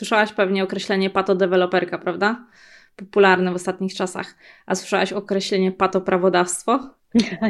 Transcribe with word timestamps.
Słyszałaś 0.00 0.32
pewnie 0.32 0.64
określenie 0.64 1.10
patodeweloperka, 1.10 1.98
prawda? 1.98 2.46
Popularne 2.96 3.52
w 3.52 3.54
ostatnich 3.54 3.94
czasach. 3.94 4.34
A 4.66 4.74
słyszałaś 4.74 5.12
określenie 5.12 5.72
patoprawodawstwo? 5.72 6.90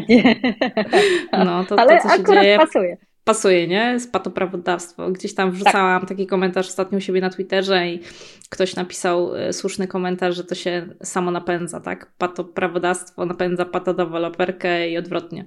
Nie. 0.08 0.36
No, 1.44 1.64
to, 1.64 1.78
Ale 1.78 2.00
to 2.00 2.08
co 2.08 2.16
się 2.16 2.24
dzieje, 2.24 2.58
pasuje. 2.58 2.96
pasuje, 3.24 3.68
nie? 3.68 4.00
Z 4.00 4.06
patoprawodawstwo. 4.06 5.10
Gdzieś 5.10 5.34
tam 5.34 5.50
wrzucałam 5.50 6.06
taki 6.06 6.26
komentarz 6.26 6.68
ostatnio 6.68 6.98
u 6.98 7.00
siebie 7.00 7.20
na 7.20 7.30
Twitterze 7.30 7.88
i 7.88 8.00
ktoś 8.48 8.76
napisał 8.76 9.36
e, 9.36 9.52
słuszny 9.52 9.88
komentarz, 9.88 10.36
że 10.36 10.44
to 10.44 10.54
się 10.54 10.86
samo 11.02 11.30
napędza, 11.30 11.80
tak? 11.80 12.12
Patoprawodawstwo 12.18 13.26
napędza 13.26 13.64
patodeweloperkę 13.64 14.90
i 14.90 14.98
odwrotnie. 14.98 15.44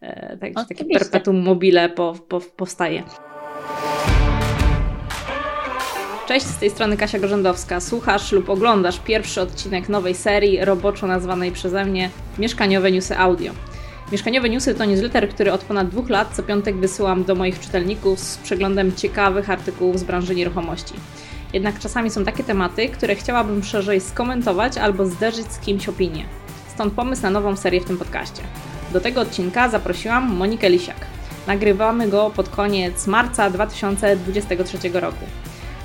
E, 0.00 0.36
Także 0.36 0.64
takie 0.68 0.84
perpetuum 0.84 1.42
mobile 1.42 1.88
po, 1.88 2.14
po, 2.28 2.40
powstaje. 2.40 3.02
Cześć, 6.26 6.46
z 6.46 6.56
tej 6.56 6.70
strony 6.70 6.96
Kasia 6.96 7.18
Gorzędowska. 7.18 7.80
Słuchasz 7.80 8.32
lub 8.32 8.50
oglądasz 8.50 8.98
pierwszy 8.98 9.40
odcinek 9.40 9.88
nowej 9.88 10.14
serii, 10.14 10.64
roboczo 10.64 11.06
nazwanej 11.06 11.52
przeze 11.52 11.84
mnie 11.84 12.10
Mieszkaniowe 12.38 12.92
Newsy 12.92 13.18
Audio. 13.18 13.52
Mieszkaniowe 14.12 14.48
Newsy 14.48 14.74
to 14.74 14.84
newsletter, 14.84 15.28
który 15.28 15.52
od 15.52 15.64
ponad 15.64 15.88
dwóch 15.88 16.08
lat 16.08 16.34
co 16.36 16.42
piątek 16.42 16.76
wysyłam 16.76 17.24
do 17.24 17.34
moich 17.34 17.60
czytelników 17.60 18.20
z 18.20 18.36
przeglądem 18.38 18.96
ciekawych 18.96 19.50
artykułów 19.50 19.98
z 19.98 20.04
branży 20.04 20.34
nieruchomości. 20.34 20.94
Jednak 21.52 21.78
czasami 21.78 22.10
są 22.10 22.24
takie 22.24 22.44
tematy, 22.44 22.88
które 22.88 23.14
chciałabym 23.14 23.64
szerzej 23.64 24.00
skomentować 24.00 24.78
albo 24.78 25.06
zderzyć 25.06 25.52
z 25.52 25.58
kimś 25.58 25.88
opinię. 25.88 26.24
Stąd 26.74 26.94
pomysł 26.94 27.22
na 27.22 27.30
nową 27.30 27.56
serię 27.56 27.80
w 27.80 27.84
tym 27.84 27.98
podcaście. 27.98 28.42
Do 28.92 29.00
tego 29.00 29.20
odcinka 29.20 29.68
zaprosiłam 29.68 30.34
Monikę 30.34 30.70
Lisiak. 30.70 31.06
Nagrywamy 31.46 32.08
go 32.08 32.30
pod 32.30 32.48
koniec 32.48 33.06
marca 33.06 33.50
2023 33.50 34.78
roku. 34.92 35.24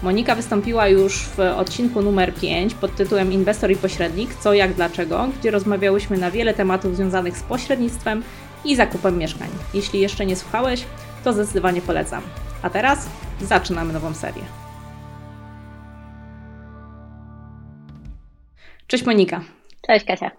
Monika 0.04 0.36
wystąpiła 0.36 0.88
już 0.88 1.28
w 1.28 1.40
odcinku 1.40 2.02
numer 2.02 2.34
5 2.34 2.74
pod 2.74 2.96
tytułem 2.96 3.34
Inwestor 3.34 3.72
i 3.72 3.76
pośrednik 3.76 4.36
co, 4.36 4.54
jak, 4.54 4.74
dlaczego, 4.74 5.28
gdzie 5.40 5.52
rozmawiałyśmy 5.52 6.18
na 6.18 6.32
wiele 6.32 6.54
tematów 6.54 6.96
związanych 6.96 7.38
z 7.38 7.44
pośrednictwem 7.44 8.24
i 8.66 8.76
zakupem 8.76 9.18
mieszkań. 9.18 9.48
Jeśli 9.74 10.00
jeszcze 10.00 10.26
nie 10.26 10.36
słuchałeś, 10.36 10.86
to 11.24 11.34
zdecydowanie 11.34 11.82
polecam. 11.82 12.22
A 12.62 12.70
teraz 12.70 13.10
zaczynamy 13.42 13.94
nową 13.94 14.14
serię. 14.14 14.44
Cześć 18.88 19.06
Monika. 19.06 19.42
Cześć 19.88 20.06
Kasia. 20.06 20.32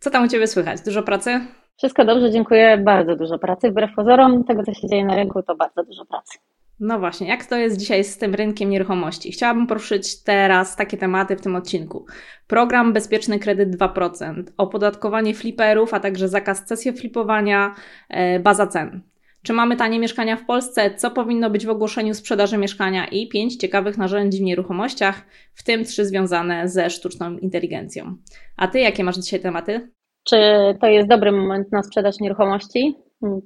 Co 0.00 0.10
tam 0.10 0.24
u 0.24 0.28
Ciebie 0.28 0.46
słychać? 0.46 0.80
Dużo 0.80 1.02
pracy? 1.02 1.40
Wszystko 1.76 2.04
dobrze, 2.04 2.30
dziękuję. 2.30 2.78
Bardzo 2.78 3.16
dużo 3.16 3.38
pracy. 3.38 3.70
Wbrew 3.70 3.94
pozorom 3.96 4.44
tego, 4.44 4.62
co 4.62 4.74
się 4.74 4.88
dzieje 4.88 5.04
na 5.04 5.14
rynku, 5.14 5.42
to 5.42 5.54
bardzo 5.54 5.84
dużo 5.84 6.04
pracy. 6.04 6.38
No 6.84 6.98
właśnie, 6.98 7.28
jak 7.28 7.46
to 7.46 7.56
jest 7.56 7.76
dzisiaj 7.76 8.04
z 8.04 8.18
tym 8.18 8.34
rynkiem 8.34 8.70
nieruchomości? 8.70 9.32
Chciałabym 9.32 9.66
poruszyć 9.66 10.22
teraz 10.22 10.76
takie 10.76 10.96
tematy 10.96 11.36
w 11.36 11.40
tym 11.40 11.56
odcinku. 11.56 12.06
Program 12.46 12.92
Bezpieczny 12.92 13.38
Kredyt 13.38 13.76
2%, 13.76 14.42
opodatkowanie 14.56 15.34
fliperów, 15.34 15.94
a 15.94 16.00
także 16.00 16.28
zakaz 16.28 16.64
cesji 16.64 16.92
flipowania, 16.92 17.74
e, 18.08 18.40
baza 18.40 18.66
cen. 18.66 19.02
Czy 19.42 19.52
mamy 19.52 19.76
tanie 19.76 19.98
mieszkania 19.98 20.36
w 20.36 20.44
Polsce? 20.44 20.94
Co 20.94 21.10
powinno 21.10 21.50
być 21.50 21.66
w 21.66 21.70
ogłoszeniu 21.70 22.14
sprzedaży 22.14 22.58
mieszkania? 22.58 23.06
I 23.06 23.28
pięć 23.28 23.56
ciekawych 23.56 23.98
narzędzi 23.98 24.38
w 24.38 24.42
nieruchomościach, 24.42 25.26
w 25.54 25.64
tym 25.64 25.84
trzy 25.84 26.06
związane 26.06 26.68
ze 26.68 26.90
sztuczną 26.90 27.38
inteligencją. 27.38 28.16
A 28.56 28.68
Ty 28.68 28.80
jakie 28.80 29.04
masz 29.04 29.16
dzisiaj 29.16 29.40
tematy? 29.40 29.90
Czy 30.24 30.36
to 30.80 30.86
jest 30.86 31.08
dobry 31.08 31.32
moment 31.32 31.72
na 31.72 31.82
sprzedaż 31.82 32.20
nieruchomości? 32.20 32.94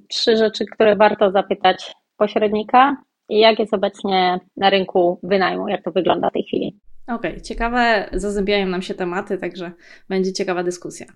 Trzy 0.09 0.37
rzeczy, 0.37 0.65
które 0.73 0.97
warto 0.97 1.31
zapytać 1.31 1.93
pośrednika 2.17 2.97
i 3.29 3.39
jak 3.39 3.59
jest 3.59 3.75
obecnie 3.75 4.41
na 4.57 4.71
rynku 4.71 5.21
wynajmu, 5.23 5.69
jak 5.69 5.83
to 5.83 5.91
wygląda 5.91 6.31
w 6.31 6.33
tej 6.33 6.43
chwili. 6.43 6.81
Okej, 7.07 7.31
okay, 7.31 7.43
ciekawe, 7.43 8.09
zazębiają 8.13 8.67
nam 8.67 8.83
się 8.83 8.95
tematy, 8.95 9.39
także 9.39 9.73
będzie 10.09 10.33
ciekawa 10.33 10.63
dyskusja. 10.63 11.07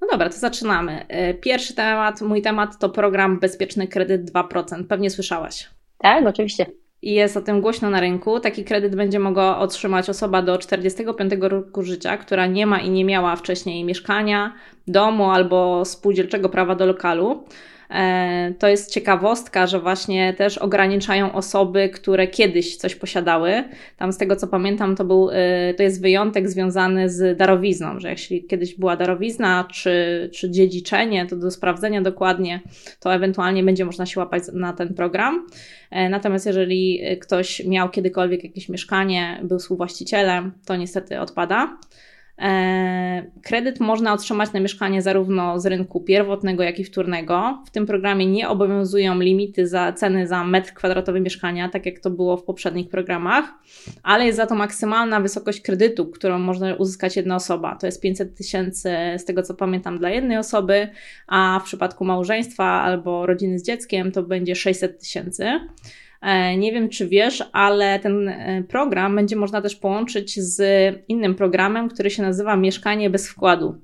No 0.00 0.08
dobra, 0.12 0.28
to 0.28 0.36
zaczynamy. 0.36 1.06
Pierwszy 1.40 1.74
temat, 1.74 2.22
mój 2.22 2.42
temat 2.42 2.78
to 2.78 2.88
program 2.88 3.40
Bezpieczny 3.40 3.88
Kredyt 3.88 4.30
2%. 4.32 4.84
Pewnie 4.84 5.10
słyszałaś. 5.10 5.70
Tak, 5.98 6.26
oczywiście. 6.26 6.66
I 7.02 7.12
jest 7.12 7.36
o 7.36 7.40
tym 7.40 7.60
głośno 7.60 7.90
na 7.90 8.00
rynku. 8.00 8.40
Taki 8.40 8.64
kredyt 8.64 8.96
będzie 8.96 9.18
mogła 9.18 9.58
otrzymać 9.58 10.10
osoba 10.10 10.42
do 10.42 10.58
45 10.58 11.32
roku 11.40 11.82
życia, 11.82 12.16
która 12.16 12.46
nie 12.46 12.66
ma 12.66 12.80
i 12.80 12.90
nie 12.90 13.04
miała 13.04 13.36
wcześniej 13.36 13.84
mieszkania, 13.84 14.54
domu 14.86 15.30
albo 15.30 15.84
spółdzielczego 15.84 16.48
prawa 16.48 16.74
do 16.74 16.86
lokalu. 16.86 17.44
To 18.58 18.68
jest 18.68 18.92
ciekawostka, 18.92 19.66
że 19.66 19.80
właśnie 19.80 20.34
też 20.34 20.58
ograniczają 20.58 21.32
osoby, 21.32 21.88
które 21.88 22.26
kiedyś 22.26 22.76
coś 22.76 22.94
posiadały. 22.94 23.64
Tam 23.96 24.12
z 24.12 24.18
tego 24.18 24.36
co 24.36 24.46
pamiętam, 24.46 24.96
to, 24.96 25.04
był, 25.04 25.30
to 25.76 25.82
jest 25.82 26.02
wyjątek 26.02 26.48
związany 26.48 27.08
z 27.08 27.38
darowizną, 27.38 28.00
że 28.00 28.10
jeśli 28.10 28.44
kiedyś 28.44 28.74
była 28.74 28.96
darowizna 28.96 29.68
czy, 29.72 30.30
czy 30.34 30.50
dziedziczenie, 30.50 31.26
to 31.26 31.36
do 31.36 31.50
sprawdzenia 31.50 32.02
dokładnie, 32.02 32.60
to 33.00 33.14
ewentualnie 33.14 33.62
będzie 33.62 33.84
można 33.84 34.06
się 34.06 34.20
łapać 34.20 34.42
na 34.52 34.72
ten 34.72 34.94
program. 34.94 35.46
Natomiast 36.10 36.46
jeżeli 36.46 37.00
ktoś 37.20 37.64
miał 37.64 37.90
kiedykolwiek 37.90 38.44
jakieś 38.44 38.68
mieszkanie, 38.68 39.40
był 39.42 39.58
współwłaścicielem, 39.58 40.52
to 40.66 40.76
niestety 40.76 41.20
odpada. 41.20 41.76
Kredyt 43.42 43.80
można 43.80 44.12
otrzymać 44.12 44.52
na 44.52 44.60
mieszkanie 44.60 45.02
zarówno 45.02 45.60
z 45.60 45.66
rynku 45.66 46.00
pierwotnego, 46.00 46.62
jak 46.62 46.78
i 46.78 46.84
wtórnego. 46.84 47.62
W 47.66 47.70
tym 47.70 47.86
programie 47.86 48.26
nie 48.26 48.48
obowiązują 48.48 49.20
limity 49.20 49.66
za 49.66 49.92
ceny 49.92 50.26
za 50.26 50.44
metr 50.44 50.72
kwadratowy 50.72 51.20
mieszkania, 51.20 51.68
tak 51.68 51.86
jak 51.86 52.00
to 52.00 52.10
było 52.10 52.36
w 52.36 52.44
poprzednich 52.44 52.88
programach, 52.88 53.44
ale 54.02 54.26
jest 54.26 54.36
za 54.36 54.46
to 54.46 54.54
maksymalna 54.54 55.20
wysokość 55.20 55.60
kredytu, 55.60 56.06
którą 56.06 56.38
można 56.38 56.74
uzyskać 56.74 57.16
jedna 57.16 57.36
osoba. 57.36 57.76
To 57.76 57.86
jest 57.86 58.00
500 58.02 58.36
tysięcy, 58.36 58.90
z 59.18 59.24
tego 59.24 59.42
co 59.42 59.54
pamiętam, 59.54 59.98
dla 59.98 60.10
jednej 60.10 60.38
osoby, 60.38 60.88
a 61.26 61.60
w 61.62 61.64
przypadku 61.64 62.04
małżeństwa 62.04 62.64
albo 62.64 63.26
rodziny 63.26 63.58
z 63.58 63.62
dzieckiem 63.62 64.12
to 64.12 64.22
będzie 64.22 64.56
600 64.56 65.00
tysięcy. 65.00 65.60
Nie 66.58 66.72
wiem, 66.72 66.88
czy 66.88 67.08
wiesz, 67.08 67.44
ale 67.52 67.98
ten 67.98 68.32
program 68.68 69.16
będzie 69.16 69.36
można 69.36 69.62
też 69.62 69.76
połączyć 69.76 70.40
z 70.40 70.62
innym 71.08 71.34
programem, 71.34 71.88
który 71.88 72.10
się 72.10 72.22
nazywa 72.22 72.56
Mieszkanie 72.56 73.10
bez 73.10 73.28
wkładu. 73.28 73.74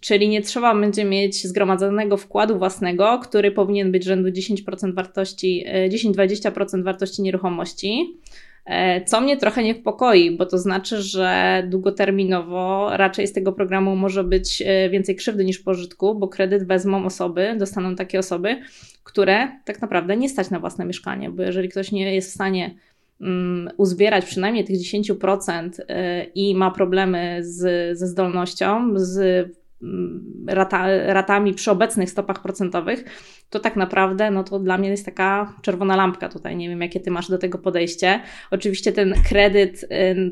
Czyli 0.00 0.28
nie 0.28 0.42
trzeba 0.42 0.74
będzie 0.74 1.04
mieć 1.04 1.46
zgromadzonego 1.46 2.16
wkładu 2.16 2.58
własnego, 2.58 3.18
który 3.18 3.50
powinien 3.50 3.92
być 3.92 4.04
rzędu 4.04 4.28
10% 4.28 4.94
wartości, 4.94 5.64
10-20% 5.88 6.82
wartości 6.84 7.22
nieruchomości. 7.22 8.18
Co 9.06 9.20
mnie 9.20 9.36
trochę 9.36 9.62
niepokoi, 9.62 10.36
bo 10.36 10.46
to 10.46 10.58
znaczy, 10.58 11.02
że 11.02 11.62
długoterminowo 11.68 12.90
raczej 12.96 13.26
z 13.26 13.32
tego 13.32 13.52
programu 13.52 13.96
może 13.96 14.24
być 14.24 14.62
więcej 14.90 15.16
krzywdy 15.16 15.44
niż 15.44 15.58
pożytku, 15.58 16.14
bo 16.14 16.28
kredyt 16.28 16.66
wezmą 16.66 17.04
osoby, 17.04 17.54
dostaną 17.58 17.94
takie 17.94 18.18
osoby, 18.18 18.60
które 19.04 19.48
tak 19.64 19.82
naprawdę 19.82 20.16
nie 20.16 20.28
stać 20.28 20.50
na 20.50 20.60
własne 20.60 20.84
mieszkanie, 20.84 21.30
bo 21.30 21.42
jeżeli 21.42 21.68
ktoś 21.68 21.92
nie 21.92 22.14
jest 22.14 22.30
w 22.30 22.34
stanie 22.34 22.74
um, 23.20 23.70
uzbierać 23.76 24.24
przynajmniej 24.24 24.64
tych 24.64 24.76
10% 24.76 25.70
i 26.34 26.54
ma 26.54 26.70
problemy 26.70 27.38
z, 27.40 27.98
ze 27.98 28.06
zdolnością, 28.06 28.92
z 28.94 29.48
rata, 30.46 30.86
ratami 31.06 31.54
przy 31.54 31.70
obecnych 31.70 32.10
stopach 32.10 32.42
procentowych, 32.42 33.04
to 33.50 33.60
tak 33.60 33.76
naprawdę 33.76 34.30
no 34.30 34.44
to 34.44 34.58
dla 34.58 34.78
mnie 34.78 34.88
jest 34.88 35.04
taka 35.04 35.54
czerwona 35.62 35.96
lampka 35.96 36.28
tutaj. 36.28 36.56
Nie 36.56 36.68
wiem, 36.68 36.80
jakie 36.80 37.00
ty 37.00 37.10
masz 37.10 37.28
do 37.28 37.38
tego 37.38 37.58
podejście. 37.58 38.20
Oczywiście 38.50 38.92
ten 38.92 39.14
kredyt 39.28 39.88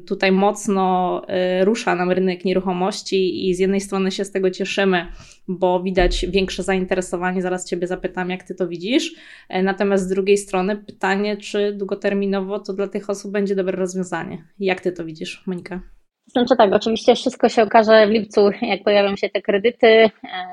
tutaj 0.06 0.33
mocno 0.33 1.23
rusza 1.62 1.95
nam 1.95 2.11
rynek 2.11 2.45
nieruchomości 2.45 3.49
i 3.49 3.55
z 3.55 3.59
jednej 3.59 3.81
strony 3.81 4.11
się 4.11 4.25
z 4.25 4.31
tego 4.31 4.51
cieszymy, 4.51 5.06
bo 5.49 5.83
widać 5.83 6.27
większe 6.29 6.62
zainteresowanie. 6.62 7.43
Zaraz 7.43 7.69
ciebie 7.69 7.87
zapytam, 7.87 8.31
jak 8.31 8.43
ty 8.43 8.55
to 8.55 8.69
widzisz. 8.69 9.15
Natomiast 9.62 10.05
z 10.05 10.09
drugiej 10.09 10.39
strony 10.39 10.77
pytanie, 10.77 11.37
czy 11.37 11.73
długoterminowo 11.73 12.59
to 12.59 12.73
dla 12.73 12.89
tych 12.89 13.11
osób 13.11 13.33
będzie 13.33 13.55
dobre 13.55 13.77
rozwiązanie. 13.77 14.45
Jak 14.59 14.81
ty 14.81 14.93
to 14.93 15.05
widzisz, 15.05 15.43
Monika? 15.47 15.81
Znaczy 16.26 16.56
tak, 16.56 16.73
oczywiście 16.73 17.14
wszystko 17.14 17.49
się 17.49 17.62
okaże 17.62 18.06
w 18.06 18.11
lipcu, 18.11 18.50
jak 18.62 18.82
pojawią 18.82 19.17
się 19.17 19.28
te 19.28 19.43
kredyty, 19.43 20.11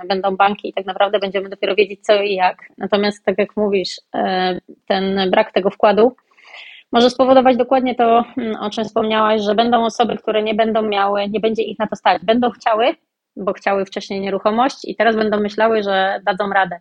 będą 0.07 0.35
banki 0.35 0.69
i 0.69 0.73
tak 0.73 0.85
naprawdę 0.85 1.19
będziemy 1.19 1.49
dopiero 1.49 1.75
wiedzieć 1.75 2.05
co 2.05 2.21
i 2.21 2.33
jak. 2.33 2.57
Natomiast 2.77 3.25
tak 3.25 3.37
jak 3.37 3.57
mówisz, 3.57 4.01
ten 4.87 5.31
brak 5.31 5.51
tego 5.51 5.69
wkładu 5.69 6.15
może 6.91 7.09
spowodować 7.09 7.57
dokładnie 7.57 7.95
to, 7.95 8.23
o 8.59 8.69
czym 8.69 8.83
wspomniałaś, 8.83 9.41
że 9.41 9.55
będą 9.55 9.85
osoby, 9.85 10.17
które 10.17 10.43
nie 10.43 10.53
będą 10.53 10.81
miały, 10.81 11.29
nie 11.29 11.39
będzie 11.39 11.63
ich 11.63 11.79
na 11.79 11.87
to 11.87 11.95
stać. 11.95 12.21
Będą 12.23 12.49
chciały, 12.49 12.95
bo 13.35 13.53
chciały 13.53 13.85
wcześniej 13.85 14.21
nieruchomość 14.21 14.77
i 14.83 14.95
teraz 14.95 15.15
będą 15.15 15.39
myślały, 15.39 15.83
że 15.83 16.19
dadzą 16.25 16.49
radę. 16.49 16.79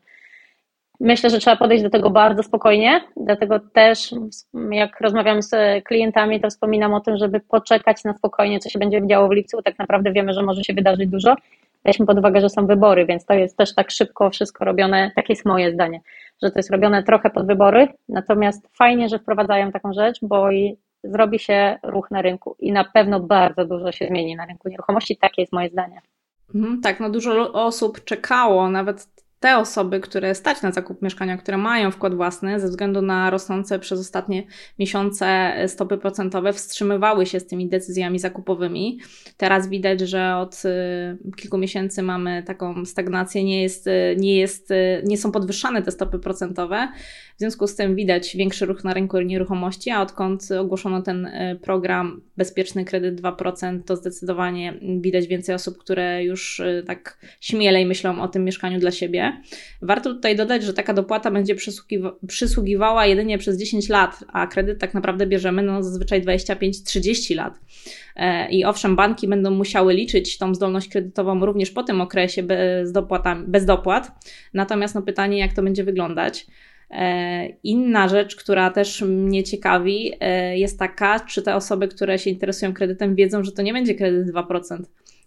Myślę, 1.02 1.30
że 1.30 1.38
trzeba 1.38 1.56
podejść 1.56 1.84
do 1.84 1.90
tego 1.90 2.10
bardzo 2.10 2.42
spokojnie, 2.42 3.00
dlatego 3.16 3.60
też 3.60 4.14
jak 4.70 5.00
rozmawiam 5.00 5.42
z 5.42 5.84
klientami, 5.84 6.40
to 6.40 6.50
wspominam 6.50 6.94
o 6.94 7.00
tym, 7.00 7.16
żeby 7.16 7.40
poczekać 7.40 8.04
na 8.04 8.14
spokojnie, 8.14 8.58
co 8.58 8.70
się 8.70 8.78
będzie 8.78 9.06
działo 9.06 9.28
w 9.28 9.32
lipcu. 9.32 9.62
Tak 9.62 9.78
naprawdę 9.78 10.12
wiemy, 10.12 10.32
że 10.32 10.42
może 10.42 10.64
się 10.64 10.74
wydarzyć 10.74 11.10
dużo. 11.10 11.34
Weźmy 11.84 12.06
pod 12.06 12.18
uwagę, 12.18 12.40
że 12.40 12.48
są 12.48 12.66
wybory, 12.66 13.06
więc 13.06 13.24
to 13.24 13.34
jest 13.34 13.56
też 13.56 13.74
tak 13.74 13.90
szybko 13.90 14.30
wszystko 14.30 14.64
robione, 14.64 15.10
takie 15.16 15.32
jest 15.32 15.44
moje 15.44 15.72
zdanie, 15.72 16.00
że 16.42 16.50
to 16.50 16.58
jest 16.58 16.70
robione 16.70 17.02
trochę 17.02 17.30
pod 17.30 17.46
wybory, 17.46 17.88
natomiast 18.08 18.68
fajnie, 18.78 19.08
że 19.08 19.18
wprowadzają 19.18 19.72
taką 19.72 19.92
rzecz, 19.92 20.18
bo 20.22 20.48
zrobi 21.04 21.38
się 21.38 21.78
ruch 21.82 22.10
na 22.10 22.22
rynku 22.22 22.56
i 22.58 22.72
na 22.72 22.84
pewno 22.84 23.20
bardzo 23.20 23.64
dużo 23.64 23.92
się 23.92 24.06
zmieni 24.06 24.36
na 24.36 24.46
rynku 24.46 24.68
nieruchomości. 24.68 25.16
Takie 25.16 25.42
jest 25.42 25.52
moje 25.52 25.68
zdanie. 25.68 26.00
Mhm, 26.54 26.80
tak, 26.80 27.00
no 27.00 27.10
dużo 27.10 27.52
osób 27.52 28.04
czekało, 28.04 28.68
nawet 28.68 29.06
te 29.42 29.58
osoby, 29.58 30.00
które 30.00 30.34
stać 30.34 30.62
na 30.62 30.72
zakup 30.72 31.02
mieszkania, 31.02 31.36
które 31.36 31.56
mają 31.56 31.90
wkład 31.90 32.14
własny, 32.14 32.60
ze 32.60 32.68
względu 32.68 33.02
na 33.02 33.30
rosnące 33.30 33.78
przez 33.78 34.00
ostatnie 34.00 34.42
miesiące 34.78 35.54
stopy 35.66 35.98
procentowe, 35.98 36.52
wstrzymywały 36.52 37.26
się 37.26 37.40
z 37.40 37.46
tymi 37.46 37.68
decyzjami 37.68 38.18
zakupowymi. 38.18 38.98
Teraz 39.36 39.68
widać, 39.68 40.00
że 40.00 40.36
od 40.36 40.62
y, 40.64 41.32
kilku 41.36 41.58
miesięcy 41.58 42.02
mamy 42.02 42.42
taką 42.42 42.84
stagnację, 42.84 43.44
nie, 43.44 43.62
jest, 43.62 43.86
y, 43.86 44.16
nie, 44.18 44.36
jest, 44.36 44.68
nie 45.04 45.18
są 45.18 45.32
podwyższane 45.32 45.82
te 45.82 45.90
stopy 45.90 46.18
procentowe. 46.18 46.88
W 47.36 47.38
związku 47.38 47.66
z 47.66 47.76
tym 47.76 47.96
widać 47.96 48.36
większy 48.36 48.66
ruch 48.66 48.84
na 48.84 48.94
rynku 48.94 49.20
nieruchomości, 49.20 49.90
a 49.90 50.02
odkąd 50.02 50.52
ogłoszono 50.52 51.02
ten 51.02 51.30
program 51.62 52.20
Bezpieczny 52.36 52.84
Kredyt 52.84 53.20
2%, 53.20 53.80
to 53.86 53.96
zdecydowanie 53.96 54.74
widać 55.00 55.26
więcej 55.26 55.54
osób, 55.54 55.78
które 55.78 56.24
już 56.24 56.62
tak 56.86 57.18
śmielej 57.40 57.86
myślą 57.86 58.22
o 58.22 58.28
tym 58.28 58.44
mieszkaniu 58.44 58.80
dla 58.80 58.90
siebie. 58.90 59.31
Warto 59.82 60.14
tutaj 60.14 60.36
dodać, 60.36 60.62
że 60.62 60.74
taka 60.74 60.94
dopłata 60.94 61.30
będzie 61.30 61.54
przysługiwała 62.26 63.06
jedynie 63.06 63.38
przez 63.38 63.58
10 63.58 63.88
lat, 63.88 64.24
a 64.32 64.46
kredyt 64.46 64.80
tak 64.80 64.94
naprawdę 64.94 65.26
bierzemy 65.26 65.62
no, 65.62 65.82
zazwyczaj 65.82 66.22
25-30 66.22 67.36
lat. 67.36 67.54
E, 68.16 68.50
I 68.50 68.64
owszem, 68.64 68.96
banki 68.96 69.28
będą 69.28 69.50
musiały 69.50 69.94
liczyć 69.94 70.38
tą 70.38 70.54
zdolność 70.54 70.88
kredytową 70.88 71.46
również 71.46 71.70
po 71.70 71.82
tym 71.82 72.00
okresie 72.00 72.42
bez, 72.42 72.92
dopłatami, 72.92 73.44
bez 73.48 73.64
dopłat. 73.64 74.12
Natomiast 74.54 74.94
no, 74.94 75.02
pytanie, 75.02 75.38
jak 75.38 75.52
to 75.52 75.62
będzie 75.62 75.84
wyglądać. 75.84 76.46
E, 76.90 77.48
inna 77.48 78.08
rzecz, 78.08 78.36
która 78.36 78.70
też 78.70 79.02
mnie 79.02 79.44
ciekawi, 79.44 80.12
e, 80.20 80.58
jest 80.58 80.78
taka, 80.78 81.20
czy 81.20 81.42
te 81.42 81.56
osoby, 81.56 81.88
które 81.88 82.18
się 82.18 82.30
interesują 82.30 82.74
kredytem, 82.74 83.14
wiedzą, 83.14 83.44
że 83.44 83.52
to 83.52 83.62
nie 83.62 83.72
będzie 83.72 83.94
kredyt 83.94 84.34
2% 84.34 84.82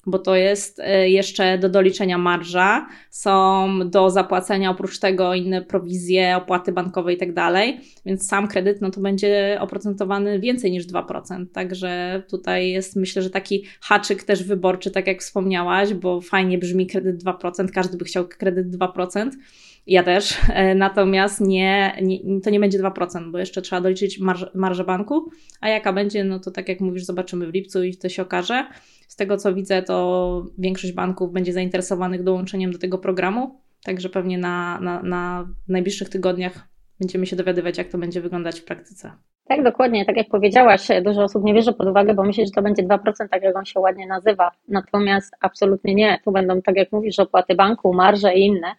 bo 0.05 0.19
to 0.19 0.35
jest 0.35 0.79
e, 0.79 1.09
jeszcze 1.09 1.57
do 1.57 1.69
doliczenia 1.69 2.17
marża, 2.17 2.87
są 3.09 3.69
do 3.85 4.09
zapłacenia 4.09 4.71
oprócz 4.71 4.99
tego 4.99 5.33
inne 5.33 5.61
prowizje, 5.61 6.37
opłaty 6.37 6.71
bankowe 6.71 7.13
i 7.13 7.17
tak 7.17 7.33
dalej, 7.33 7.79
więc 8.05 8.27
sam 8.27 8.47
kredyt 8.47 8.81
no 8.81 8.91
to 8.91 9.01
będzie 9.01 9.57
oprocentowany 9.61 10.39
więcej 10.39 10.71
niż 10.71 10.87
2%, 10.87 11.45
także 11.53 12.23
tutaj 12.29 12.69
jest 12.69 12.95
myślę, 12.95 13.21
że 13.21 13.29
taki 13.29 13.63
haczyk 13.81 14.23
też 14.23 14.43
wyborczy, 14.43 14.91
tak 14.91 15.07
jak 15.07 15.21
wspomniałaś, 15.21 15.93
bo 15.93 16.21
fajnie 16.21 16.57
brzmi 16.57 16.87
kredyt 16.87 17.23
2%, 17.23 17.67
każdy 17.73 17.97
by 17.97 18.05
chciał 18.05 18.27
kredyt 18.27 18.67
2%, 18.67 19.29
ja 19.87 20.03
też, 20.03 20.37
e, 20.53 20.75
natomiast 20.75 21.41
nie, 21.41 21.97
nie, 22.01 22.41
to 22.41 22.49
nie 22.49 22.59
będzie 22.59 22.79
2%, 22.79 23.31
bo 23.31 23.37
jeszcze 23.37 23.61
trzeba 23.61 23.81
doliczyć 23.81 24.19
marż, 24.19 24.45
marżę 24.53 24.83
banku, 24.83 25.31
a 25.61 25.69
jaka 25.69 25.93
będzie, 25.93 26.23
no 26.23 26.39
to 26.39 26.51
tak 26.51 26.69
jak 26.69 26.79
mówisz, 26.79 27.03
zobaczymy 27.03 27.47
w 27.47 27.53
lipcu 27.53 27.83
i 27.83 27.97
to 27.97 28.09
się 28.09 28.21
okaże. 28.21 28.67
Z 29.07 29.15
tego 29.15 29.37
co 29.37 29.53
widzę, 29.53 29.81
to 29.81 30.45
większość 30.57 30.93
banków 30.93 31.31
będzie 31.31 31.53
zainteresowanych 31.53 32.23
dołączeniem 32.23 32.71
do 32.71 32.79
tego 32.79 32.97
programu, 32.97 33.59
także 33.83 34.09
pewnie 34.09 34.37
na, 34.37 34.79
na, 34.81 35.03
na 35.03 35.47
najbliższych 35.67 36.09
tygodniach 36.09 36.67
będziemy 36.99 37.25
się 37.25 37.35
dowiadywać, 37.35 37.77
jak 37.77 37.87
to 37.87 37.97
będzie 37.97 38.21
wyglądać 38.21 38.59
w 38.59 38.65
praktyce. 38.65 39.11
Tak, 39.47 39.63
dokładnie. 39.63 40.05
Tak 40.05 40.17
jak 40.17 40.27
powiedziałaś, 40.27 40.87
dużo 41.03 41.23
osób 41.23 41.43
nie 41.43 41.53
bierze 41.53 41.73
pod 41.73 41.87
uwagę, 41.87 42.13
bo 42.13 42.23
myśli, 42.23 42.45
że 42.45 42.51
to 42.51 42.61
będzie 42.61 42.83
2%, 42.83 42.99
tak 43.31 43.43
jak 43.43 43.55
on 43.55 43.65
się 43.65 43.79
ładnie 43.79 44.07
nazywa. 44.07 44.51
Natomiast 44.67 45.35
absolutnie 45.39 45.95
nie. 45.95 46.19
Tu 46.25 46.31
będą, 46.31 46.61
tak 46.61 46.75
jak 46.75 46.91
mówisz, 46.91 47.19
opłaty 47.19 47.55
banku, 47.55 47.93
marże 47.93 48.33
i 48.33 48.45
inne. 48.45 48.75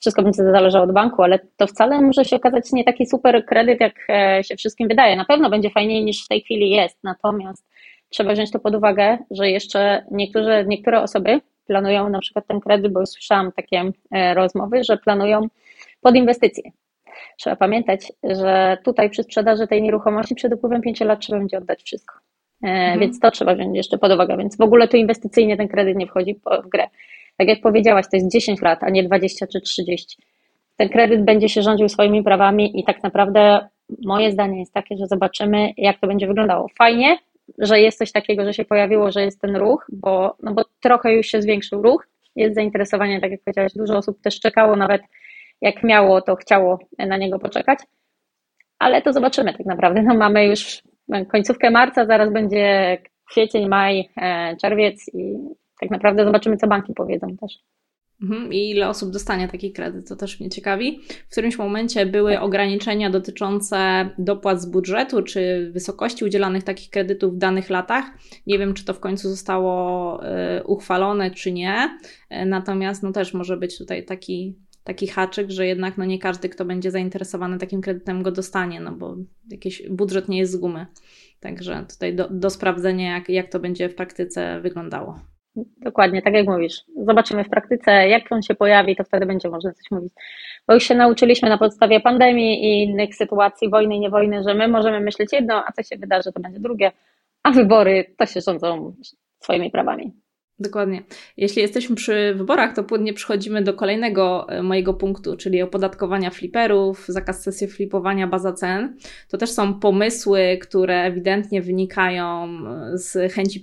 Wszystko 0.00 0.22
będzie 0.22 0.42
zależało 0.42 0.84
od 0.84 0.92
banku, 0.92 1.22
ale 1.22 1.38
to 1.56 1.66
wcale 1.66 2.02
może 2.02 2.24
się 2.24 2.36
okazać 2.36 2.72
nie 2.72 2.84
taki 2.84 3.06
super 3.06 3.46
kredyt, 3.46 3.80
jak 3.80 3.94
e, 4.08 4.44
się 4.44 4.56
wszystkim 4.56 4.88
wydaje. 4.88 5.16
Na 5.16 5.24
pewno 5.24 5.50
będzie 5.50 5.70
fajniej 5.70 6.04
niż 6.04 6.24
w 6.24 6.28
tej 6.28 6.40
chwili 6.40 6.70
jest. 6.70 6.98
Natomiast 7.04 7.64
trzeba 8.08 8.32
wziąć 8.32 8.50
to 8.50 8.58
pod 8.58 8.74
uwagę, 8.74 9.18
że 9.30 9.50
jeszcze 9.50 10.04
niektóre, 10.10 10.64
niektóre 10.64 11.02
osoby 11.02 11.40
planują 11.66 12.08
na 12.08 12.18
przykład 12.18 12.46
ten 12.46 12.60
kredyt, 12.60 12.92
bo 12.92 13.06
słyszałam 13.06 13.52
takie 13.52 13.90
e, 14.10 14.34
rozmowy, 14.34 14.84
że 14.84 14.96
planują 14.96 15.48
pod 16.00 16.16
inwestycje. 16.16 16.70
Trzeba 17.38 17.56
pamiętać, 17.56 18.12
że 18.24 18.78
tutaj 18.84 19.10
przy 19.10 19.22
sprzedaży 19.22 19.66
tej 19.66 19.82
nieruchomości 19.82 20.34
przed 20.34 20.54
upływem 20.54 20.82
5 20.82 21.00
lat 21.00 21.20
trzeba 21.20 21.38
będzie 21.38 21.58
oddać 21.58 21.82
wszystko. 21.82 22.14
E, 22.64 22.68
mhm. 22.68 23.00
Więc 23.00 23.20
to 23.20 23.30
trzeba 23.30 23.54
wziąć 23.54 23.76
jeszcze 23.76 23.98
pod 23.98 24.12
uwagę. 24.12 24.36
Więc 24.36 24.56
w 24.56 24.60
ogóle 24.60 24.88
tu 24.88 24.96
inwestycyjnie 24.96 25.56
ten 25.56 25.68
kredyt 25.68 25.96
nie 25.96 26.06
wchodzi 26.06 26.34
w 26.64 26.68
grę. 26.68 26.88
Tak 27.36 27.48
jak 27.48 27.60
powiedziałaś, 27.60 28.06
to 28.10 28.16
jest 28.16 28.32
10 28.32 28.62
lat, 28.62 28.82
a 28.82 28.90
nie 28.90 29.04
20 29.04 29.46
czy 29.46 29.60
30. 29.60 30.16
Ten 30.76 30.88
kredyt 30.88 31.24
będzie 31.24 31.48
się 31.48 31.62
rządził 31.62 31.88
swoimi 31.88 32.22
prawami 32.22 32.80
i 32.80 32.84
tak 32.84 33.02
naprawdę 33.02 33.68
moje 34.04 34.32
zdanie 34.32 34.60
jest 34.60 34.72
takie, 34.72 34.96
że 34.96 35.06
zobaczymy, 35.06 35.72
jak 35.76 36.00
to 36.00 36.06
będzie 36.06 36.26
wyglądało. 36.26 36.66
Fajnie, 36.78 37.18
że 37.58 37.80
jest 37.80 37.98
coś 37.98 38.12
takiego, 38.12 38.44
że 38.44 38.54
się 38.54 38.64
pojawiło, 38.64 39.12
że 39.12 39.22
jest 39.22 39.40
ten 39.40 39.56
ruch, 39.56 39.86
bo, 39.92 40.36
no 40.42 40.54
bo 40.54 40.62
trochę 40.80 41.12
już 41.12 41.26
się 41.26 41.42
zwiększył 41.42 41.82
ruch, 41.82 42.06
jest 42.36 42.54
zainteresowanie, 42.54 43.20
tak 43.20 43.30
jak 43.30 43.40
powiedziałeś, 43.44 43.72
dużo 43.76 43.96
osób 43.96 44.20
też 44.20 44.40
czekało, 44.40 44.76
nawet 44.76 45.02
jak 45.60 45.82
miało, 45.82 46.22
to 46.22 46.36
chciało 46.36 46.78
na 46.98 47.16
niego 47.16 47.38
poczekać, 47.38 47.78
ale 48.78 49.02
to 49.02 49.12
zobaczymy 49.12 49.52
tak 49.52 49.66
naprawdę. 49.66 50.02
No 50.02 50.14
mamy 50.14 50.46
już 50.46 50.82
końcówkę 51.28 51.70
marca, 51.70 52.06
zaraz 52.06 52.32
będzie 52.32 52.98
kwiecień, 53.30 53.68
maj, 53.68 54.08
e, 54.16 54.56
czerwiec 54.56 55.14
i 55.14 55.36
tak 55.80 55.90
naprawdę 55.90 56.24
zobaczymy, 56.24 56.56
co 56.56 56.66
banki 56.66 56.92
powiedzą 56.94 57.36
też. 57.36 57.58
Mhm. 58.22 58.52
I 58.52 58.70
ile 58.70 58.88
osób 58.88 59.10
dostanie 59.10 59.48
taki 59.48 59.72
kredyt, 59.72 60.08
to 60.08 60.16
też 60.16 60.40
mnie 60.40 60.50
ciekawi. 60.50 61.00
W 61.28 61.32
którymś 61.32 61.58
momencie 61.58 62.06
były 62.06 62.40
ograniczenia 62.40 63.10
dotyczące 63.10 64.10
dopłat 64.18 64.62
z 64.62 64.66
budżetu, 64.66 65.22
czy 65.22 65.70
wysokości 65.72 66.24
udzielanych 66.24 66.64
takich 66.64 66.90
kredytów 66.90 67.34
w 67.34 67.38
danych 67.38 67.70
latach. 67.70 68.04
Nie 68.46 68.58
wiem, 68.58 68.74
czy 68.74 68.84
to 68.84 68.94
w 68.94 69.00
końcu 69.00 69.28
zostało 69.28 70.20
y, 70.24 70.64
uchwalone, 70.64 71.30
czy 71.30 71.52
nie. 71.52 71.98
E, 72.30 72.46
natomiast 72.46 73.02
no 73.02 73.12
też 73.12 73.34
może 73.34 73.56
być 73.56 73.78
tutaj 73.78 74.04
taki, 74.04 74.58
taki 74.84 75.06
haczyk, 75.06 75.50
że 75.50 75.66
jednak 75.66 75.98
no 75.98 76.04
nie 76.04 76.18
każdy, 76.18 76.48
kto 76.48 76.64
będzie 76.64 76.90
zainteresowany 76.90 77.58
takim 77.58 77.80
kredytem, 77.80 78.22
go 78.22 78.32
dostanie, 78.32 78.80
no 78.80 78.92
bo 78.92 79.16
jakiś 79.50 79.82
budżet 79.90 80.28
nie 80.28 80.38
jest 80.38 80.52
z 80.52 80.56
gumy. 80.56 80.86
Także 81.40 81.86
tutaj 81.90 82.14
do, 82.14 82.28
do 82.30 82.50
sprawdzenia, 82.50 83.14
jak, 83.14 83.28
jak 83.28 83.48
to 83.50 83.60
będzie 83.60 83.88
w 83.88 83.94
praktyce 83.94 84.60
wyglądało. 84.60 85.35
Dokładnie, 85.56 86.22
tak 86.22 86.34
jak 86.34 86.46
mówisz. 86.46 86.84
Zobaczymy 87.06 87.44
w 87.44 87.48
praktyce, 87.48 88.08
jak 88.08 88.32
on 88.32 88.42
się 88.42 88.54
pojawi, 88.54 88.96
to 88.96 89.04
wtedy 89.04 89.26
będzie 89.26 89.48
można 89.48 89.72
coś 89.72 89.90
mówić. 89.90 90.12
Bo 90.68 90.74
już 90.74 90.84
się 90.84 90.94
nauczyliśmy 90.94 91.48
na 91.48 91.58
podstawie 91.58 92.00
pandemii 92.00 92.64
i 92.64 92.82
innych 92.82 93.14
sytuacji, 93.14 93.70
wojny 93.70 93.96
i 93.96 94.00
niewojny, 94.00 94.42
że 94.42 94.54
my 94.54 94.68
możemy 94.68 95.00
myśleć 95.00 95.32
jedno, 95.32 95.64
a 95.66 95.72
co 95.72 95.82
się 95.82 95.96
wydarzy, 95.96 96.32
to 96.32 96.40
będzie 96.40 96.60
drugie, 96.60 96.92
a 97.42 97.50
wybory 97.50 98.14
to 98.18 98.26
się 98.26 98.40
rządzą 98.40 98.94
swoimi 99.40 99.70
prawami. 99.70 100.12
Dokładnie. 100.58 101.02
Jeśli 101.36 101.62
jesteśmy 101.62 101.96
przy 101.96 102.34
wyborach, 102.36 102.74
to 102.74 102.84
płynnie 102.84 103.12
przechodzimy 103.12 103.62
do 103.62 103.74
kolejnego 103.74 104.48
e, 104.48 104.62
mojego 104.62 104.94
punktu, 104.94 105.36
czyli 105.36 105.62
opodatkowania 105.62 106.30
fliperów, 106.30 107.04
zakaz 107.08 107.42
sesji 107.42 107.66
flipowania, 107.66 108.26
baza 108.26 108.52
cen. 108.52 108.96
To 109.28 109.38
też 109.38 109.50
są 109.50 109.74
pomysły, 109.74 110.58
które 110.62 111.02
ewidentnie 111.02 111.62
wynikają 111.62 112.44
e, 112.44 112.98
z 112.98 113.32
chęci 113.32 113.60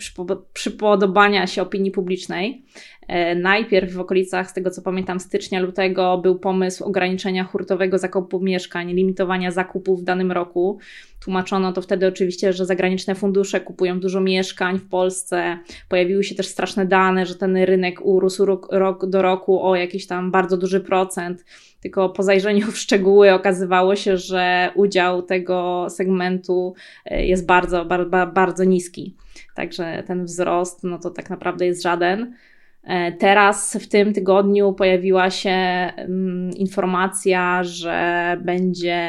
przypodobania 0.53 1.47
się 1.47 1.62
opinii 1.62 1.91
publicznej. 1.91 2.65
E, 3.07 3.35
najpierw 3.35 3.93
w 3.93 4.00
okolicach, 4.00 4.50
z 4.50 4.53
tego 4.53 4.71
co 4.71 4.81
pamiętam, 4.81 5.19
stycznia, 5.19 5.59
lutego 5.59 6.17
był 6.17 6.39
pomysł 6.39 6.83
ograniczenia 6.83 7.43
hurtowego 7.43 7.97
zakupu 7.97 8.39
mieszkań, 8.39 8.93
limitowania 8.93 9.51
zakupów 9.51 10.01
w 10.01 10.03
danym 10.03 10.31
roku. 10.31 10.79
Tłumaczono 11.24 11.74
to 11.74 11.82
wtedy 11.82 12.08
oczywiście, 12.08 12.53
że 12.53 12.65
zagraniczne 12.65 13.15
fundusze 13.15 13.62
kupują 13.62 14.00
dużo 14.00 14.22
mieszkań 14.22 14.80
w 14.80 14.89
Polsce. 14.89 15.60
Pojawiły 15.89 16.24
się 16.24 16.36
też 16.36 16.48
straszne 16.48 16.86
dane, 16.86 17.25
że 17.25 17.36
ten 17.36 17.58
rynek 17.58 18.06
urósł 18.06 18.46
rok, 18.46 18.68
rok 18.72 19.06
do 19.06 19.22
roku 19.22 19.65
o 19.65 19.75
jakiś 19.75 20.08
tam 20.08 20.32
bardzo 20.32 20.58
duży 20.58 20.80
procent. 20.80 21.46
Tylko 21.82 22.10
po 22.10 22.24
zajrzeniu 22.24 22.72
w 22.72 22.77
szczegóły 22.77 23.34
okazywało 23.34 23.96
się, 23.96 24.18
że 24.18 24.72
udział 24.75 25.22
tego 25.22 25.88
segmentu 25.89 26.74
e, 27.06 27.25
jest 27.25 27.46
bardzo, 27.46 27.86
bardzo, 27.86 28.27
bardzo 28.34 28.63
niski. 28.63 29.15
Także 29.56 30.03
ten 30.08 30.25
wzrost, 30.25 30.84
no 30.84 31.00
to 31.00 31.10
tak 31.10 31.30
naprawdę 31.30 31.65
jest 31.65 31.84
żaden. 31.84 32.34
E, 32.83 33.11
teraz 33.11 33.77
w 33.81 33.87
tym 33.87 34.13
tygodniu 34.13 34.73
pojawiła 34.73 35.29
się 35.29 35.49
mm, 35.49 36.51
informacja, 36.51 37.63
że 37.63 38.37
będzie 38.41 38.99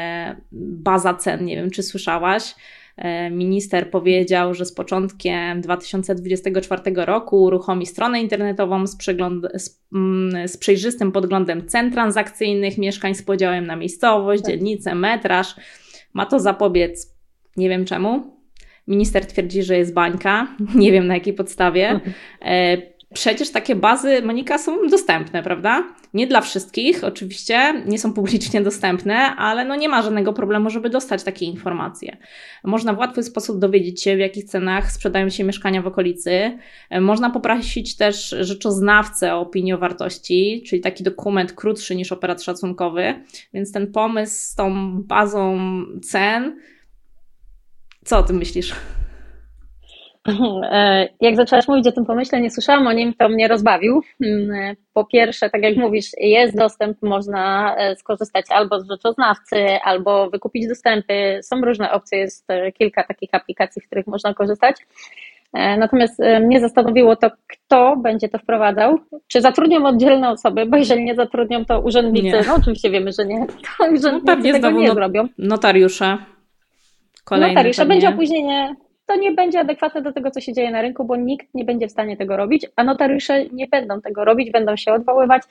baza 0.51 1.13
cen. 1.13 1.45
Nie 1.45 1.55
wiem, 1.55 1.71
czy 1.71 1.83
słyszałaś. 1.83 2.55
E, 2.97 3.29
minister 3.29 3.89
powiedział, 3.91 4.53
że 4.53 4.65
z 4.65 4.73
początkiem 4.73 5.61
2024 5.61 6.81
roku 6.95 7.43
uruchomi 7.43 7.85
stronę 7.85 8.21
internetową 8.21 8.87
z, 8.87 8.97
z, 9.55 9.83
mm, 9.93 10.47
z 10.47 10.57
przejrzystym 10.57 11.11
podglądem 11.11 11.67
cen 11.67 11.91
transakcyjnych, 11.91 12.77
mieszkań 12.77 13.15
z 13.15 13.23
podziałem 13.23 13.67
na 13.67 13.75
miejscowość, 13.75 14.43
tak. 14.43 14.51
dzielnicę, 14.51 14.95
metraż. 14.95 15.55
Ma 16.13 16.25
to 16.25 16.39
zapobiec, 16.39 17.15
nie 17.57 17.69
wiem 17.69 17.85
czemu. 17.85 18.35
Minister 18.87 19.25
twierdzi, 19.25 19.63
że 19.63 19.77
jest 19.77 19.93
bańka, 19.93 20.47
nie 20.75 20.91
wiem 20.91 21.07
na 21.07 21.13
jakiej 21.13 21.33
podstawie. 21.33 21.99
Przecież 23.15 23.51
takie 23.51 23.75
bazy, 23.75 24.21
Monika, 24.21 24.57
są 24.57 24.87
dostępne, 24.87 25.43
prawda? 25.43 25.83
Nie 26.13 26.27
dla 26.27 26.41
wszystkich, 26.41 27.03
oczywiście, 27.03 27.83
nie 27.85 27.99
są 27.99 28.13
publicznie 28.13 28.61
dostępne, 28.61 29.15
ale 29.35 29.65
no 29.65 29.75
nie 29.75 29.89
ma 29.89 30.01
żadnego 30.01 30.33
problemu, 30.33 30.69
żeby 30.69 30.89
dostać 30.89 31.23
takie 31.23 31.45
informacje. 31.45 32.17
Można 32.63 32.93
w 32.93 32.97
łatwy 32.97 33.23
sposób 33.23 33.59
dowiedzieć 33.59 34.03
się, 34.03 34.15
w 34.15 34.19
jakich 34.19 34.43
cenach 34.43 34.91
sprzedają 34.91 35.29
się 35.29 35.43
mieszkania 35.43 35.81
w 35.81 35.87
okolicy. 35.87 36.57
Można 37.01 37.29
poprosić 37.29 37.95
też 37.95 38.35
rzeczoznawcę 38.39 39.35
o 39.35 39.39
opinię 39.39 39.75
o 39.75 39.77
wartości, 39.77 40.63
czyli 40.67 40.81
taki 40.81 41.03
dokument 41.03 41.53
krótszy 41.53 41.95
niż 41.95 42.11
operat 42.11 42.43
szacunkowy, 42.43 43.23
więc 43.53 43.71
ten 43.71 43.91
pomysł 43.91 44.35
z 44.51 44.55
tą 44.55 44.93
bazą 45.03 45.59
cen, 46.03 46.59
co 48.05 48.17
o 48.17 48.23
tym 48.23 48.37
myślisz? 48.37 48.73
E, 50.27 51.07
jak 51.21 51.35
zaczęłaś 51.35 51.67
mówić 51.67 51.87
o 51.87 51.91
tym 51.91 52.05
pomyśle, 52.05 52.41
nie 52.41 52.51
słyszałam 52.51 52.87
o 52.87 52.93
nim, 52.93 53.13
to 53.13 53.29
mnie 53.29 53.47
rozbawił. 53.47 54.01
Mm, 54.21 54.75
po 54.93 55.05
pierwsze, 55.05 55.49
tak 55.49 55.63
jak 55.63 55.77
mówisz, 55.77 56.05
jest 56.17 56.57
dostęp, 56.57 57.01
można 57.01 57.75
e, 57.77 57.95
skorzystać 57.95 58.45
albo 58.49 58.79
z 58.79 58.87
rzeczoznawcy, 58.87 59.65
albo 59.83 60.29
wykupić 60.29 60.67
dostępy. 60.67 61.39
Są 61.41 61.61
różne 61.61 61.91
opcje, 61.91 62.19
jest 62.19 62.49
e, 62.51 62.71
kilka 62.71 63.03
takich 63.03 63.29
aplikacji, 63.33 63.81
w 63.81 63.85
których 63.85 64.07
można 64.07 64.33
korzystać. 64.33 64.75
Natomiast 65.77 66.19
mnie 66.41 66.59
zastanowiło 66.59 67.15
to, 67.15 67.29
kto 67.47 67.97
będzie 67.97 68.29
to 68.29 68.37
wprowadzał. 68.37 68.99
Czy 69.27 69.41
zatrudnią 69.41 69.85
oddzielne 69.85 70.29
osoby, 70.29 70.65
bo 70.65 70.77
jeżeli 70.77 71.03
nie 71.03 71.15
zatrudnią, 71.15 71.65
to 71.65 71.81
urzędnicy, 71.81 72.27
nie. 72.27 72.43
no 72.47 72.55
oczywiście 72.55 72.89
wiemy, 72.89 73.11
że 73.11 73.25
nie, 73.25 73.47
to 73.77 73.85
urzędnicy 73.93 74.47
no, 74.47 74.59
tego 74.59 74.71
nie 74.71 74.91
zrobią. 74.91 75.27
Notariusze. 75.37 76.17
Kolejne 77.23 77.47
notariusze. 77.47 77.85
Będzie 77.85 78.09
opóźnienie 78.09 78.75
to 79.05 79.15
nie 79.15 79.31
będzie 79.31 79.59
adekwatne 79.59 80.01
do 80.01 80.13
tego, 80.13 80.31
co 80.31 80.41
się 80.41 80.53
dzieje 80.53 80.71
na 80.71 80.81
rynku, 80.81 81.05
bo 81.05 81.15
nikt 81.15 81.47
nie 81.53 81.65
będzie 81.65 81.87
w 81.87 81.91
stanie 81.91 82.17
tego 82.17 82.37
robić, 82.37 82.65
a 82.75 82.83
notariusze 82.83 83.45
nie 83.45 83.67
będą 83.67 84.01
tego 84.01 84.25
robić, 84.25 84.51
będą 84.51 84.75
się 84.75 84.93
odwoływać. 84.93 85.41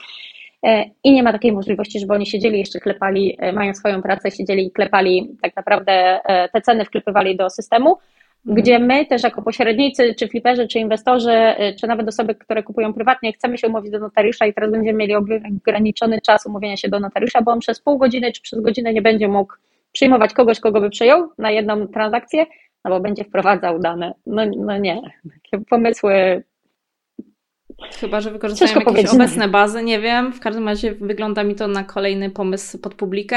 E, 0.64 0.84
I 1.04 1.12
nie 1.12 1.23
ma 1.23 1.32
takiej 1.32 1.52
możliwości, 1.52 2.00
żeby 2.00 2.14
oni 2.14 2.26
siedzieli, 2.26 2.58
jeszcze 2.58 2.80
klepali, 2.80 3.37
e, 3.38 3.52
mają 3.52 3.75
swoją 3.75 4.02
pracę, 4.02 4.30
siedzieli 4.30 4.66
i 4.66 4.70
klepali, 4.70 5.37
tak 5.42 5.56
naprawdę 5.56 5.92
e, 6.25 6.49
te 6.49 6.61
ceny 6.61 6.84
wklepywali 6.84 7.37
do 7.37 7.50
systemu, 7.50 7.96
mhm. 8.46 8.62
gdzie 8.62 8.78
my 8.78 9.06
też 9.06 9.23
jako 9.23 9.42
pośrednicy, 9.42 10.14
czy 10.14 10.28
fliperzy, 10.28 10.68
czy 10.68 10.78
inwestorzy, 10.78 11.54
czy 11.80 11.87
nawet 11.87 12.08
osoby, 12.08 12.34
które 12.34 12.62
kupują 12.62 12.94
prywatnie, 12.94 13.32
chcemy 13.32 13.58
się 13.58 13.68
umówić 13.68 13.92
do 13.92 13.99
notariusza 13.99 14.46
i 14.46 14.54
teraz 14.54 14.70
będziemy 14.70 14.99
mieli 14.99 15.14
ograniczony 15.14 16.20
czas 16.20 16.46
umówienia 16.46 16.76
się 16.76 16.88
do 16.88 17.00
notariusza, 17.00 17.42
bo 17.42 17.52
on 17.52 17.61
przez 17.61 17.80
pół 17.80 17.99
godziny 17.99 18.32
czy 18.32 18.42
przez 18.42 18.61
godzinę 18.61 18.92
nie 18.92 19.02
będzie 19.02 19.28
mógł 19.28 19.54
przyjmować 19.92 20.32
kogoś, 20.32 20.61
kogo 20.61 20.80
by 20.80 20.90
przyjął 20.90 21.28
na 21.38 21.50
jedną 21.50 21.88
transakcję, 21.88 22.46
no 22.84 22.90
bo 22.90 23.00
będzie 23.00 23.24
wprowadzał 23.24 23.78
dane. 23.78 24.14
No, 24.26 24.42
no 24.56 24.78
nie, 24.78 25.00
takie 25.34 25.64
pomysły. 25.64 26.42
Chyba, 28.00 28.20
że 28.20 28.30
wykorzystają 28.30 28.80
jakieś 28.80 29.10
obecne 29.10 29.48
bazy, 29.48 29.82
nie 29.82 30.00
wiem. 30.00 30.32
W 30.32 30.40
każdym 30.40 30.68
razie 30.68 30.94
wygląda 30.94 31.44
mi 31.44 31.54
to 31.54 31.68
na 31.68 31.84
kolejny 31.84 32.30
pomysł 32.30 32.78
pod 32.78 32.94
publikę, 32.94 33.36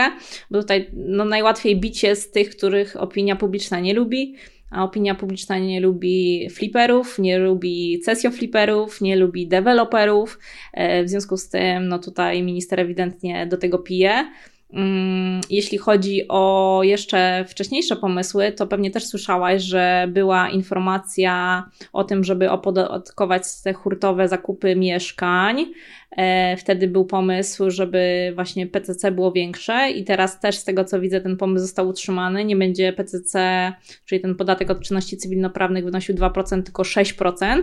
bo 0.51 0.61
tutaj 0.61 0.89
no, 0.93 1.25
najłatwiej 1.25 1.79
bić 1.79 2.03
jest 2.03 2.33
tych, 2.33 2.49
których 2.49 2.95
opinia 3.01 3.35
publiczna 3.35 3.79
nie 3.79 3.93
lubi, 3.93 4.35
a 4.71 4.83
opinia 4.83 5.15
publiczna 5.15 5.57
nie 5.57 5.79
lubi 5.79 6.47
fliperów, 6.49 7.19
nie 7.19 7.39
lubi 7.39 8.01
sesjo 8.03 8.31
fliperów, 8.31 9.01
nie 9.01 9.15
lubi 9.15 9.47
deweloperów. 9.47 10.39
E, 10.73 11.03
w 11.03 11.09
związku 11.09 11.37
z 11.37 11.49
tym, 11.49 11.87
no 11.87 11.99
tutaj 11.99 12.43
minister 12.43 12.79
ewidentnie 12.79 13.47
do 13.47 13.57
tego 13.57 13.79
pije. 13.79 14.31
Mm, 14.73 15.41
jeśli 15.49 15.77
chodzi 15.77 16.27
o 16.29 16.79
jeszcze 16.83 17.45
wcześniejsze 17.47 17.95
pomysły, 17.95 18.51
to 18.51 18.67
pewnie 18.67 18.91
też 18.91 19.05
słyszałaś, 19.07 19.63
że 19.63 20.07
była 20.11 20.49
informacja 20.49 21.63
o 21.93 22.03
tym, 22.03 22.23
żeby 22.23 22.51
opodatkować 22.51 23.43
te 23.63 23.73
hurtowe 23.73 24.27
zakupy 24.27 24.75
mieszkań. 24.75 25.65
E, 26.11 26.57
wtedy 26.57 26.87
był 26.87 27.05
pomysł, 27.05 27.69
żeby 27.71 28.31
właśnie 28.35 28.67
PCC 28.67 29.11
było 29.11 29.31
większe 29.31 29.89
i 29.89 30.03
teraz 30.03 30.39
też 30.39 30.57
z 30.57 30.63
tego 30.63 30.85
co 30.85 30.99
widzę 30.99 31.21
ten 31.21 31.37
pomysł 31.37 31.65
został 31.65 31.87
utrzymany. 31.87 32.45
Nie 32.45 32.55
będzie 32.55 32.93
PCC, 32.93 33.73
czyli 34.05 34.21
ten 34.21 34.35
podatek 34.35 34.71
od 34.71 34.81
czynności 34.81 35.17
cywilnoprawnych 35.17 35.85
wynosił 35.85 36.15
2%, 36.15 36.63
tylko 36.63 36.83
6%, 36.83 37.61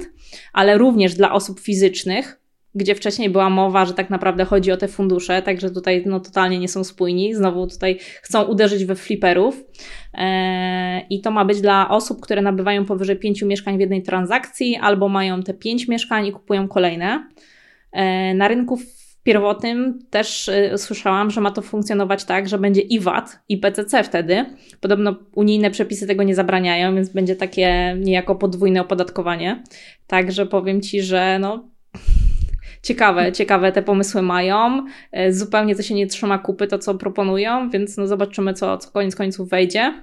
ale 0.52 0.78
również 0.78 1.14
dla 1.14 1.32
osób 1.32 1.60
fizycznych, 1.60 2.43
gdzie 2.74 2.94
wcześniej 2.94 3.30
była 3.30 3.50
mowa, 3.50 3.86
że 3.86 3.94
tak 3.94 4.10
naprawdę 4.10 4.44
chodzi 4.44 4.72
o 4.72 4.76
te 4.76 4.88
fundusze, 4.88 5.42
także 5.42 5.70
tutaj 5.70 6.02
no, 6.06 6.20
totalnie 6.20 6.58
nie 6.58 6.68
są 6.68 6.84
spójni. 6.84 7.34
Znowu 7.34 7.66
tutaj 7.66 7.98
chcą 8.22 8.42
uderzyć 8.42 8.84
we 8.84 8.94
fliperów. 8.94 9.64
Eee, 10.14 11.06
I 11.10 11.20
to 11.20 11.30
ma 11.30 11.44
być 11.44 11.60
dla 11.60 11.88
osób, 11.88 12.20
które 12.20 12.42
nabywają 12.42 12.84
powyżej 12.84 13.16
pięciu 13.16 13.46
mieszkań 13.46 13.76
w 13.76 13.80
jednej 13.80 14.02
transakcji, 14.02 14.76
albo 14.76 15.08
mają 15.08 15.42
te 15.42 15.54
pięć 15.54 15.88
mieszkań 15.88 16.26
i 16.26 16.32
kupują 16.32 16.68
kolejne. 16.68 17.28
Eee, 17.92 18.34
na 18.34 18.48
rynku 18.48 18.78
pierwotnym 19.24 19.98
też 20.10 20.48
y, 20.48 20.72
słyszałam, 20.76 21.30
że 21.30 21.40
ma 21.40 21.50
to 21.50 21.62
funkcjonować 21.62 22.24
tak, 22.24 22.48
że 22.48 22.58
będzie 22.58 22.80
i 22.80 23.00
VAT, 23.00 23.38
i 23.48 23.58
PCC 23.58 24.04
wtedy. 24.04 24.44
Podobno 24.80 25.16
unijne 25.34 25.70
przepisy 25.70 26.06
tego 26.06 26.22
nie 26.22 26.34
zabraniają, 26.34 26.94
więc 26.94 27.08
będzie 27.08 27.36
takie 27.36 27.96
niejako 28.00 28.34
podwójne 28.34 28.80
opodatkowanie. 28.80 29.62
Także 30.06 30.46
powiem 30.46 30.80
Ci, 30.80 31.02
że 31.02 31.38
no 31.40 31.73
ciekawe, 32.84 33.32
ciekawe 33.32 33.72
te 33.72 33.82
pomysły 33.82 34.22
mają. 34.22 34.86
E, 35.12 35.32
zupełnie 35.32 35.76
to 35.76 35.82
się 35.82 35.94
nie 35.94 36.06
trzyma 36.06 36.38
kupy, 36.38 36.66
to 36.66 36.78
co 36.78 36.94
proponują, 36.94 37.70
więc 37.70 37.96
no 37.96 38.06
zobaczymy, 38.06 38.54
co, 38.54 38.78
co 38.78 38.90
koniec 38.90 39.16
końców 39.16 39.48
wejdzie 39.48 39.94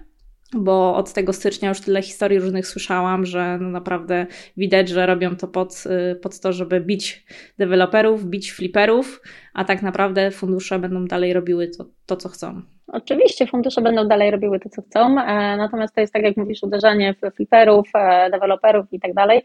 bo 0.53 0.95
od 0.95 1.13
tego 1.13 1.33
stycznia 1.33 1.69
już 1.69 1.81
tyle 1.81 2.01
historii 2.01 2.39
różnych 2.39 2.67
słyszałam, 2.67 3.25
że 3.25 3.57
no 3.61 3.69
naprawdę 3.69 4.25
widać, 4.57 4.89
że 4.89 5.05
robią 5.05 5.35
to 5.35 5.47
pod, 5.47 5.83
y, 6.11 6.15
pod 6.15 6.39
to, 6.39 6.53
żeby 6.53 6.81
bić 6.81 7.25
deweloperów, 7.57 8.25
bić 8.25 8.51
fliperów, 8.51 9.21
a 9.53 9.65
tak 9.65 9.81
naprawdę 9.81 10.31
fundusze 10.31 10.79
będą 10.79 11.05
dalej 11.05 11.33
robiły 11.33 11.67
to, 11.67 11.85
to 12.05 12.15
co 12.15 12.29
chcą. 12.29 12.61
Oczywiście 12.87 13.47
fundusze 13.47 13.81
będą 13.81 14.07
dalej 14.07 14.31
robiły 14.31 14.59
to, 14.59 14.69
co 14.69 14.81
chcą, 14.81 14.99
e, 15.21 15.57
natomiast 15.57 15.95
to 15.95 16.01
jest 16.01 16.13
tak, 16.13 16.23
jak 16.23 16.37
mówisz, 16.37 16.63
uderzanie 16.63 17.13
w 17.13 17.35
fliperów, 17.35 17.89
e, 17.95 18.29
deweloperów 18.29 18.85
i 18.91 18.99
tak 18.99 19.13
dalej. 19.13 19.41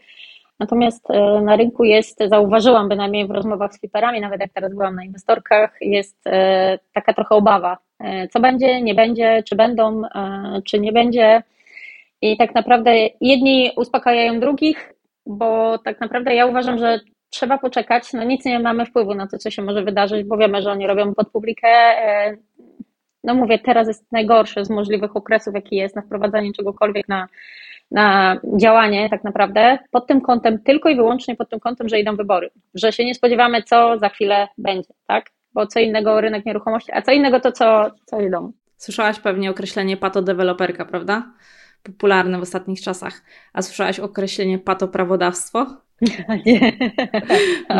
Natomiast 0.59 1.11
e, 1.11 1.41
na 1.41 1.55
rynku 1.55 1.83
jest, 1.83 2.19
zauważyłam 2.29 2.89
bynajmniej 2.89 3.27
w 3.27 3.31
rozmowach 3.31 3.73
z 3.73 3.79
fliperami, 3.79 4.21
nawet 4.21 4.41
jak 4.41 4.53
teraz 4.53 4.73
byłam 4.73 4.95
na 4.95 5.03
inwestorkach, 5.03 5.77
jest 5.81 6.27
e, 6.27 6.79
taka 6.93 7.13
trochę 7.13 7.35
obawa, 7.35 7.77
e, 7.99 8.27
co 8.27 8.39
będzie, 8.39 8.81
nie 8.81 8.95
będzie, 8.95 9.43
czy 9.43 9.55
będą, 9.55 10.01
czy 10.65 10.79
nie 10.79 10.91
będzie. 10.91 11.43
I 12.21 12.37
tak 12.37 12.55
naprawdę 12.55 12.91
jedni 13.21 13.71
uspokajają 13.75 14.39
drugich, 14.39 14.93
bo 15.25 15.77
tak 15.77 16.01
naprawdę 16.01 16.35
ja 16.35 16.45
uważam, 16.45 16.77
że 16.77 16.99
trzeba 17.29 17.57
poczekać. 17.57 18.13
No 18.13 18.23
nic 18.23 18.45
nie 18.45 18.59
mamy 18.59 18.85
wpływu 18.85 19.15
na 19.15 19.27
to, 19.27 19.37
co 19.37 19.51
się 19.51 19.61
może 19.61 19.83
wydarzyć, 19.83 20.23
bo 20.23 20.37
wiemy, 20.37 20.61
że 20.61 20.71
oni 20.71 20.87
robią 20.87 21.15
pod 21.15 21.29
publikę. 21.31 21.67
No 23.23 23.33
mówię, 23.33 23.59
teraz 23.59 23.87
jest 23.87 24.11
najgorszy 24.11 24.65
z 24.65 24.69
możliwych 24.69 25.15
okresów, 25.15 25.55
jaki 25.55 25.75
jest 25.75 25.95
na 25.95 26.01
wprowadzanie 26.01 26.53
czegokolwiek 26.53 27.07
na 27.07 27.27
na 27.91 28.39
działanie 28.57 29.09
tak 29.09 29.23
naprawdę 29.23 29.77
pod 29.91 30.07
tym 30.07 30.21
kątem, 30.21 30.63
tylko 30.63 30.89
i 30.89 30.95
wyłącznie 30.95 31.35
pod 31.35 31.49
tym 31.49 31.59
kątem, 31.59 31.89
że 31.89 31.99
idą 31.99 32.15
wybory, 32.15 32.49
że 32.75 32.91
się 32.91 33.05
nie 33.05 33.15
spodziewamy, 33.15 33.63
co 33.63 33.99
za 33.99 34.09
chwilę 34.09 34.47
będzie, 34.57 34.93
tak? 35.07 35.25
Bo 35.53 35.67
co 35.67 35.79
innego 35.79 36.21
rynek 36.21 36.45
nieruchomości, 36.45 36.91
a 36.93 37.01
co 37.01 37.11
innego 37.11 37.39
to, 37.39 37.51
co, 37.51 37.91
co 38.05 38.21
idą. 38.21 38.51
Słyszałaś 38.77 39.19
pewnie 39.19 39.51
określenie 39.51 39.97
patodeweloperka, 39.97 40.85
prawda? 40.85 41.33
Popularne 41.83 42.39
w 42.39 42.41
ostatnich 42.41 42.81
czasach. 42.81 43.21
A 43.53 43.61
słyszałaś 43.61 43.99
określenie 43.99 44.59
patoprawodawstwo? 44.59 45.65
Nie. 46.45 46.73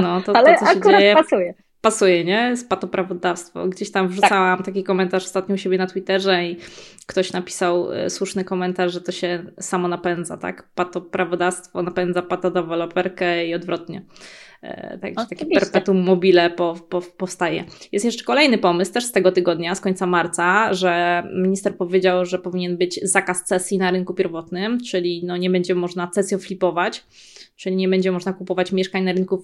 No, 0.01 0.21
to, 0.21 0.35
Ale 0.35 0.53
to 0.53 0.65
co 0.65 0.73
się 0.73 0.81
dzieje. 0.81 1.15
Pasuje 1.15 1.53
pasuje, 1.87 2.23
nie? 2.23 2.57
Spatoprawodawstwo. 2.57 3.67
Gdzieś 3.67 3.91
tam 3.91 4.07
wrzucałam 4.07 4.57
tak. 4.57 4.65
taki 4.65 4.83
komentarz 4.83 5.25
ostatnio 5.25 5.55
u 5.55 5.57
siebie 5.57 5.77
na 5.77 5.87
Twitterze 5.87 6.45
i 6.45 6.57
ktoś 7.05 7.33
napisał 7.33 7.91
e, 7.93 8.09
słuszny 8.09 8.43
komentarz, 8.43 8.93
że 8.93 9.01
to 9.01 9.11
się 9.11 9.43
samo 9.59 9.87
napędza, 9.87 10.37
tak? 10.37 10.69
Patoprawodawstwo 10.75 11.81
napędza 11.83 12.21
patodeweloperkę 12.21 13.47
i 13.47 13.53
odwrotnie. 13.53 14.01
E, 14.61 14.97
także 14.97 15.25
takie 15.29 15.45
perpetuum 15.45 15.99
mobile 16.03 16.49
po, 16.49 16.75
po, 16.89 17.01
powstaje. 17.01 17.65
Jest 17.91 18.05
jeszcze 18.05 18.23
kolejny 18.23 18.57
pomysł, 18.57 18.93
też 18.93 19.05
z 19.05 19.11
tego 19.11 19.31
tygodnia, 19.31 19.75
z 19.75 19.81
końca 19.81 20.05
marca, 20.05 20.73
że 20.73 21.23
minister 21.35 21.77
powiedział, 21.77 22.25
że 22.25 22.39
powinien 22.39 22.77
być 22.77 22.99
zakaz 23.03 23.43
cesji 23.43 23.77
na 23.77 23.91
rynku 23.91 24.13
pierwotnym, 24.13 24.79
czyli 24.81 25.25
no 25.25 25.37
nie 25.37 25.49
będzie 25.49 25.75
można 25.75 26.07
cesjoflipować 26.07 27.03
czyli 27.57 27.75
nie 27.75 27.89
będzie 27.89 28.11
można 28.11 28.33
kupować 28.33 28.71
mieszkań 28.71 29.03
na 29.03 29.11
rynku 29.11 29.41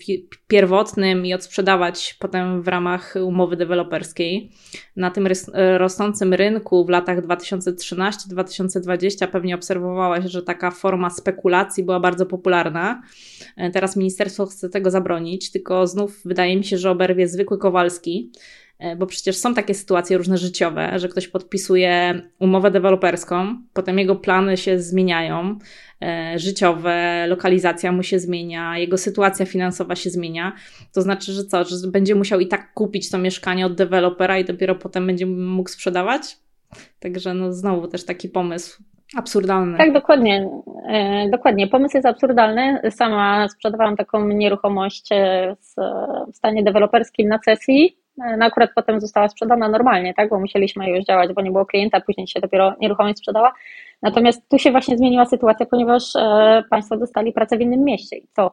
pierwotnym 0.48 1.26
i 1.26 1.34
odsprzedawać 1.34 2.16
potem 2.20 2.62
w 2.62 2.68
ramach 2.68 3.16
umowy 3.24 3.58
deweloperskiej. 3.58 4.52
Na 4.96 5.12
tym 5.12 5.28
rosnącym 5.78 6.34
rynku 6.34 6.86
w 6.86 6.90
latach 6.90 7.22
2013-2020 7.22 9.28
pewnie 9.28 9.56
obserwowałaś, 9.56 10.26
że 10.26 10.44
taka 10.44 10.72
forma 10.72 11.10
spekulacji 11.10 11.84
była 11.84 12.00
bardzo 12.00 12.26
popularna. 12.26 13.02
Teraz 13.74 13.96
ministerstwo 13.96 14.46
chce 14.46 14.70
tego 14.70 14.92
zabronić, 14.92 15.52
tylko 15.52 15.88
znów 15.88 16.22
wydaje 16.26 16.58
mi 16.58 16.64
się, 16.64 16.78
że 16.78 16.92
oberwie 16.92 17.28
zwykły 17.28 17.58
Kowalski 17.58 18.32
E, 18.32 18.63
bo 18.98 19.06
przecież 19.06 19.38
są 19.38 19.54
takie 19.54 19.74
sytuacje 19.74 20.18
różne 20.18 20.38
życiowe, 20.38 21.00
że 21.00 21.10
ktoś 21.10 21.28
podpisuje 21.28 22.22
umowę 22.40 22.72
deweloperską, 22.72 23.58
potem 23.74 24.00
jego 24.00 24.16
plany 24.16 24.58
się 24.58 24.80
zmieniają, 24.80 25.60
e, 26.02 26.40
życiowe, 26.40 27.26
lokalizacja 27.28 27.92
mu 27.92 28.04
się 28.04 28.20
zmienia, 28.20 28.78
jego 28.78 28.98
sytuacja 28.98 29.46
finansowa 29.46 29.96
się 29.96 30.10
zmienia. 30.10 30.54
To 30.94 31.02
znaczy, 31.02 31.32
że 31.32 31.46
co, 31.46 31.64
że 31.64 31.88
będzie 31.88 32.16
musiał 32.16 32.40
i 32.40 32.48
tak 32.48 32.74
kupić 32.74 33.10
to 33.10 33.18
mieszkanie 33.18 33.66
od 33.66 33.76
dewelopera 33.76 34.40
i 34.40 34.46
dopiero 34.46 34.76
potem 34.76 35.08
będzie 35.08 35.26
mógł 35.26 35.70
sprzedawać? 35.70 36.38
Także 37.00 37.34
no 37.34 37.54
znowu 37.54 37.88
też 37.88 38.06
taki 38.06 38.30
pomysł 38.30 38.84
absurdalny. 39.18 39.78
Tak, 39.78 39.94
dokładnie. 39.94 40.50
E, 40.88 41.30
dokładnie. 41.30 41.68
Pomysł 41.68 41.98
jest 41.98 42.08
absurdalny. 42.08 42.82
Sama 42.92 43.48
sprzedawałam 43.50 43.96
taką 43.96 44.28
nieruchomość 44.28 45.10
w 46.32 46.36
stanie 46.36 46.64
deweloperskim 46.64 47.28
na 47.28 47.40
sesji 47.46 48.03
no 48.18 48.46
akurat 48.46 48.70
potem 48.76 49.02
została 49.02 49.30
sprzedana 49.30 49.70
normalnie, 49.70 50.14
tak, 50.14 50.30
bo 50.30 50.40
musieliśmy 50.40 50.90
już 50.90 51.06
działać, 51.06 51.34
bo 51.34 51.42
nie 51.42 51.52
było 51.52 51.66
klienta, 51.66 52.02
później 52.02 52.28
się 52.28 52.40
dopiero 52.40 52.76
nieruchomość 52.82 53.18
sprzedała. 53.18 53.54
Natomiast 54.02 54.50
tu 54.50 54.60
się 54.60 54.72
właśnie 54.72 54.98
zmieniła 54.98 55.26
sytuacja, 55.26 55.66
ponieważ 55.66 56.16
e, 56.16 56.64
Państwo 56.70 56.98
dostali 56.98 57.34
pracę 57.34 57.58
w 57.58 57.62
innym 57.62 57.84
mieście 57.84 58.18
i 58.18 58.28
co? 58.36 58.52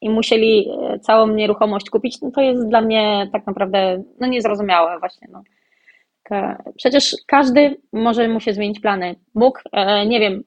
I 0.00 0.10
musieli 0.10 0.68
e, 0.68 0.98
całą 0.98 1.26
nieruchomość 1.26 1.90
kupić, 1.90 2.20
no 2.22 2.30
to 2.30 2.40
jest 2.40 2.68
dla 2.68 2.80
mnie 2.80 3.28
tak 3.32 3.46
naprawdę 3.46 4.02
no 4.20 4.26
niezrozumiałe 4.26 4.98
właśnie. 4.98 5.28
No. 5.32 5.42
Przecież 6.76 7.16
każdy 7.26 7.76
może 7.92 8.28
mu 8.28 8.40
się 8.40 8.52
zmienić 8.52 8.80
plany. 8.80 9.14
Mógł, 9.34 9.60
e, 9.72 10.06
nie 10.06 10.20
wiem, 10.20 10.42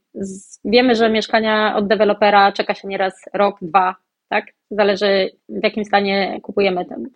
wiemy, 0.66 0.96
że 0.96 1.10
mieszkania 1.10 1.76
od 1.76 1.88
dewelopera 1.88 2.52
czeka 2.52 2.74
się 2.74 2.88
nieraz 2.88 3.22
rok, 3.34 3.58
dwa, 3.62 3.96
tak? 4.30 4.46
Zależy 4.72 5.30
w 5.50 5.64
jakim 5.64 5.86
stanie 5.86 6.40
kupujemy 6.42 6.86
ten. 6.86 7.10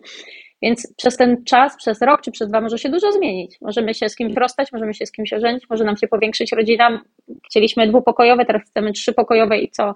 Więc 0.62 0.94
przez 0.96 1.16
ten 1.16 1.44
czas, 1.44 1.76
przez 1.76 2.02
rok 2.02 2.20
czy 2.20 2.30
przez 2.30 2.48
dwa 2.48 2.60
może 2.60 2.78
się 2.78 2.88
dużo 2.88 3.12
zmienić. 3.12 3.58
Możemy 3.60 3.94
się 3.94 4.08
z 4.08 4.16
kimś 4.16 4.34
rozstać, 4.34 4.72
możemy 4.72 4.94
się 4.94 5.06
z 5.06 5.12
kimś 5.12 5.32
ożenić, 5.32 5.70
może 5.70 5.84
nam 5.84 5.96
się 5.96 6.08
powiększyć 6.08 6.52
rodzina. 6.52 7.00
Chcieliśmy 7.46 7.88
dwupokojowe, 7.88 8.44
teraz 8.44 8.62
chcemy 8.62 8.92
trzypokojowe 8.92 9.58
i 9.58 9.70
co? 9.70 9.94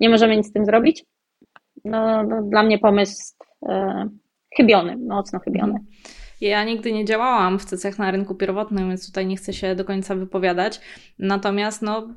Nie 0.00 0.08
możemy 0.08 0.36
nic 0.36 0.46
z 0.46 0.52
tym 0.52 0.64
zrobić? 0.64 1.04
No, 1.84 2.22
no 2.22 2.42
dla 2.42 2.62
mnie 2.62 2.78
pomysł 2.78 3.34
e, 3.68 4.08
chybiony, 4.56 4.96
mocno 4.96 5.38
chybiony. 5.38 5.74
Ja 6.40 6.64
nigdy 6.64 6.92
nie 6.92 7.04
działałam 7.04 7.58
w 7.58 7.64
cecach 7.64 7.98
na 7.98 8.10
rynku 8.10 8.34
pierwotnym, 8.34 8.88
więc 8.88 9.06
tutaj 9.06 9.26
nie 9.26 9.36
chcę 9.36 9.52
się 9.52 9.74
do 9.74 9.84
końca 9.84 10.14
wypowiadać. 10.14 10.80
Natomiast 11.18 11.82
no, 11.82 12.08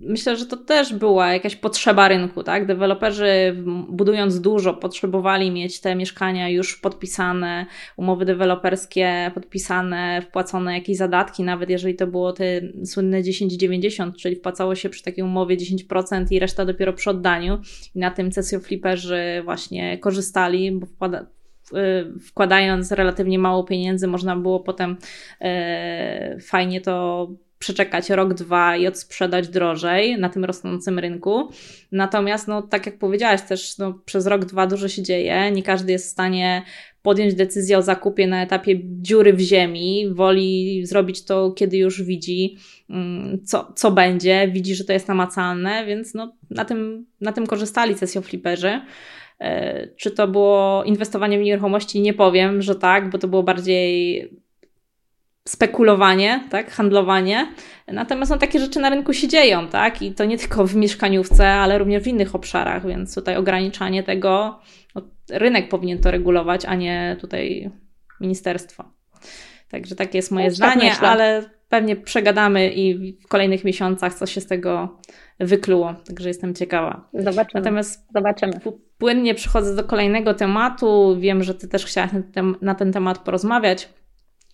myślę, 0.00 0.36
że 0.36 0.46
to 0.46 0.56
też 0.56 0.94
była 0.94 1.32
jakaś 1.32 1.56
potrzeba 1.56 2.08
rynku, 2.08 2.42
tak? 2.42 2.66
Deweloperzy 2.66 3.56
budując 3.88 4.40
dużo 4.40 4.74
potrzebowali 4.74 5.50
mieć 5.50 5.80
te 5.80 5.94
mieszkania 5.94 6.48
już 6.48 6.76
podpisane, 6.76 7.66
umowy 7.96 8.24
deweloperskie 8.24 9.30
podpisane, 9.34 10.22
wpłacone 10.22 10.74
jakieś 10.74 10.96
zadatki, 10.96 11.42
nawet 11.42 11.70
jeżeli 11.70 11.94
to 11.94 12.06
było 12.06 12.32
te 12.32 12.44
słynne 12.84 13.22
10,90, 13.22 14.12
czyli 14.16 14.36
wpłacało 14.36 14.74
się 14.74 14.88
przy 14.88 15.02
takiej 15.02 15.24
umowie 15.24 15.56
10% 15.56 16.26
i 16.30 16.38
reszta 16.38 16.64
dopiero 16.64 16.92
przy 16.92 17.10
oddaniu. 17.10 17.58
I 17.94 17.98
na 17.98 18.10
tym 18.10 18.30
cesjo 18.30 18.60
fliperzy 18.60 19.42
właśnie 19.44 19.98
korzystali, 19.98 20.72
bo 20.72 20.86
wkłada, 20.86 21.26
y, 21.72 22.20
wkładając 22.20 22.92
relatywnie 22.92 23.38
mało 23.38 23.64
pieniędzy, 23.64 24.06
można 24.06 24.36
było 24.36 24.60
potem 24.60 24.96
e, 25.40 26.38
fajnie 26.40 26.80
to 26.80 27.28
przeczekać 27.58 28.10
rok, 28.10 28.34
dwa 28.34 28.76
i 28.76 28.86
odsprzedać 28.86 29.48
drożej 29.48 30.18
na 30.18 30.28
tym 30.28 30.44
rosnącym 30.44 30.98
rynku. 30.98 31.48
Natomiast, 31.92 32.48
no, 32.48 32.62
tak 32.62 32.86
jak 32.86 32.98
powiedziałaś, 32.98 33.42
też 33.42 33.78
no, 33.78 33.94
przez 34.04 34.26
rok, 34.26 34.44
dwa 34.44 34.66
dużo 34.66 34.88
się 34.88 35.02
dzieje. 35.02 35.50
Nie 35.50 35.62
każdy 35.62 35.92
jest 35.92 36.06
w 36.06 36.10
stanie 36.10 36.62
podjąć 37.02 37.34
decyzję 37.34 37.78
o 37.78 37.82
zakupie 37.82 38.26
na 38.26 38.42
etapie 38.42 38.80
dziury 38.84 39.32
w 39.32 39.40
ziemi. 39.40 40.08
Woli 40.10 40.86
zrobić 40.86 41.24
to, 41.24 41.52
kiedy 41.52 41.76
już 41.76 42.02
widzi, 42.02 42.56
mm, 42.90 43.38
co, 43.44 43.72
co 43.76 43.90
będzie, 43.90 44.48
widzi, 44.52 44.74
że 44.74 44.84
to 44.84 44.92
jest 44.92 45.08
namacalne, 45.08 45.86
więc 45.86 46.14
no, 46.14 46.32
na, 46.50 46.64
tym, 46.64 47.06
na 47.20 47.32
tym 47.32 47.46
korzystali 47.46 47.94
sesjofliperzy. 47.94 48.80
E, 49.40 49.88
czy 49.96 50.10
to 50.10 50.28
było 50.28 50.84
inwestowanie 50.84 51.38
w 51.38 51.42
nieruchomości? 51.42 52.00
Nie 52.00 52.14
powiem, 52.14 52.62
że 52.62 52.74
tak, 52.74 53.10
bo 53.10 53.18
to 53.18 53.28
było 53.28 53.42
bardziej 53.42 54.22
spekulowanie, 55.48 56.44
tak, 56.50 56.70
handlowanie. 56.70 57.52
Natomiast 57.86 58.30
no, 58.30 58.38
takie 58.38 58.58
rzeczy 58.58 58.80
na 58.80 58.90
rynku 58.90 59.12
się 59.12 59.28
dzieją, 59.28 59.68
tak, 59.68 60.02
i 60.02 60.12
to 60.12 60.24
nie 60.24 60.38
tylko 60.38 60.66
w 60.66 60.76
mieszkaniówce, 60.76 61.48
ale 61.48 61.78
również 61.78 62.02
w 62.02 62.06
innych 62.06 62.34
obszarach, 62.34 62.86
więc 62.86 63.14
tutaj 63.14 63.36
ograniczanie 63.36 64.02
tego, 64.02 64.60
no, 64.94 65.02
rynek 65.30 65.68
powinien 65.68 65.98
to 65.98 66.10
regulować, 66.10 66.64
a 66.64 66.74
nie 66.74 67.16
tutaj 67.20 67.70
ministerstwo. 68.20 68.84
Także 69.70 69.96
takie 69.96 70.18
jest 70.18 70.30
moje 70.30 70.48
no, 70.48 70.54
zdanie, 70.54 70.90
tak 70.90 71.02
ale 71.02 71.50
pewnie 71.68 71.96
przegadamy 71.96 72.72
i 72.72 73.12
w 73.12 73.28
kolejnych 73.28 73.64
miesiącach 73.64 74.14
co 74.14 74.26
się 74.26 74.40
z 74.40 74.46
tego 74.46 74.98
wykluło, 75.40 75.94
także 76.06 76.28
jestem 76.28 76.54
ciekawa. 76.54 77.08
Zobaczymy. 77.14 77.60
Natomiast 77.64 78.06
Zobaczymy. 78.14 78.52
płynnie 78.98 79.34
przychodzę 79.34 79.76
do 79.76 79.84
kolejnego 79.84 80.34
tematu. 80.34 81.16
Wiem, 81.20 81.42
że 81.42 81.54
Ty 81.54 81.68
też 81.68 81.86
chciałaś 81.86 82.10
na 82.62 82.74
ten 82.74 82.92
temat 82.92 83.18
porozmawiać 83.18 83.88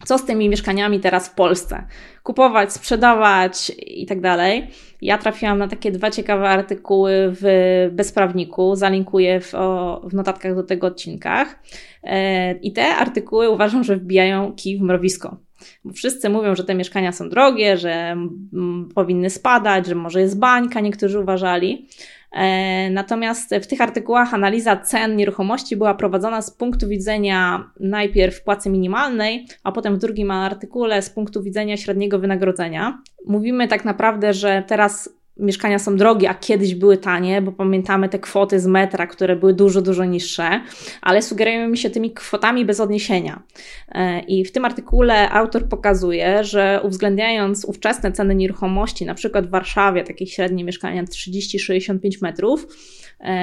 co 0.04 0.18
z 0.18 0.24
tymi 0.24 0.48
mieszkaniami 0.48 1.00
teraz 1.00 1.28
w 1.28 1.34
Polsce? 1.34 1.86
Kupować, 2.22 2.72
sprzedawać 2.72 3.72
i 3.78 4.06
tak 4.06 4.20
dalej. 4.20 4.70
Ja 5.02 5.18
trafiłam 5.18 5.58
na 5.58 5.68
takie 5.68 5.90
dwa 5.90 6.10
ciekawe 6.10 6.48
artykuły 6.48 7.12
w 7.40 7.44
Bezprawniku, 7.92 8.76
zalinkuję 8.76 9.40
w, 9.40 9.54
o, 9.54 10.00
w 10.04 10.14
notatkach 10.14 10.54
do 10.54 10.62
tego 10.62 10.86
odcinkach. 10.86 11.58
E, 12.02 12.52
I 12.52 12.72
te 12.72 12.86
artykuły 12.86 13.50
uważam, 13.50 13.84
że 13.84 13.96
wbijają 13.96 14.52
kij 14.52 14.78
w 14.78 14.82
mrowisko. 14.82 15.36
Bo 15.84 15.92
wszyscy 15.92 16.28
mówią, 16.28 16.54
że 16.54 16.64
te 16.64 16.74
mieszkania 16.74 17.12
są 17.12 17.28
drogie, 17.28 17.76
że 17.76 17.92
m, 17.92 18.88
powinny 18.94 19.30
spadać, 19.30 19.86
że 19.86 19.94
może 19.94 20.20
jest 20.20 20.38
bańka, 20.38 20.80
niektórzy 20.80 21.20
uważali. 21.20 21.88
E, 22.35 22.90
natomiast 22.90 23.55
w 23.62 23.66
tych 23.66 23.81
artykułach 23.81 24.35
analiza 24.35 24.77
cen 24.77 25.16
nieruchomości 25.16 25.77
była 25.77 25.94
prowadzona 25.94 26.42
z 26.42 26.51
punktu 26.51 26.88
widzenia 26.88 27.70
najpierw 27.81 28.42
płacy 28.42 28.70
minimalnej, 28.70 29.47
a 29.64 29.73
potem 29.73 29.97
w 29.97 29.99
drugim 29.99 30.31
artykule 30.31 31.03
z 31.03 31.11
punktu 31.11 31.42
widzenia 31.42 31.77
średniego 31.77 32.18
wynagrodzenia. 32.18 33.03
Mówimy 33.27 33.68
tak 33.68 33.85
naprawdę, 33.85 34.33
że 34.33 34.62
teraz 34.66 35.11
mieszkania 35.37 35.79
są 35.79 35.97
drogie, 35.97 36.31
a 36.31 36.35
kiedyś 36.35 36.75
były 36.75 36.97
tanie, 36.97 37.42
bo 37.42 37.53
pamiętamy 37.53 38.09
te 38.09 38.18
kwoty 38.18 38.61
z 38.61 38.66
metra, 38.66 39.07
które 39.07 39.37
były 39.37 39.55
dużo, 39.55 39.83
dużo 39.83 40.05
niższe, 40.05 40.61
ale 41.03 41.23
sugerują 41.23 41.68
mi 41.68 41.79
się 41.79 41.90
tymi 41.90 42.11
kwotami 42.11 42.64
bez 42.64 42.81
odniesienia. 42.81 43.42
E, 43.88 44.20
I 44.20 44.44
w 44.44 44.53
tym 44.53 44.64
artykule 44.64 45.31
autor 45.31 45.68
pokazuje, 45.68 46.44
że 46.44 46.81
uwzględniając 46.85 47.64
ówczesne 47.64 48.12
ceny 48.12 48.35
nieruchomości, 48.35 49.07
na 49.07 49.14
przykład 49.14 49.47
w 49.47 49.51
Warszawie, 49.51 50.05
takie 50.05 50.27
średnie 50.27 50.64
mieszkania 50.64 51.05
30-65 51.05 52.23
metrów, 52.23 52.66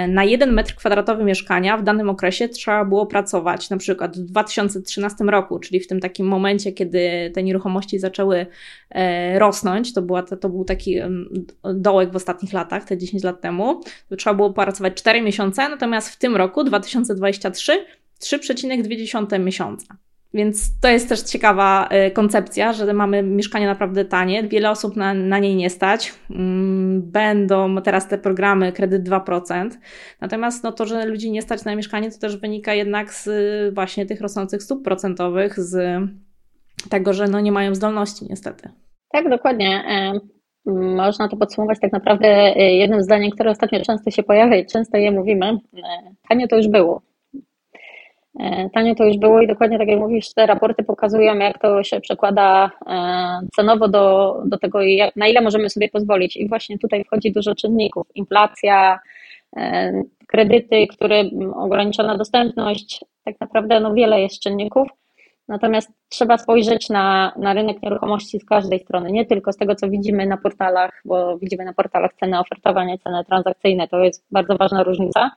na 0.07 0.23
jeden 0.23 0.53
metr 0.53 0.75
kwadratowy 0.75 1.23
mieszkania 1.23 1.77
w 1.77 1.83
danym 1.83 2.09
okresie 2.09 2.49
trzeba 2.49 2.85
było 2.85 3.05
pracować 3.05 3.69
na 3.69 3.77
przykład 3.77 4.17
w 4.17 4.25
2013 4.25 5.23
roku, 5.23 5.59
czyli 5.59 5.79
w 5.79 5.87
tym 5.87 5.99
takim 5.99 6.27
momencie, 6.27 6.71
kiedy 6.71 7.31
te 7.33 7.43
nieruchomości 7.43 7.99
zaczęły 7.99 8.45
e, 8.89 9.39
rosnąć, 9.39 9.93
to, 9.93 10.01
była, 10.01 10.23
to 10.23 10.49
był 10.49 10.65
taki 10.65 10.97
dołek 11.73 12.11
w 12.11 12.15
ostatnich 12.15 12.53
latach, 12.53 12.85
te 12.85 12.97
10 12.97 13.23
lat 13.23 13.41
temu, 13.41 13.81
to 14.09 14.15
trzeba 14.15 14.33
było 14.33 14.53
pracować 14.53 14.93
4 14.93 15.21
miesiące, 15.21 15.69
natomiast 15.69 16.09
w 16.09 16.17
tym 16.17 16.35
roku 16.35 16.63
2023 16.63 17.85
3,2 18.21 19.39
miesiąca. 19.39 19.97
Więc 20.33 20.79
to 20.79 20.89
jest 20.89 21.09
też 21.09 21.21
ciekawa 21.21 21.89
y, 22.07 22.11
koncepcja, 22.11 22.73
że 22.73 22.93
mamy 22.93 23.23
mieszkania 23.23 23.67
naprawdę 23.67 24.05
tanie, 24.05 24.43
wiele 24.43 24.71
osób 24.71 24.95
na, 24.95 25.13
na 25.13 25.39
niej 25.39 25.55
nie 25.55 25.69
stać. 25.69 26.13
Mm, 26.29 27.01
będą 27.11 27.81
teraz 27.81 28.07
te 28.07 28.17
programy 28.17 28.71
kredyt 28.71 29.09
2%. 29.09 29.69
Natomiast 30.21 30.63
no 30.63 30.71
to, 30.71 30.85
że 30.85 31.05
ludzi 31.05 31.31
nie 31.31 31.41
stać 31.41 31.65
na 31.65 31.75
mieszkanie, 31.75 32.11
to 32.11 32.19
też 32.19 32.37
wynika 32.37 32.73
jednak 32.73 33.13
z 33.13 33.29
właśnie 33.75 34.05
tych 34.05 34.21
rosnących 34.21 34.63
stóp 34.63 34.83
procentowych, 34.83 35.59
z 35.59 36.01
tego, 36.89 37.13
że 37.13 37.27
no 37.27 37.39
nie 37.39 37.51
mają 37.51 37.75
zdolności 37.75 38.25
niestety. 38.29 38.69
Tak, 39.11 39.29
dokładnie. 39.29 39.83
E, 39.89 40.19
można 40.95 41.27
to 41.27 41.37
podsumować 41.37 41.79
tak 41.81 41.91
naprawdę 41.91 42.27
e, 42.27 42.75
jednym 42.75 43.03
zdaniem, 43.03 43.31
które 43.31 43.51
ostatnio 43.51 43.81
często 43.81 44.11
się 44.11 44.23
pojawia 44.23 44.55
i 44.55 44.65
często 44.65 44.97
je 44.97 45.11
mówimy. 45.11 45.45
E, 45.45 45.57
tanio 46.29 46.47
to 46.47 46.57
już 46.57 46.67
było 46.67 47.01
E, 47.01 47.10
tanio 48.73 48.95
to 48.95 49.05
już 49.05 49.17
było 49.17 49.41
i 49.41 49.47
dokładnie 49.47 49.77
tak 49.77 49.87
jak 49.87 49.99
mówisz, 49.99 50.33
te 50.33 50.45
raporty 50.45 50.83
pokazują, 50.83 51.35
jak 51.35 51.59
to 51.59 51.83
się 51.83 52.01
przekłada 52.01 52.71
e, 52.87 53.47
cenowo 53.55 53.87
do, 53.87 54.35
do 54.45 54.57
tego, 54.57 54.79
na 55.15 55.27
ile 55.27 55.41
możemy 55.41 55.69
sobie 55.69 55.89
pozwolić. 55.89 56.37
I 56.37 56.49
właśnie 56.49 56.77
tutaj 56.77 57.03
wchodzi 57.03 57.31
dużo 57.31 57.55
czynników. 57.55 58.07
Inflacja, 58.15 58.99
e, 59.57 59.91
kredyty, 60.27 60.87
które 60.87 61.23
ograniczona 61.55 62.17
dostępność, 62.17 63.05
tak 63.23 63.35
naprawdę 63.39 63.79
no 63.79 63.93
wiele 63.93 64.21
jest 64.21 64.39
czynników. 64.39 64.87
Natomiast 65.47 65.91
trzeba 66.09 66.37
spojrzeć 66.37 66.89
na, 66.89 67.33
na 67.37 67.53
rynek 67.53 67.81
nieruchomości 67.81 68.39
z 68.39 68.45
każdej 68.45 68.79
strony, 68.79 69.11
nie 69.11 69.25
tylko 69.25 69.53
z 69.53 69.57
tego, 69.57 69.75
co 69.75 69.89
widzimy 69.89 70.25
na 70.25 70.37
portalach, 70.37 71.01
bo 71.05 71.37
widzimy 71.37 71.65
na 71.65 71.73
portalach 71.73 72.13
ceny 72.13 72.39
ofertowania, 72.39 72.97
ceny 72.97 73.25
transakcyjne, 73.25 73.87
to 73.87 74.03
jest 74.03 74.25
bardzo 74.31 74.57
ważna 74.57 74.83
różnica 74.83 75.31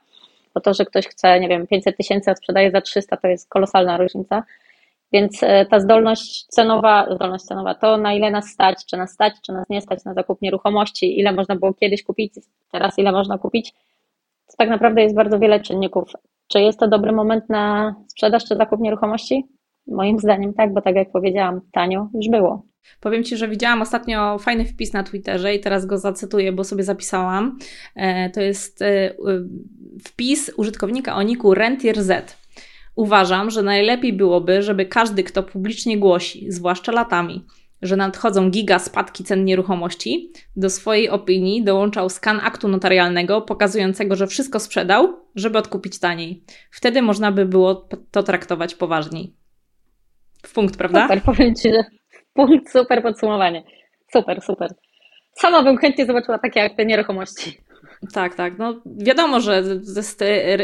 bo 0.55 0.61
to, 0.61 0.73
że 0.73 0.85
ktoś 0.85 1.07
chce, 1.07 1.39
nie 1.39 1.49
wiem, 1.49 1.67
500 1.67 1.97
tysięcy, 1.97 2.31
a 2.31 2.35
sprzedaje 2.35 2.71
za 2.71 2.81
300, 2.81 3.17
to 3.17 3.27
jest 3.27 3.49
kolosalna 3.49 3.97
różnica. 3.97 4.43
Więc 5.11 5.43
e, 5.43 5.65
ta 5.65 5.79
zdolność 5.79 6.45
cenowa, 6.45 7.15
zdolność 7.15 7.43
cenowa, 7.43 7.75
to 7.75 7.97
na 7.97 8.13
ile 8.13 8.31
nas 8.31 8.47
stać, 8.47 8.85
czy 8.85 8.97
nas 8.97 9.11
stać, 9.11 9.33
czy 9.45 9.53
nas 9.53 9.69
nie 9.69 9.81
stać 9.81 10.03
na 10.05 10.13
zakup 10.13 10.41
nieruchomości, 10.41 11.19
ile 11.19 11.31
można 11.31 11.55
było 11.55 11.73
kiedyś 11.73 12.03
kupić, 12.03 12.33
teraz 12.71 12.97
ile 12.97 13.11
można 13.11 13.37
kupić, 13.37 13.73
to 14.47 14.53
tak 14.57 14.69
naprawdę 14.69 15.01
jest 15.01 15.15
bardzo 15.15 15.39
wiele 15.39 15.59
czynników. 15.59 16.11
Czy 16.47 16.59
jest 16.59 16.79
to 16.79 16.87
dobry 16.87 17.11
moment 17.11 17.49
na 17.49 17.95
sprzedaż 18.07 18.45
czy 18.45 18.55
zakup 18.55 18.79
nieruchomości? 18.79 19.45
Moim 19.87 20.19
zdaniem 20.19 20.53
tak, 20.53 20.73
bo 20.73 20.81
tak 20.81 20.95
jak 20.95 21.11
powiedziałam, 21.11 21.61
tanio 21.71 22.07
już 22.13 22.29
było. 22.29 22.61
Powiem 22.99 23.23
Ci, 23.23 23.37
że 23.37 23.47
widziałam 23.47 23.81
ostatnio 23.81 24.39
fajny 24.39 24.65
wpis 24.65 24.93
na 24.93 25.03
Twitterze 25.03 25.55
i 25.55 25.59
teraz 25.59 25.85
go 25.85 25.97
zacytuję, 25.97 26.51
bo 26.51 26.63
sobie 26.63 26.83
zapisałam. 26.83 27.57
E, 27.95 28.29
to 28.29 28.41
jest 28.41 28.81
e, 28.81 29.15
wpis 30.03 30.51
użytkownika 30.57 31.15
o 31.15 31.23
niku 31.23 31.53
Rentier 31.53 32.03
Z. 32.03 32.37
Uważam, 32.95 33.49
że 33.51 33.63
najlepiej 33.63 34.13
byłoby, 34.13 34.61
żeby 34.61 34.85
każdy, 34.85 35.23
kto 35.23 35.43
publicznie 35.43 35.97
głosi, 35.97 36.51
zwłaszcza 36.51 36.91
latami, 36.91 37.45
że 37.81 37.95
nadchodzą 37.95 38.49
giga 38.51 38.79
spadki 38.79 39.23
cen 39.23 39.45
nieruchomości, 39.45 40.31
do 40.55 40.69
swojej 40.69 41.09
opinii 41.09 41.63
dołączał 41.63 42.09
skan 42.09 42.39
aktu 42.43 42.67
notarialnego 42.67 43.41
pokazującego, 43.41 44.15
że 44.15 44.27
wszystko 44.27 44.59
sprzedał, 44.59 45.13
żeby 45.35 45.57
odkupić 45.57 45.99
taniej. 45.99 46.43
Wtedy 46.71 47.01
można 47.01 47.31
by 47.31 47.45
było 47.45 47.89
to 48.11 48.23
traktować 48.23 48.75
poważniej. 48.75 49.33
W 50.45 50.53
punkt, 50.53 50.77
prawda? 50.77 51.01
Super, 51.01 51.23
powiem 51.23 51.55
Ci, 51.55 51.69
że 51.69 51.83
punkt, 52.35 52.71
super 52.71 53.03
podsumowanie. 53.03 53.63
Super, 54.13 54.41
super. 54.41 54.73
Sama 55.33 55.63
bym 55.63 55.77
chętnie 55.77 56.05
zobaczyła 56.05 56.39
takie 56.39 56.63
akty 56.63 56.85
nieruchomości. 56.85 57.57
Tak, 58.13 58.35
tak. 58.35 58.57
No, 58.57 58.81
wiadomo, 58.85 59.39
że 59.39 59.63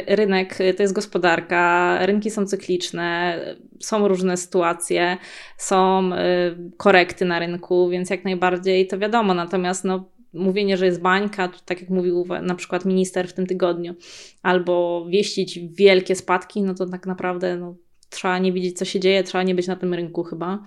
rynek, 0.08 0.58
to 0.78 0.84
jest 0.84 0.94
gospodarka, 0.94 1.98
rynki 2.06 2.32
są 2.32 2.46
cykliczne, 2.46 3.40
są 3.80 4.08
różne 4.08 4.38
sytuacje, 4.38 5.18
są 5.58 6.12
y, 6.14 6.18
korekty 6.78 7.26
na 7.26 7.40
rynku, 7.40 7.90
więc 7.90 8.10
jak 8.10 8.24
najbardziej 8.24 8.88
to 8.88 8.98
wiadomo. 8.98 9.34
Natomiast 9.34 9.84
no, 9.84 10.10
mówienie, 10.34 10.78
że 10.78 10.86
jest 10.86 11.02
bańka, 11.02 11.50
tak 11.66 11.82
jak 11.82 11.90
mówił 11.90 12.26
na 12.42 12.56
przykład 12.56 12.86
minister 12.86 13.28
w 13.28 13.34
tym 13.34 13.48
tygodniu, 13.48 13.96
albo 14.44 15.06
wieścić 15.10 15.60
wielkie 15.60 16.16
spadki, 16.16 16.62
no 16.62 16.74
to 16.74 16.86
tak 16.86 17.06
naprawdę 17.06 17.58
no, 17.58 17.76
trzeba 18.12 18.40
nie 18.40 18.54
widzieć, 18.54 18.78
co 18.78 18.86
się 18.86 19.00
dzieje, 19.00 19.24
trzeba 19.24 19.44
nie 19.44 19.56
być 19.56 19.68
na 19.68 19.76
tym 19.76 19.94
rynku 19.94 20.24
chyba. 20.24 20.64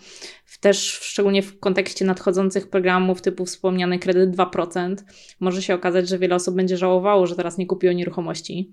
Też 0.61 0.93
szczególnie 1.03 1.43
w 1.43 1.59
kontekście 1.61 2.05
nadchodzących 2.05 2.71
programów 2.71 3.23
typu 3.23 3.45
wspomniany 3.45 3.99
kredyt 3.99 4.31
2%, 4.31 4.97
może 5.41 5.63
się 5.63 5.75
okazać, 5.75 6.09
że 6.09 6.19
wiele 6.19 6.35
osób 6.35 6.55
będzie 6.55 6.77
żałowało, 6.77 7.27
że 7.27 7.37
teraz 7.37 7.59
nie 7.59 7.67
kupiło 7.67 7.93
nieruchomości. 7.93 8.73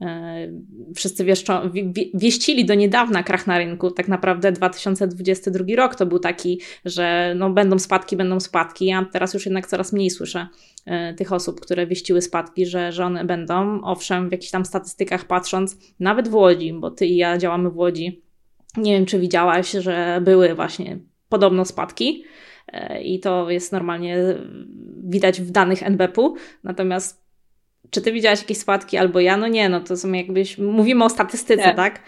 E, 0.00 0.48
wszyscy 0.96 1.24
wieszczą, 1.24 1.70
wieścili 2.14 2.64
do 2.64 2.74
niedawna 2.74 3.22
krach 3.22 3.46
na 3.46 3.58
rynku. 3.58 3.90
Tak 3.90 4.08
naprawdę 4.08 4.52
2022 4.52 5.64
rok 5.76 5.94
to 5.94 6.06
był 6.06 6.18
taki, 6.18 6.60
że 6.84 7.34
no 7.36 7.50
będą 7.50 7.78
spadki, 7.78 8.16
będą 8.16 8.40
spadki, 8.40 8.92
a 8.92 9.04
teraz 9.04 9.34
już 9.34 9.46
jednak 9.46 9.66
coraz 9.66 9.92
mniej 9.92 10.10
słyszę 10.10 10.48
e, 10.86 11.14
tych 11.14 11.32
osób, 11.32 11.60
które 11.60 11.86
wieściły 11.86 12.22
spadki, 12.22 12.66
że, 12.66 12.92
że 12.92 13.04
one 13.04 13.24
będą. 13.24 13.80
Owszem, 13.82 14.28
w 14.28 14.32
jakichś 14.32 14.50
tam 14.50 14.64
statystykach 14.64 15.24
patrząc, 15.24 15.78
nawet 16.00 16.28
w 16.28 16.34
Łodzi, 16.34 16.72
bo 16.72 16.90
ty 16.90 17.06
i 17.06 17.16
ja 17.16 17.38
działamy 17.38 17.70
w 17.70 17.76
Łodzi, 17.76 18.22
nie 18.76 18.92
wiem, 18.92 19.06
czy 19.06 19.18
widziałaś, 19.18 19.70
że 19.70 20.20
były 20.24 20.54
właśnie 20.54 20.98
podobno 21.28 21.64
spadki 21.64 22.24
e, 22.72 23.02
i 23.02 23.20
to 23.20 23.50
jest 23.50 23.72
normalnie 23.72 24.18
widać 25.04 25.40
w 25.40 25.50
danych 25.50 25.82
NBP-u, 25.82 26.34
natomiast 26.64 27.23
czy 27.94 28.02
ty 28.02 28.12
widziałaś 28.12 28.40
jakieś 28.40 28.58
spadki 28.58 28.96
albo 28.96 29.20
ja? 29.20 29.36
No 29.36 29.48
nie, 29.48 29.68
no 29.68 29.80
to 29.80 29.96
są 29.96 30.12
jakbyś, 30.12 30.58
mówimy 30.58 31.04
o 31.04 31.08
statystyce, 31.08 31.66
nie. 31.66 31.74
tak? 31.74 32.00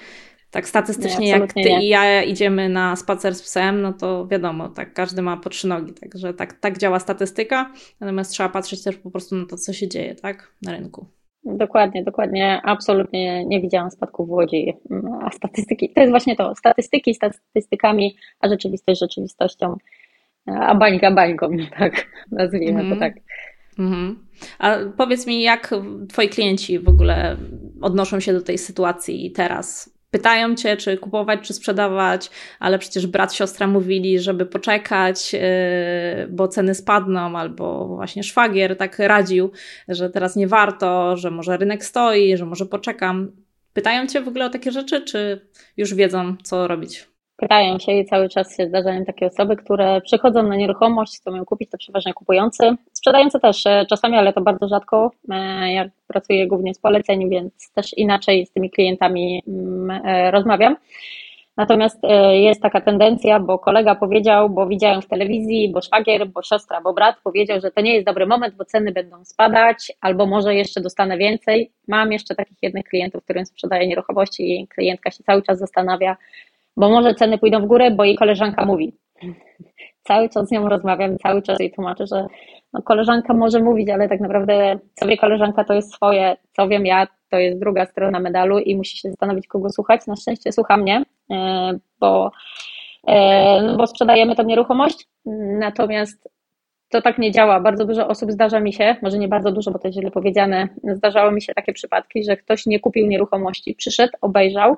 Tak 0.51 0.69
statystycznie 0.69 1.27
nie, 1.27 1.31
jak 1.31 1.53
ty 1.53 1.61
nie. 1.61 1.85
i 1.85 1.89
ja 1.89 2.23
idziemy 2.23 2.69
na 2.69 2.97
spacer 2.97 3.35
z 3.35 3.43
psem, 3.43 3.83
no 3.83 3.93
to 3.93 4.27
wiadomo, 4.27 4.69
tak 4.69 4.93
każdy 4.93 5.23
ma 5.23 5.37
po 5.37 5.51
trzy 5.51 5.69
nogi, 5.69 5.93
także 5.93 6.35
tak, 6.35 6.53
tak 6.53 6.79
działa 6.79 6.99
statystyka, 6.99 7.73
natomiast 8.01 8.31
trzeba 8.31 8.49
patrzeć 8.49 8.83
też 8.85 8.97
po 8.97 9.11
prostu 9.11 9.37
na 9.37 9.47
to, 9.47 9.57
co 9.57 9.73
się 9.73 9.89
dzieje, 9.89 10.15
tak, 10.15 10.53
na 10.63 10.73
rynku. 10.73 11.07
Dokładnie, 11.45 12.05
dokładnie. 12.05 12.61
Absolutnie 12.65 13.45
nie 13.45 13.61
widziałam 13.61 13.91
spadku 13.91 14.27
w 14.27 14.31
Łodzi. 14.31 14.75
A 15.23 15.31
statystyki, 15.31 15.93
to 15.93 16.01
jest 16.01 16.11
właśnie 16.11 16.37
to, 16.37 16.55
statystyki 16.55 17.15
statystykami, 17.15 18.17
a 18.41 18.49
rzeczywistość 18.49 19.01
rzeczywistością, 19.01 19.77
a 20.47 20.75
bańka 20.75 21.11
bańką, 21.11 21.51
tak 21.79 22.07
nazwijmy 22.31 22.81
mm. 22.81 22.91
to 22.91 22.95
mhm. 22.95 23.13
tak. 23.13 23.23
Mhm. 23.79 24.27
A 24.59 24.77
powiedz 24.97 25.27
mi, 25.27 25.43
jak 25.43 25.75
twoi 26.09 26.29
klienci 26.29 26.79
w 26.79 26.89
ogóle 26.89 27.37
odnoszą 27.81 28.21
się 28.21 28.33
do 28.33 28.41
tej 28.41 28.59
sytuacji 28.59 29.31
teraz? 29.31 29.97
Pytają 30.11 30.55
cię, 30.55 30.77
czy 30.77 30.97
kupować, 30.97 31.41
czy 31.41 31.55
sprzedawać, 31.55 32.31
ale 32.59 32.79
przecież 32.79 33.07
brat, 33.07 33.35
siostra 33.35 33.67
mówili, 33.67 34.21
żeby 34.21 34.47
poczekać, 34.47 35.33
yy, 35.33 35.41
bo 36.31 36.49
ceny 36.49 36.75
spadną, 36.75 37.39
albo 37.39 37.89
właśnie 37.89 38.23
szwagier 38.23 38.77
tak 38.77 38.99
radził, 38.99 39.51
że 39.89 40.11
teraz 40.11 40.37
nie 40.37 40.49
warto, 40.49 41.17
że 41.17 41.31
może 41.31 41.57
rynek 41.57 41.85
stoi, 41.85 42.37
że 42.37 42.47
może 42.47 42.67
poczekam. 42.67 43.33
Pytają 43.73 44.07
cię 44.07 44.21
w 44.21 44.29
ogóle 44.29 44.47
o 44.47 44.51
takie 44.51 44.73
rzeczy, 44.73 45.01
czy 45.01 45.49
już 45.77 45.95
wiedzą, 45.95 46.37
co 46.43 46.69
robić? 46.69 47.16
Pytają 47.37 47.79
się 47.79 47.93
i 47.93 48.05
cały 48.05 48.29
czas 48.29 48.57
się 48.57 48.67
zdarzają 48.67 49.05
takie 49.05 49.27
osoby, 49.27 49.57
które 49.57 50.01
przychodzą 50.01 50.43
na 50.43 50.57
nieruchomość, 50.57 51.17
chcą 51.17 51.35
ją 51.35 51.45
kupić, 51.45 51.71
to 51.71 51.79
przeważnie 51.79 52.15
kupujący. 52.15 52.77
Sprzedający 52.93 53.41
też 53.41 53.67
e, 53.67 53.87
czasami, 53.89 54.17
ale 54.17 54.33
to 54.33 54.41
bardzo 54.41 54.69
rzadko. 54.69 55.11
E, 55.31 55.73
ja 55.73 55.89
pracuję 56.07 56.47
głównie 56.47 56.75
z 56.75 56.79
poleceń, 56.79 57.31
więc 57.31 57.73
też 57.73 57.95
inaczej 57.99 58.47
z 58.47 58.53
tymi 58.53 58.71
klientami 58.71 59.43
mm, 59.49 60.07
e, 60.07 60.31
rozmawiam. 60.31 60.77
Natomiast 61.57 62.01
jest 62.33 62.63
taka 62.63 62.81
tendencja, 62.81 63.41
bo 63.41 63.59
kolega 63.59 63.95
powiedział, 63.95 64.51
bo 64.51 64.67
widziałem 64.67 65.03
w 65.03 65.09
telewizji, 65.09 65.73
bo 65.73 65.81
szwagier, 65.81 66.29
bo 66.29 66.43
siostra, 66.43 66.81
bo 66.81 66.93
brat 66.93 67.17
powiedział, 67.25 67.61
że 67.61 67.71
to 67.71 67.81
nie 67.81 67.95
jest 67.95 68.07
dobry 68.07 68.27
moment, 68.27 68.55
bo 68.55 68.65
ceny 68.65 68.93
będą 68.93 69.25
spadać, 69.25 69.93
albo 70.01 70.27
może 70.27 70.55
jeszcze 70.55 70.81
dostanę 70.81 71.19
więcej. 71.19 71.71
Mam 71.89 72.13
jeszcze 72.13 72.35
takich 72.35 72.59
jednych 72.63 72.85
klientów, 72.85 73.25
którym 73.25 73.47
sprzedaję 73.47 73.89
nieruchomości 73.89 74.61
i 74.61 74.69
klientka 74.69 75.11
się 75.11 75.25
cały 75.25 75.43
czas 75.43 75.59
zastanawia, 75.59 76.17
bo 76.77 76.91
może 76.91 77.15
ceny 77.15 77.39
pójdą 77.39 77.61
w 77.61 77.67
górę, 77.67 77.91
bo 77.91 78.05
jej 78.05 78.17
koleżanka 78.17 78.65
mówi. 78.65 78.97
Cały 80.03 80.29
czas 80.29 80.49
z 80.49 80.51
nią 80.51 80.69
rozmawiam, 80.69 81.19
cały 81.19 81.43
czas 81.43 81.61
jej 81.61 81.73
tłumaczę, 81.73 82.07
że 82.07 82.27
no, 82.73 82.83
koleżanka 82.83 83.35
może 83.35 83.61
mówić, 83.61 83.91
ale 83.91 84.09
tak 84.09 84.21
naprawdę 84.21 84.79
co 84.95 85.07
wie 85.07 85.17
koleżanka 85.17 85.65
to 85.65 85.75
jest 85.75 85.93
swoje, 85.95 86.37
co 86.57 86.69
wiem 86.69 86.87
ja 86.87 87.07
to 87.31 87.39
jest 87.39 87.61
druga 87.61 87.87
strona 87.87 88.21
medalu 88.21 88.59
i 88.59 88.77
musi 88.77 88.99
się 88.99 89.11
zastanowić, 89.11 89.47
kogo 89.47 89.71
słuchać. 89.71 90.07
Na 90.07 90.17
szczęście 90.17 90.53
słucha 90.53 90.77
mnie, 90.77 91.03
e, 91.31 91.79
bo, 92.01 92.31
e, 93.09 93.77
bo 93.77 93.87
sprzedajemy 93.87 94.37
tą 94.37 94.43
nieruchomość, 94.43 95.09
natomiast 95.59 96.29
to 96.89 97.03
tak 97.03 97.19
nie 97.19 97.31
działa. 97.31 97.61
Bardzo 97.61 97.85
dużo 97.85 98.09
osób 98.09 98.33
zdarza 98.33 98.61
mi 98.61 98.73
się, 98.73 98.97
może 99.03 99.19
nie 99.19 99.29
bardzo 99.29 99.53
dużo, 99.53 99.71
bo 99.71 99.79
to 99.79 99.89
jest 99.89 99.99
źle 99.99 100.11
powiedziane, 100.11 100.69
zdarzało 100.85 101.31
mi 101.31 101.43
się 101.43 101.55
takie 101.55 101.73
przypadki, 101.73 102.25
że 102.25 102.37
ktoś 102.37 102.67
nie 102.67 102.81
kupił 102.81 103.07
nieruchomości, 103.07 103.75
przyszedł, 103.75 104.13
obejrzał, 104.21 104.77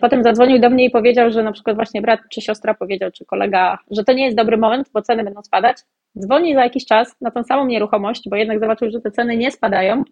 potem 0.00 0.22
zadzwonił 0.22 0.58
do 0.58 0.70
mnie 0.70 0.84
i 0.84 0.90
powiedział, 0.90 1.30
że 1.30 1.42
na 1.42 1.52
przykład 1.52 1.76
właśnie 1.76 2.02
brat 2.02 2.20
czy 2.30 2.40
siostra 2.40 2.74
powiedział, 2.74 3.10
czy 3.10 3.24
kolega, 3.24 3.78
że 3.90 4.04
to 4.04 4.12
nie 4.12 4.24
jest 4.24 4.36
dobry 4.36 4.56
moment, 4.56 4.90
bo 4.94 5.02
ceny 5.02 5.24
będą 5.24 5.42
spadać. 5.42 5.76
Dzwoni 6.18 6.54
za 6.54 6.64
jakiś 6.64 6.86
czas 6.86 7.16
na 7.20 7.30
tą 7.30 7.44
samą 7.44 7.66
nieruchomość, 7.66 8.28
bo 8.30 8.36
jednak 8.36 8.60
zobaczył, 8.60 8.90
że 8.90 9.00
te 9.00 9.10
ceny 9.10 9.36
nie 9.36 9.50
spadają 9.50 10.04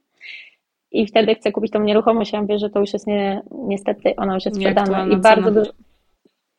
i 0.92 1.06
wtedy 1.06 1.34
chce 1.34 1.52
kupić 1.52 1.72
tą 1.72 1.82
nieruchomość. 1.82 2.32
Ja 2.32 2.42
mówię, 2.42 2.58
że 2.58 2.70
to 2.70 2.80
już 2.80 2.92
jest 2.92 3.06
nie, 3.06 3.42
niestety, 3.50 4.16
ona 4.16 4.34
już 4.34 4.44
jest 4.44 4.56
sprzedana 4.56 5.06
i 5.06 5.16
bardzo 5.16 5.50
dużo. 5.50 5.72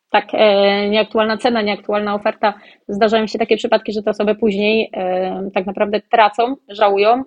Tak, 0.09 0.25
e, 0.33 0.89
nieaktualna 0.89 1.37
cena, 1.37 1.61
nieaktualna 1.61 2.15
oferta. 2.15 2.53
Zdarzają 2.87 3.27
się 3.27 3.39
takie 3.39 3.57
przypadki, 3.57 3.93
że 3.93 4.03
te 4.03 4.09
osoby 4.09 4.35
później 4.35 4.89
e, 4.93 5.49
tak 5.53 5.65
naprawdę 5.65 6.01
tracą, 6.01 6.55
żałują 6.69 7.23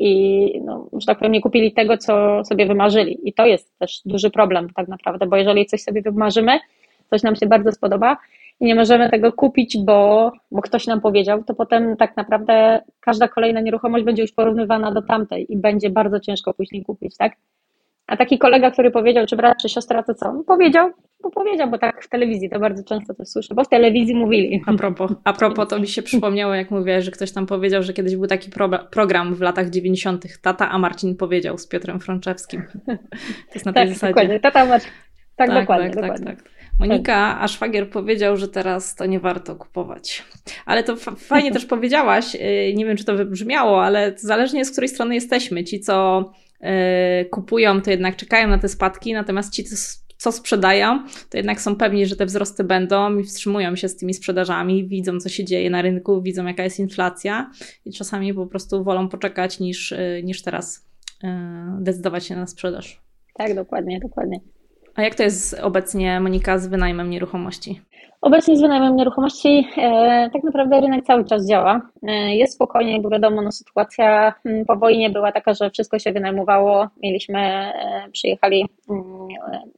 i 0.00 0.60
no, 0.64 0.88
że 0.92 1.06
tak 1.06 1.18
powiem, 1.18 1.32
nie 1.32 1.40
kupili 1.40 1.72
tego, 1.72 1.96
co 1.98 2.44
sobie 2.44 2.66
wymarzyli. 2.66 3.18
I 3.24 3.32
to 3.32 3.46
jest 3.46 3.78
też 3.78 4.00
duży 4.04 4.30
problem 4.30 4.68
tak 4.74 4.88
naprawdę, 4.88 5.26
bo 5.26 5.36
jeżeli 5.36 5.66
coś 5.66 5.82
sobie 5.82 6.02
wymarzymy, 6.02 6.58
coś 7.10 7.22
nam 7.22 7.36
się 7.36 7.46
bardzo 7.46 7.72
spodoba 7.72 8.16
i 8.60 8.64
nie 8.64 8.74
możemy 8.74 9.10
tego 9.10 9.32
kupić, 9.32 9.78
bo, 9.84 10.32
bo 10.50 10.62
ktoś 10.62 10.86
nam 10.86 11.00
powiedział, 11.00 11.44
to 11.44 11.54
potem 11.54 11.96
tak 11.96 12.16
naprawdę 12.16 12.80
każda 13.00 13.28
kolejna 13.28 13.60
nieruchomość 13.60 14.04
będzie 14.04 14.22
już 14.22 14.32
porównywana 14.32 14.92
do 14.92 15.02
tamtej 15.02 15.52
i 15.52 15.56
będzie 15.56 15.90
bardzo 15.90 16.20
ciężko 16.20 16.54
później 16.54 16.82
kupić, 16.82 17.16
tak? 17.16 17.32
A 18.10 18.16
taki 18.16 18.38
kolega, 18.38 18.70
który 18.70 18.90
powiedział, 18.90 19.26
czy 19.26 19.36
brat, 19.36 19.58
czy 19.62 19.68
siostra, 19.68 20.02
to 20.02 20.14
co? 20.14 20.42
powiedział, 20.46 20.90
bo 21.22 21.30
powiedział, 21.30 21.70
bo 21.70 21.78
tak 21.78 22.04
w 22.04 22.08
telewizji 22.08 22.50
to 22.50 22.60
bardzo 22.60 22.84
często 22.84 23.14
to 23.14 23.24
słyszę, 23.24 23.54
bo 23.54 23.64
w 23.64 23.68
telewizji 23.68 24.14
mówili. 24.14 24.62
A 24.66 24.72
propos, 24.72 25.12
a 25.24 25.32
propos 25.32 25.68
to 25.68 25.78
mi 25.78 25.86
się 25.86 26.02
przypomniało, 26.02 26.54
jak 26.54 26.70
mówiłaś, 26.70 27.04
że 27.04 27.10
ktoś 27.10 27.32
tam 27.32 27.46
powiedział, 27.46 27.82
że 27.82 27.92
kiedyś 27.92 28.16
był 28.16 28.26
taki 28.26 28.50
pro, 28.50 28.68
program 28.68 29.34
w 29.34 29.40
latach 29.40 29.70
90. 29.70 30.24
Tata, 30.42 30.70
a 30.70 30.78
Marcin 30.78 31.16
powiedział 31.16 31.58
z 31.58 31.68
Piotrem 31.68 32.00
Frączewskim. 32.00 32.62
To 33.48 33.54
jest 33.54 33.66
na 33.66 33.72
tej 33.72 33.82
tak, 33.82 33.94
zasadzie. 33.94 34.12
Dokładnie. 34.12 34.40
Tata, 34.40 34.64
Marcin. 34.66 34.90
Tak, 35.36 35.48
tak, 35.48 35.60
dokładnie. 35.60 35.90
Tak, 35.90 36.00
dokładnie. 36.02 36.26
tak, 36.26 36.42
tak. 36.42 36.50
Monika, 36.78 37.40
a 37.40 37.48
szwagier 37.48 37.90
powiedział, 37.90 38.36
że 38.36 38.48
teraz 38.48 38.94
to 38.94 39.06
nie 39.06 39.20
warto 39.20 39.56
kupować. 39.56 40.24
Ale 40.66 40.84
to 40.84 40.96
fajnie 41.16 41.52
też 41.52 41.66
powiedziałaś, 41.66 42.34
y, 42.34 42.74
nie 42.76 42.86
wiem 42.86 42.96
czy 42.96 43.04
to 43.04 43.16
wybrzmiało, 43.16 43.84
ale 43.84 44.12
zależnie 44.16 44.64
z 44.64 44.72
której 44.72 44.88
strony 44.88 45.14
jesteśmy. 45.14 45.64
Ci, 45.64 45.80
co 45.80 46.24
kupują, 47.30 47.82
to 47.82 47.90
jednak 47.90 48.16
czekają 48.16 48.48
na 48.48 48.58
te 48.58 48.68
spadki, 48.68 49.12
natomiast 49.12 49.52
ci, 49.52 49.64
co 50.20 50.32
sprzedają, 50.32 51.04
to 51.30 51.36
jednak 51.36 51.60
są 51.60 51.76
pewni, 51.76 52.06
że 52.06 52.16
te 52.16 52.26
wzrosty 52.26 52.64
będą 52.64 53.18
i 53.18 53.24
wstrzymują 53.24 53.76
się 53.76 53.88
z 53.88 53.96
tymi 53.96 54.14
sprzedażami, 54.14 54.88
widzą, 54.88 55.20
co 55.20 55.28
się 55.28 55.44
dzieje 55.44 55.70
na 55.70 55.82
rynku, 55.82 56.22
widzą, 56.22 56.46
jaka 56.46 56.64
jest 56.64 56.78
inflacja 56.78 57.50
i 57.84 57.92
czasami 57.92 58.34
po 58.34 58.46
prostu 58.46 58.84
wolą 58.84 59.08
poczekać 59.08 59.60
niż, 59.60 59.92
y, 59.92 60.20
niż 60.24 60.42
teraz 60.42 60.86
y, 61.24 61.28
decydować 61.80 62.26
się 62.26 62.36
na 62.36 62.46
sprzedaż. 62.46 63.02
Tak, 63.34 63.54
dokładnie, 63.54 64.00
dokładnie. 64.00 64.40
A 64.94 65.02
jak 65.02 65.14
to 65.14 65.22
jest 65.22 65.60
obecnie, 65.60 66.20
Monika, 66.20 66.58
z 66.58 66.66
wynajmem 66.66 67.10
nieruchomości? 67.10 67.80
Obecnie 68.20 68.56
z 68.56 68.60
wynajmem 68.60 68.96
nieruchomości 68.96 69.68
e, 69.76 70.30
tak 70.32 70.44
naprawdę 70.44 70.80
rynek 70.80 71.04
cały 71.04 71.24
czas 71.24 71.48
działa. 71.48 71.80
E, 72.02 72.36
jest 72.36 72.54
spokojnie, 72.54 73.00
bo 73.00 73.10
wiadomo, 73.10 73.42
no, 73.42 73.52
sytuacja 73.52 74.34
po 74.66 74.76
wojnie 74.76 75.10
była 75.10 75.32
taka, 75.32 75.54
że 75.54 75.70
wszystko 75.70 75.98
się 75.98 76.12
wynajmowało. 76.12 76.88
Mieliśmy, 77.02 77.38
e, 77.38 78.08
przyjechali 78.12 78.66
mm, 78.90 79.04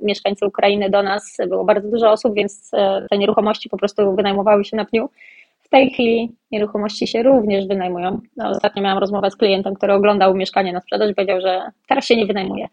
mieszkańcy 0.01 0.47
Ukrainy 0.47 0.91
do 0.91 1.03
nas, 1.03 1.37
było 1.49 1.65
bardzo 1.65 1.89
dużo 1.89 2.11
osób, 2.11 2.35
więc 2.35 2.71
e, 2.75 3.07
te 3.11 3.19
nieruchomości 3.19 3.69
po 3.69 3.77
prostu 3.77 4.17
wynajmowały 4.17 4.65
się 4.65 4.77
na 4.77 4.85
pniu. 4.85 5.09
W 5.63 5.69
tej 5.69 5.91
chwili 5.91 6.33
nieruchomości 6.51 7.07
się 7.07 7.23
również 7.23 7.67
wynajmują. 7.67 8.21
No, 8.37 8.49
ostatnio 8.49 8.83
miałam 8.83 8.99
rozmowę 8.99 9.31
z 9.31 9.37
klientem, 9.37 9.75
który 9.75 9.93
oglądał 9.93 10.35
mieszkanie 10.35 10.73
na 10.73 10.81
sprzedaż 10.81 11.11
i 11.11 11.15
powiedział, 11.15 11.41
że 11.41 11.63
teraz 11.89 12.05
się 12.05 12.17
nie 12.17 12.27
wynajmuje 12.27 12.69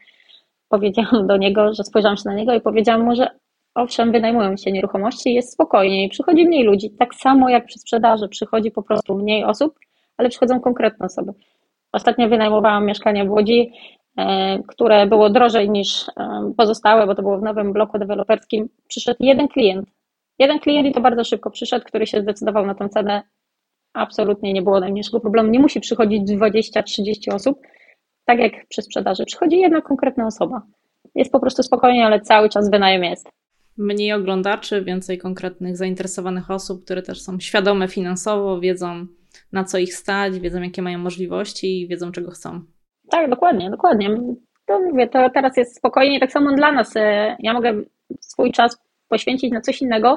powiedziałam 0.70 1.28
do 1.28 1.38
niego, 1.38 1.74
że 1.74 1.84
spojrzałam 1.84 2.18
się 2.18 2.24
na 2.26 2.34
niego 2.34 2.54
i 2.54 2.62
powiedziałam 2.62 3.06
mu, 3.06 3.16
że 3.16 3.30
owszem, 3.76 4.12
wynajmują 4.12 4.58
się 4.58 4.72
nieruchomości, 4.72 5.34
jest 5.34 5.54
spokojniej, 5.54 6.10
przychodzi 6.10 6.46
mniej 6.46 6.64
ludzi, 6.64 6.90
tak 7.00 7.16
samo 7.16 7.50
jak 7.50 7.66
przy 7.66 7.80
sprzedaży, 7.80 8.28
przychodzi 8.30 8.72
po 8.72 8.84
prostu 8.84 9.16
mniej 9.16 9.44
osób, 9.44 9.80
ale 10.18 10.30
przychodzą 10.30 10.60
konkretne 10.60 11.06
osoby. 11.06 11.32
Ostatnio 11.92 12.30
wynajmowałam 12.30 12.86
mieszkanie 12.86 13.26
w 13.26 13.32
Łodzi, 13.32 13.72
e, 14.18 14.60
które 14.68 15.08
było 15.08 15.30
drożej 15.30 15.70
niż 15.70 16.10
e, 16.10 16.54
pozostałe, 16.58 17.08
bo 17.08 17.16
to 17.16 17.22
było 17.22 17.38
w 17.38 17.44
nowym 17.44 17.74
bloku 17.74 18.00
deweloperskim. 18.00 18.70
Przyszedł 18.88 19.18
jeden 19.20 19.48
klient. 19.48 19.90
Jeden 20.40 20.60
klient 20.60 20.88
i 20.88 20.92
to 20.92 21.02
bardzo 21.02 21.24
szybko 21.24 21.52
przyszedł, 21.52 21.86
który 21.86 22.08
się 22.08 22.22
zdecydował 22.22 22.66
na 22.66 22.76
tę 22.76 22.90
cenę. 22.90 23.22
Absolutnie 23.94 24.54
nie 24.54 24.62
było 24.62 24.80
najmniejszego 24.80 25.20
problemu. 25.20 25.50
Nie 25.50 25.60
musi 25.60 25.80
przychodzić 25.80 26.32
20-30 26.32 27.34
osób, 27.34 27.60
tak 28.30 28.40
jak 28.40 28.68
przy 28.68 28.82
sprzedaży. 28.82 29.26
Przychodzi 29.26 29.60
jedna 29.60 29.82
konkretna 29.82 30.28
osoba. 30.28 30.62
Jest 31.16 31.32
po 31.32 31.40
prostu 31.40 31.64
spokojnie, 31.64 32.06
ale 32.06 32.22
cały 32.22 32.50
czas 32.50 32.72
wynajem 32.72 33.04
jest. 33.04 33.30
Mniej 33.78 34.14
oglądaczy, 34.14 34.84
więcej 34.84 35.18
konkretnych 35.18 35.78
zainteresowanych 35.78 36.52
osób, 36.52 36.84
które 36.86 37.02
też 37.02 37.22
są 37.22 37.40
świadome 37.40 37.88
finansowo, 37.88 38.60
wiedzą 38.60 39.06
na 39.52 39.64
co 39.64 39.78
ich 39.78 39.94
stać, 39.96 40.40
wiedzą 40.40 40.62
jakie 40.62 40.82
mają 40.82 40.98
możliwości 40.98 41.82
i 41.82 41.88
wiedzą 41.88 42.12
czego 42.12 42.32
chcą. 42.32 42.62
Tak, 43.12 43.30
dokładnie, 43.30 43.70
dokładnie. 43.70 44.18
To 44.66 44.80
mówię, 44.80 45.08
to 45.08 45.30
teraz 45.30 45.58
jest 45.58 45.78
spokojnie, 45.78 46.20
tak 46.20 46.32
samo 46.32 46.56
dla 46.56 46.72
nas. 46.72 46.96
E, 46.96 47.36
ja 47.40 47.54
mogę 47.54 47.74
swój 48.20 48.52
czas 48.52 48.78
poświęcić 49.08 49.52
na 49.52 49.62
coś 49.62 49.82
innego, 49.82 50.16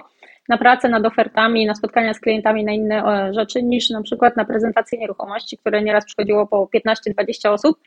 na 0.49 0.59
pracę 0.59 0.89
nad 0.89 1.07
ofertami, 1.07 1.67
na 1.67 1.75
spotkania 1.75 2.15
z 2.15 2.21
klientami, 2.21 2.65
na 2.65 2.73
inne 2.73 3.05
e, 3.05 3.35
rzeczy, 3.35 3.63
niż 3.63 3.91
na 3.91 4.03
przykład 4.03 4.37
na 4.37 4.45
prezentację 4.45 4.99
nieruchomości, 4.99 5.59
które 5.59 5.83
nieraz 5.83 6.05
przychodziło 6.05 6.47
po 6.47 6.69
15-20 6.77 7.49
osób 7.49 7.79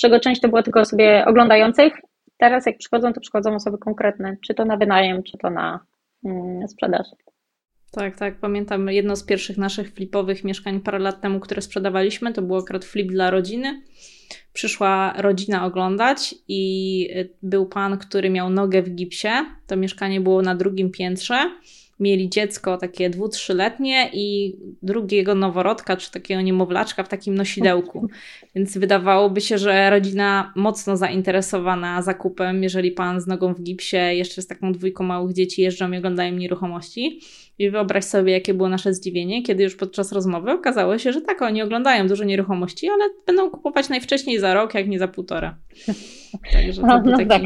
czego 0.00 0.20
część 0.20 0.40
to 0.40 0.48
było 0.48 0.62
tylko 0.62 0.84
sobie 0.84 1.24
oglądających. 1.26 1.92
Teraz 2.38 2.66
jak 2.66 2.78
przychodzą, 2.78 3.12
to 3.12 3.20
przychodzą 3.20 3.54
osoby 3.54 3.78
konkretne, 3.78 4.36
czy 4.46 4.54
to 4.54 4.64
na 4.64 4.76
wynajem, 4.76 5.22
czy 5.22 5.38
to 5.38 5.50
na 5.50 5.80
mm, 6.24 6.68
sprzedaż. 6.68 7.06
Tak, 7.92 8.16
tak. 8.16 8.40
Pamiętam 8.40 8.88
jedno 8.88 9.16
z 9.16 9.24
pierwszych 9.24 9.58
naszych 9.58 9.92
flipowych 9.92 10.44
mieszkań 10.44 10.80
parę 10.80 10.98
lat 10.98 11.20
temu, 11.20 11.40
które 11.40 11.62
sprzedawaliśmy. 11.62 12.32
To 12.32 12.42
był 12.42 12.56
akurat 12.56 12.84
flip 12.84 13.08
dla 13.08 13.30
rodziny. 13.30 13.82
Przyszła 14.52 15.14
rodzina 15.16 15.64
oglądać 15.64 16.34
i 16.48 17.08
y, 17.16 17.36
był 17.42 17.66
pan, 17.66 17.98
który 17.98 18.30
miał 18.30 18.50
nogę 18.50 18.82
w 18.82 18.90
gipsie. 18.90 19.28
To 19.66 19.76
mieszkanie 19.76 20.20
było 20.20 20.42
na 20.42 20.54
drugim 20.54 20.90
piętrze 20.90 21.50
mieli 22.00 22.28
dziecko 22.28 22.76
takie 22.76 23.10
dwu, 23.10 23.28
trzyletnie 23.28 24.10
i 24.12 24.56
drugiego 24.82 25.34
noworodka, 25.34 25.96
czy 25.96 26.10
takiego 26.10 26.40
niemowlaczka 26.40 27.02
w 27.02 27.08
takim 27.08 27.34
nosidełku. 27.34 28.08
Więc 28.54 28.78
wydawałoby 28.78 29.40
się, 29.40 29.58
że 29.58 29.90
rodzina 29.90 30.52
mocno 30.56 30.96
zainteresowana 30.96 32.02
zakupem, 32.02 32.62
jeżeli 32.62 32.92
pan 32.92 33.20
z 33.20 33.26
nogą 33.26 33.54
w 33.54 33.62
gipsie, 33.62 33.96
jeszcze 33.96 34.42
z 34.42 34.46
taką 34.46 34.72
dwójką 34.72 35.04
małych 35.04 35.32
dzieci 35.32 35.62
jeżdżą 35.62 35.92
i 35.92 35.98
oglądają 35.98 36.32
nieruchomości. 36.32 37.20
I 37.58 37.70
wyobraź 37.70 38.04
sobie, 38.04 38.32
jakie 38.32 38.54
było 38.54 38.68
nasze 38.68 38.94
zdziwienie, 38.94 39.42
kiedy 39.42 39.62
już 39.62 39.76
podczas 39.76 40.12
rozmowy 40.12 40.50
okazało 40.50 40.98
się, 40.98 41.12
że 41.12 41.20
tak, 41.20 41.42
oni 41.42 41.62
oglądają 41.62 42.08
dużo 42.08 42.24
nieruchomości, 42.24 42.88
ale 42.88 43.04
będą 43.26 43.50
kupować 43.50 43.88
najwcześniej 43.88 44.38
za 44.38 44.54
rok, 44.54 44.74
jak 44.74 44.88
nie 44.88 44.98
za 44.98 45.08
półtora. 45.08 45.58
Także 46.52 46.80
to 46.80 46.86
no, 46.86 47.02
no 47.04 47.16
taki... 47.16 47.28
tak 47.28 47.42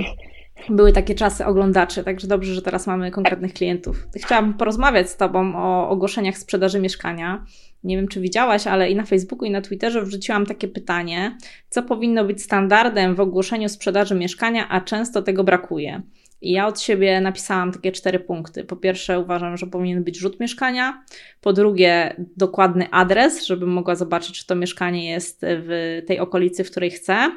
były 0.68 0.92
takie 0.92 1.14
czasy 1.14 1.46
oglądaczy, 1.46 2.04
także 2.04 2.26
dobrze, 2.26 2.54
że 2.54 2.62
teraz 2.62 2.86
mamy 2.86 3.10
konkretnych 3.10 3.52
klientów. 3.52 4.06
Chciałam 4.16 4.54
porozmawiać 4.54 5.10
z 5.10 5.16
Tobą 5.16 5.56
o 5.56 5.88
ogłoszeniach 5.88 6.38
sprzedaży 6.38 6.80
mieszkania. 6.80 7.44
Nie 7.84 7.96
wiem, 7.96 8.08
czy 8.08 8.20
widziałaś, 8.20 8.66
ale 8.66 8.90
i 8.90 8.94
na 8.94 9.04
Facebooku, 9.04 9.44
i 9.44 9.50
na 9.50 9.60
Twitterze 9.60 10.02
wrzuciłam 10.02 10.46
takie 10.46 10.68
pytanie, 10.68 11.38
co 11.68 11.82
powinno 11.82 12.24
być 12.24 12.42
standardem 12.42 13.14
w 13.14 13.20
ogłoszeniu 13.20 13.68
sprzedaży 13.68 14.14
mieszkania, 14.14 14.68
a 14.68 14.80
często 14.80 15.22
tego 15.22 15.44
brakuje. 15.44 16.02
I 16.40 16.52
ja 16.52 16.66
od 16.66 16.80
siebie 16.80 17.20
napisałam 17.20 17.72
takie 17.72 17.92
cztery 17.92 18.20
punkty. 18.20 18.64
Po 18.64 18.76
pierwsze, 18.76 19.20
uważam, 19.20 19.56
że 19.56 19.66
powinien 19.66 20.04
być 20.04 20.18
rzut 20.18 20.40
mieszkania. 20.40 21.04
Po 21.40 21.52
drugie, 21.52 22.16
dokładny 22.36 22.90
adres, 22.90 23.46
żebym 23.46 23.68
mogła 23.68 23.94
zobaczyć, 23.94 24.38
czy 24.38 24.46
to 24.46 24.54
mieszkanie 24.54 25.10
jest 25.10 25.40
w 25.42 26.02
tej 26.06 26.20
okolicy, 26.20 26.64
w 26.64 26.70
której 26.70 26.90
chcę 26.90 27.30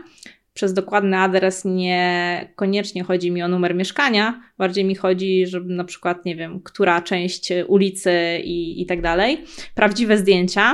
przez 0.57 0.73
dokładny 0.73 1.17
adres 1.17 1.65
nie 1.65 2.51
koniecznie 2.55 3.03
chodzi 3.03 3.31
mi 3.31 3.43
o 3.43 3.47
numer 3.47 3.75
mieszkania, 3.75 4.41
bardziej 4.57 4.85
mi 4.85 4.95
chodzi, 4.95 5.47
żeby 5.47 5.73
na 5.73 5.83
przykład, 5.83 6.25
nie 6.25 6.35
wiem, 6.35 6.59
która 6.63 7.01
część 7.01 7.49
ulicy 7.67 8.11
i, 8.43 8.81
i 8.81 8.85
tak 8.85 9.01
dalej. 9.01 9.43
Prawdziwe 9.75 10.17
zdjęcia 10.17 10.73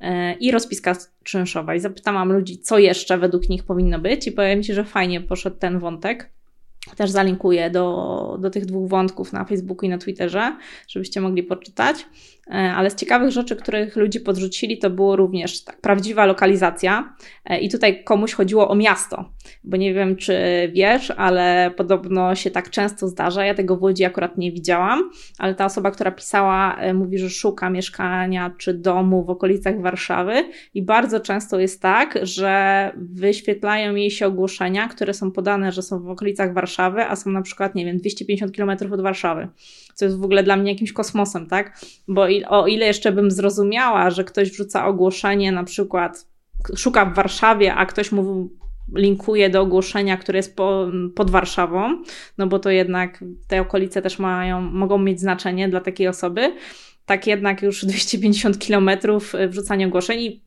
e, 0.00 0.34
i 0.34 0.50
rozpiska 0.50 0.96
czynszowa. 1.24 1.74
I 1.74 1.80
zapytałam 1.80 2.32
ludzi, 2.32 2.58
co 2.58 2.78
jeszcze 2.78 3.18
według 3.18 3.48
nich 3.48 3.64
powinno 3.64 3.98
być, 3.98 4.26
i 4.26 4.32
powiem 4.32 4.62
Ci, 4.62 4.74
że 4.74 4.84
fajnie 4.84 5.20
poszedł 5.20 5.56
ten 5.56 5.78
wątek. 5.78 6.30
Też 6.96 7.10
zalinkuję 7.10 7.70
do, 7.70 8.38
do 8.40 8.50
tych 8.50 8.66
dwóch 8.66 8.88
wątków 8.88 9.32
na 9.32 9.44
Facebooku 9.44 9.86
i 9.86 9.88
na 9.88 9.98
Twitterze, 9.98 10.56
żebyście 10.88 11.20
mogli 11.20 11.42
poczytać. 11.42 12.06
E, 12.50 12.52
ale 12.52 12.90
z 12.90 12.94
ciekawych 12.94 13.30
rzeczy, 13.30 13.56
których 13.56 13.96
ludzie 13.96 14.20
podrzucili, 14.20 14.78
to 14.78 14.90
było 14.90 15.16
również 15.16 15.64
tak, 15.64 15.80
prawdziwa 15.80 16.26
lokalizacja. 16.26 17.14
E, 17.44 17.58
I 17.58 17.68
tutaj 17.68 18.04
komuś 18.04 18.32
chodziło 18.32 18.68
o 18.68 18.74
miasto, 18.74 19.32
bo 19.64 19.76
nie 19.76 19.94
wiem, 19.94 20.16
czy 20.16 20.34
wiesz, 20.74 21.10
ale 21.10 21.70
podobno 21.76 22.34
się 22.34 22.50
tak 22.50 22.70
często 22.70 23.08
zdarza. 23.08 23.44
Ja 23.44 23.54
tego 23.54 23.76
w 23.76 23.82
Łodzi 23.82 24.04
akurat 24.04 24.38
nie 24.38 24.52
widziałam, 24.52 25.10
ale 25.38 25.54
ta 25.54 25.64
osoba, 25.64 25.90
która 25.90 26.10
pisała, 26.10 26.76
e, 26.76 26.94
mówi, 26.94 27.18
że 27.18 27.30
szuka 27.30 27.70
mieszkania 27.70 28.54
czy 28.58 28.74
domu 28.74 29.24
w 29.24 29.30
okolicach 29.30 29.80
Warszawy, 29.80 30.34
i 30.74 30.82
bardzo 30.82 31.20
często 31.20 31.60
jest 31.60 31.82
tak, 31.82 32.18
że 32.22 32.92
wyświetlają 32.96 33.94
jej 33.94 34.10
się 34.10 34.26
ogłoszenia, 34.26 34.88
które 34.88 35.14
są 35.14 35.30
podane, 35.30 35.72
że 35.72 35.82
są 35.82 36.02
w 36.02 36.08
okolicach 36.08 36.54
Warszawy, 36.54 37.04
a 37.04 37.16
są 37.16 37.30
na 37.30 37.42
przykład, 37.42 37.74
nie 37.74 37.84
wiem, 37.84 37.98
250 37.98 38.56
km 38.56 38.70
od 38.92 39.00
Warszawy 39.00 39.48
co 39.94 40.04
jest 40.04 40.18
w 40.18 40.24
ogóle 40.24 40.42
dla 40.42 40.56
mnie 40.56 40.72
jakimś 40.72 40.92
kosmosem, 40.92 41.46
tak? 41.46 41.80
Bo 42.08 42.26
o 42.48 42.66
ile 42.66 42.86
jeszcze 42.86 43.12
bym 43.12 43.30
zrozumiała, 43.30 44.10
że 44.10 44.24
ktoś 44.24 44.50
wrzuca 44.50 44.86
ogłoszenie, 44.86 45.52
na 45.52 45.64
przykład 45.64 46.26
szuka 46.76 47.06
w 47.06 47.14
Warszawie, 47.14 47.74
a 47.74 47.86
ktoś 47.86 48.12
mu 48.12 48.50
linkuje 48.94 49.50
do 49.50 49.60
ogłoszenia, 49.60 50.16
które 50.16 50.38
jest 50.38 50.56
po, 50.56 50.86
pod 51.14 51.30
Warszawą, 51.30 52.02
no 52.38 52.46
bo 52.46 52.58
to 52.58 52.70
jednak 52.70 53.24
te 53.48 53.60
okolice 53.60 54.02
też 54.02 54.18
mają, 54.18 54.60
mogą 54.60 54.98
mieć 54.98 55.20
znaczenie 55.20 55.68
dla 55.68 55.80
takiej 55.80 56.08
osoby. 56.08 56.54
Tak 57.06 57.26
jednak 57.26 57.62
już 57.62 57.84
250 57.84 58.58
kilometrów 58.58 59.34
e, 59.34 59.48
wrzucania 59.48 59.86
ogłoszeń 59.86 60.20
i 60.20 60.44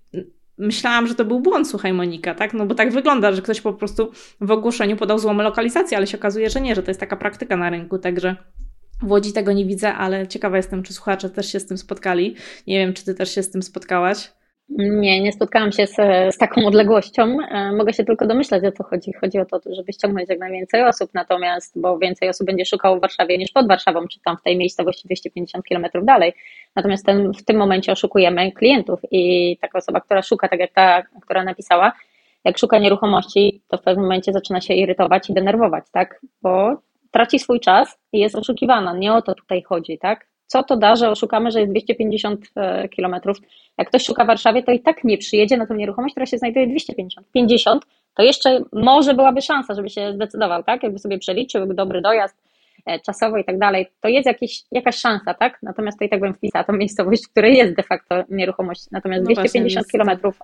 myślałam, 0.58 1.08
że 1.08 1.16
to 1.16 1.26
był 1.26 1.40
błąd, 1.40 1.70
słuchaj 1.70 1.94
Monika, 1.94 2.36
tak? 2.36 2.54
No 2.54 2.66
bo 2.66 2.76
tak 2.76 2.92
wygląda, 2.92 3.32
że 3.32 3.42
ktoś 3.42 3.62
po 3.62 3.74
prostu 3.74 4.12
w 4.42 4.52
ogłoszeniu 4.52 4.98
podał 4.98 5.20
złą 5.20 5.34
lokalizację, 5.34 5.98
ale 5.98 6.08
się 6.08 6.18
okazuje, 6.18 6.50
że 6.50 6.62
nie, 6.62 6.76
że 6.76 6.84
to 6.84 6.92
jest 6.92 7.00
taka 7.00 7.18
praktyka 7.18 7.58
na 7.58 7.70
rynku, 7.70 7.98
także 7.98 8.36
w 9.02 9.12
Łodzi 9.12 9.34
tego 9.34 9.54
nie 9.54 9.66
widzę, 9.66 9.94
ale 9.94 10.28
ciekawa 10.28 10.58
jestem, 10.58 10.84
czy 10.84 10.94
słuchacze 10.94 11.30
też 11.30 11.52
się 11.52 11.60
z 11.60 11.66
tym 11.68 11.78
spotkali. 11.78 12.36
Nie 12.68 12.80
wiem, 12.80 12.94
czy 12.94 13.06
ty 13.06 13.16
też 13.16 13.36
się 13.36 13.44
z 13.44 13.52
tym 13.52 13.62
spotkałaś. 13.62 14.32
Nie, 14.70 15.22
nie 15.22 15.32
spotkałam 15.32 15.72
się 15.72 15.88
z, 15.88 15.96
z, 16.36 16.38
taką 16.38 16.66
odległością. 16.66 17.38
E, 17.52 17.72
mogę 17.72 17.94
się 17.94 18.04
tylko 18.04 18.28
domyślać, 18.28 18.64
o 18.64 18.72
co 18.72 18.84
chodzi. 18.84 19.14
Chodzi 19.22 19.40
o 19.40 19.46
to, 19.46 19.60
żeby 19.76 19.94
ściągnąć 19.94 20.30
jak 20.30 20.40
najwięcej 20.40 20.84
osób, 20.84 21.10
natomiast, 21.14 21.82
bo 21.82 22.00
więcej 22.00 22.30
osób 22.30 22.48
będzie 22.48 22.66
szukało 22.66 22.98
w 22.98 23.02
Warszawie 23.02 23.38
niż 23.38 23.52
pod 23.52 23.68
Warszawą, 23.68 24.08
czy 24.08 24.20
tam 24.26 24.38
w 24.38 24.42
tej 24.42 24.58
miejscowości 24.58 25.02
250 25.06 25.66
km 25.70 26.06
dalej. 26.06 26.34
Natomiast 26.76 27.06
ten, 27.06 27.34
w 27.34 27.44
tym 27.44 27.58
momencie 27.58 27.92
oszukujemy 27.92 28.52
klientów 28.52 29.00
i 29.12 29.58
taka 29.62 29.78
osoba, 29.78 30.02
która 30.02 30.22
szuka, 30.22 30.48
tak 30.48 30.60
jak 30.60 30.74
ta, 30.74 31.04
która 31.22 31.44
napisała, 31.44 31.94
jak 32.44 32.58
szuka 32.58 32.80
nieruchomości, 32.80 33.62
to 33.68 33.78
w 33.78 33.82
pewnym 33.82 34.04
momencie 34.04 34.34
zaczyna 34.34 34.62
się 34.62 34.74
irytować 34.74 35.30
i 35.30 35.34
denerwować, 35.34 35.86
tak? 35.92 36.22
Bo 36.42 36.82
traci 37.12 37.39
swój 37.39 37.60
czas 37.60 38.00
i 38.13 38.20
jest 38.20 38.36
oszukiwana. 38.36 38.93
Nie 38.93 39.13
o 39.13 39.22
to 39.22 39.36
tutaj 39.36 39.63
chodzi, 39.63 39.98
tak? 39.98 40.28
Co 40.48 40.63
to 40.63 40.78
da, 40.78 40.96
że 40.96 41.10
oszukamy, 41.10 41.52
że 41.52 41.60
jest 41.60 41.72
250 41.72 42.46
e, 42.56 42.89
kilometrów? 42.89 43.38
Jak 43.78 43.88
ktoś 43.88 44.06
szuka 44.06 44.24
w 44.24 44.28
Warszawie, 44.28 44.63
to 44.63 44.72
i 44.72 44.80
tak 44.80 45.04
nie 45.04 45.17
przyjedzie 45.17 45.58
na 45.58 45.67
tą 45.67 45.74
nieruchomość, 45.74 46.13
która 46.13 46.26
się 46.26 46.38
znajduje 46.38 46.67
250. 46.67 47.28
50 47.32 47.86
to 48.13 48.24
jeszcze 48.24 48.62
może 48.74 49.13
byłaby 49.13 49.41
szansa, 49.41 49.74
żeby 49.74 49.89
się 49.89 50.13
zdecydował, 50.13 50.63
tak? 50.63 50.84
Jakby 50.84 51.00
sobie 51.00 51.17
przeliczył 51.17 51.74
dobry 51.74 52.02
dojazd, 52.02 52.38
czasowo 53.06 53.38
i 53.38 53.46
tak 53.46 53.58
dalej, 53.60 53.88
to 54.02 54.08
jest 54.08 54.26
jakieś, 54.26 54.63
jakaś 54.72 54.96
szansa, 54.96 55.34
tak? 55.34 55.60
Natomiast 55.63 56.00
to 56.00 56.06
i 56.06 56.10
tak 56.10 56.20
bym 56.20 56.34
wpisała 56.34 56.63
tą 56.63 56.74
miejscowość, 56.74 57.26
w 57.26 57.32
której 57.32 57.58
jest 57.58 57.76
de 57.76 57.84
facto 57.84 58.24
nieruchomość. 58.30 58.86
Natomiast 58.91 59.24
no 59.24 59.34
250 59.34 59.88
kilometrów 59.88 60.39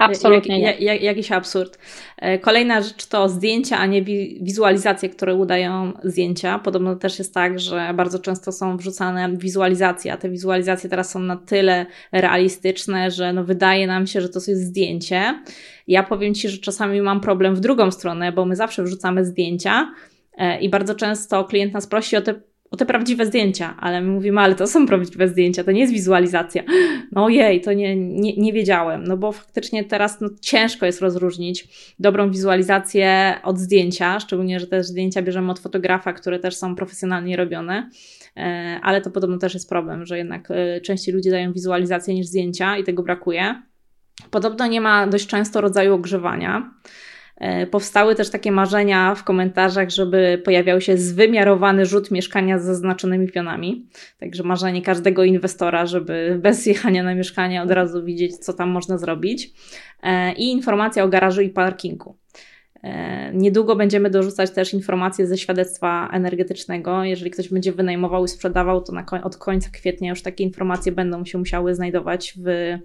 Absolutnie. 0.00 0.60
Jak, 0.60 0.80
jak, 0.80 1.02
jakiś 1.02 1.32
absurd. 1.32 1.78
E, 2.16 2.38
kolejna 2.38 2.82
rzecz 2.82 3.06
to 3.06 3.28
zdjęcia, 3.28 3.78
a 3.78 3.86
nie 3.86 4.02
wizualizacje, 4.40 5.08
które 5.08 5.34
udają 5.34 5.92
zdjęcia. 6.02 6.58
Podobno 6.58 6.96
też 6.96 7.18
jest 7.18 7.34
tak, 7.34 7.60
że 7.60 7.92
bardzo 7.94 8.18
często 8.18 8.52
są 8.52 8.76
wrzucane 8.76 9.36
wizualizacje, 9.36 10.12
a 10.12 10.16
te 10.16 10.30
wizualizacje 10.30 10.90
teraz 10.90 11.10
są 11.10 11.20
na 11.20 11.36
tyle 11.36 11.86
realistyczne, 12.12 13.10
że 13.10 13.32
no 13.32 13.44
wydaje 13.44 13.86
nam 13.86 14.06
się, 14.06 14.20
że 14.20 14.28
to 14.28 14.38
jest 14.38 14.66
zdjęcie. 14.66 15.42
Ja 15.88 16.02
powiem 16.02 16.34
Ci, 16.34 16.48
że 16.48 16.58
czasami 16.58 17.02
mam 17.02 17.20
problem 17.20 17.54
w 17.54 17.60
drugą 17.60 17.90
stronę, 17.90 18.32
bo 18.32 18.44
my 18.44 18.56
zawsze 18.56 18.82
wrzucamy 18.82 19.24
zdjęcia 19.24 19.92
e, 20.38 20.60
i 20.60 20.68
bardzo 20.68 20.94
często 20.94 21.44
klient 21.44 21.72
nas 21.72 21.86
prosi 21.86 22.16
o 22.16 22.20
te 22.20 22.49
o 22.70 22.76
te 22.76 22.86
prawdziwe 22.86 23.26
zdjęcia, 23.26 23.76
ale 23.78 24.00
my 24.00 24.08
mówimy, 24.08 24.40
ale 24.40 24.54
to 24.54 24.66
są 24.66 24.86
prawdziwe 24.86 25.28
zdjęcia, 25.28 25.64
to 25.64 25.72
nie 25.72 25.80
jest 25.80 25.92
wizualizacja. 25.92 26.62
No 27.12 27.24
ojej, 27.24 27.60
to 27.60 27.72
nie, 27.72 27.96
nie, 27.96 28.36
nie 28.36 28.52
wiedziałem, 28.52 29.04
no 29.04 29.16
bo 29.16 29.32
faktycznie 29.32 29.84
teraz 29.84 30.20
no, 30.20 30.28
ciężko 30.40 30.86
jest 30.86 31.00
rozróżnić 31.00 31.68
dobrą 31.98 32.30
wizualizację 32.30 33.34
od 33.42 33.58
zdjęcia, 33.58 34.20
szczególnie, 34.20 34.60
że 34.60 34.66
te 34.66 34.84
zdjęcia 34.84 35.22
bierzemy 35.22 35.50
od 35.50 35.58
fotografa, 35.58 36.12
które 36.12 36.38
też 36.38 36.56
są 36.56 36.76
profesjonalnie 36.76 37.36
robione, 37.36 37.90
e, 38.36 38.80
ale 38.82 39.00
to 39.00 39.10
podobno 39.10 39.38
też 39.38 39.54
jest 39.54 39.68
problem, 39.68 40.06
że 40.06 40.18
jednak 40.18 40.50
e, 40.50 40.80
częściej 40.80 41.14
ludzie 41.14 41.30
dają 41.30 41.52
wizualizację 41.52 42.14
niż 42.14 42.26
zdjęcia 42.26 42.76
i 42.76 42.84
tego 42.84 43.02
brakuje. 43.02 43.62
Podobno 44.30 44.66
nie 44.66 44.80
ma 44.80 45.06
dość 45.06 45.26
często 45.26 45.60
rodzaju 45.60 45.94
ogrzewania. 45.94 46.74
E, 47.40 47.66
powstały 47.66 48.14
też 48.14 48.30
takie 48.30 48.52
marzenia 48.52 49.14
w 49.14 49.24
komentarzach, 49.24 49.90
żeby 49.90 50.42
pojawiał 50.44 50.80
się 50.80 50.96
zwymiarowany 50.96 51.86
rzut 51.86 52.10
mieszkania 52.10 52.58
z 52.58 52.64
zaznaczonymi 52.64 53.28
pionami. 53.28 53.86
Także 54.18 54.42
marzenie 54.42 54.82
każdego 54.82 55.24
inwestora, 55.24 55.86
żeby 55.86 56.38
bez 56.42 56.66
jechania 56.66 57.02
na 57.02 57.14
mieszkanie 57.14 57.62
od 57.62 57.70
razu 57.70 58.04
widzieć, 58.04 58.36
co 58.36 58.52
tam 58.52 58.68
można 58.68 58.98
zrobić. 58.98 59.52
E, 60.02 60.32
I 60.32 60.52
informacja 60.52 61.04
o 61.04 61.08
garażu 61.08 61.40
i 61.40 61.48
parkingu. 61.48 62.16
E, 62.82 63.32
niedługo 63.34 63.76
będziemy 63.76 64.10
dorzucać 64.10 64.50
też 64.50 64.74
informacje 64.74 65.26
ze 65.26 65.38
świadectwa 65.38 66.08
energetycznego. 66.12 67.04
Jeżeli 67.04 67.30
ktoś 67.30 67.48
będzie 67.48 67.72
wynajmował 67.72 68.24
i 68.24 68.28
sprzedawał, 68.28 68.80
to 68.82 68.92
na, 68.92 69.04
od 69.22 69.36
końca 69.36 69.70
kwietnia 69.70 70.10
już 70.10 70.22
takie 70.22 70.44
informacje 70.44 70.92
będą 70.92 71.24
się 71.24 71.38
musiały 71.38 71.74
znajdować 71.74 72.34
w 72.36 72.78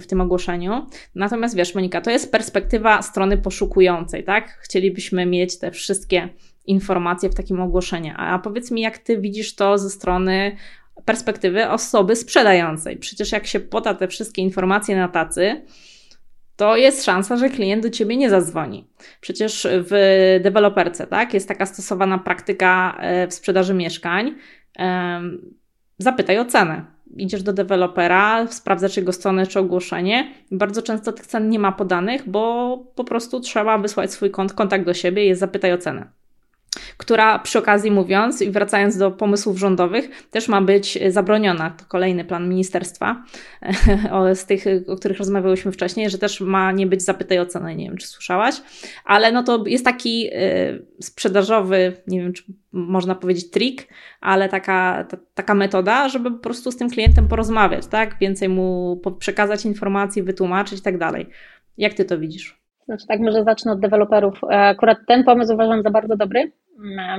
w 0.00 0.06
tym 0.06 0.20
ogłoszeniu. 0.20 0.86
Natomiast 1.14 1.56
wiesz, 1.56 1.74
Monika, 1.74 2.00
to 2.00 2.10
jest 2.10 2.32
perspektywa 2.32 3.02
strony 3.02 3.38
poszukującej, 3.38 4.24
tak? 4.24 4.58
Chcielibyśmy 4.62 5.26
mieć 5.26 5.58
te 5.58 5.70
wszystkie 5.70 6.28
informacje 6.66 7.30
w 7.30 7.34
takim 7.34 7.60
ogłoszeniu. 7.60 8.14
A 8.16 8.38
powiedz 8.38 8.70
mi, 8.70 8.80
jak 8.80 8.98
ty 8.98 9.18
widzisz 9.18 9.54
to 9.54 9.78
ze 9.78 9.90
strony 9.90 10.56
perspektywy 11.04 11.68
osoby 11.68 12.16
sprzedającej? 12.16 12.96
Przecież 12.96 13.32
jak 13.32 13.46
się 13.46 13.60
poda 13.60 13.94
te 13.94 14.08
wszystkie 14.08 14.42
informacje 14.42 14.96
na 14.96 15.08
tacy, 15.08 15.62
to 16.56 16.76
jest 16.76 17.04
szansa, 17.04 17.36
że 17.36 17.48
klient 17.48 17.82
do 17.82 17.90
ciebie 17.90 18.16
nie 18.16 18.30
zadzwoni. 18.30 18.86
Przecież 19.20 19.66
w 19.70 19.92
deweloperce, 20.42 21.06
tak, 21.06 21.34
jest 21.34 21.48
taka 21.48 21.66
stosowana 21.66 22.18
praktyka 22.18 22.96
e, 23.00 23.28
w 23.28 23.34
sprzedaży 23.34 23.74
mieszkań. 23.74 24.34
Zapytaj 25.98 26.38
o 26.38 26.44
cenę 26.44 26.99
idziesz 27.16 27.42
do 27.42 27.52
dewelopera, 27.52 28.46
sprawdzasz 28.46 28.96
jego 28.96 29.12
stronę 29.12 29.46
czy 29.46 29.58
ogłoszenie. 29.58 30.34
Bardzo 30.50 30.82
często 30.82 31.12
tych 31.12 31.26
cen 31.26 31.50
nie 31.50 31.58
ma 31.58 31.72
podanych, 31.72 32.30
bo 32.30 32.76
po 32.94 33.04
prostu 33.04 33.40
trzeba 33.40 33.78
wysłać 33.78 34.12
swój 34.12 34.30
kont, 34.30 34.52
kontakt 34.52 34.84
do 34.84 34.94
siebie 34.94 35.28
i 35.28 35.34
zapytaj 35.34 35.72
o 35.72 35.78
cenę 35.78 36.19
która 37.00 37.38
przy 37.38 37.58
okazji 37.58 37.90
mówiąc 37.90 38.42
i 38.42 38.50
wracając 38.50 38.96
do 38.96 39.10
pomysłów 39.10 39.58
rządowych, 39.58 40.28
też 40.30 40.48
ma 40.48 40.62
być 40.62 40.98
zabroniona. 41.08 41.70
To 41.70 41.84
kolejny 41.88 42.24
plan 42.24 42.48
ministerstwa 42.48 43.24
z 44.34 44.46
tych, 44.46 44.64
o 44.88 44.96
których 44.96 45.18
rozmawiałyśmy 45.18 45.72
wcześniej, 45.72 46.10
że 46.10 46.18
też 46.18 46.40
ma 46.40 46.72
nie 46.72 46.86
być 46.86 47.02
zapytaj 47.02 47.38
o 47.38 47.46
cenę, 47.46 47.76
nie 47.76 47.84
wiem 47.84 47.96
czy 47.96 48.06
słyszałaś, 48.06 48.54
ale 49.04 49.32
no 49.32 49.42
to 49.42 49.64
jest 49.66 49.84
taki 49.84 50.26
y, 50.26 50.86
sprzedażowy, 51.00 51.92
nie 52.06 52.20
wiem 52.20 52.32
czy 52.32 52.42
można 52.72 53.14
powiedzieć 53.14 53.50
trik, 53.50 53.88
ale 54.20 54.48
taka, 54.48 55.04
ta, 55.04 55.16
taka 55.34 55.54
metoda, 55.54 56.08
żeby 56.08 56.30
po 56.30 56.38
prostu 56.38 56.70
z 56.70 56.76
tym 56.76 56.90
klientem 56.90 57.28
porozmawiać, 57.28 57.86
tak? 57.86 58.18
Więcej 58.20 58.48
mu 58.48 59.00
przekazać 59.18 59.64
informacji, 59.64 60.22
wytłumaczyć 60.22 60.78
i 60.78 60.82
tak 60.82 60.98
dalej. 60.98 61.26
Jak 61.78 61.94
ty 61.94 62.04
to 62.04 62.18
widzisz? 62.18 62.60
Znaczy 62.84 63.06
tak, 63.06 63.20
może 63.20 63.44
zacznę 63.44 63.72
od 63.72 63.80
deweloperów. 63.80 64.44
E, 64.44 64.46
akurat 64.48 64.98
ten 65.06 65.24
pomysł 65.24 65.54
uważam 65.54 65.82
za 65.82 65.90
bardzo 65.90 66.16
dobry, 66.16 66.52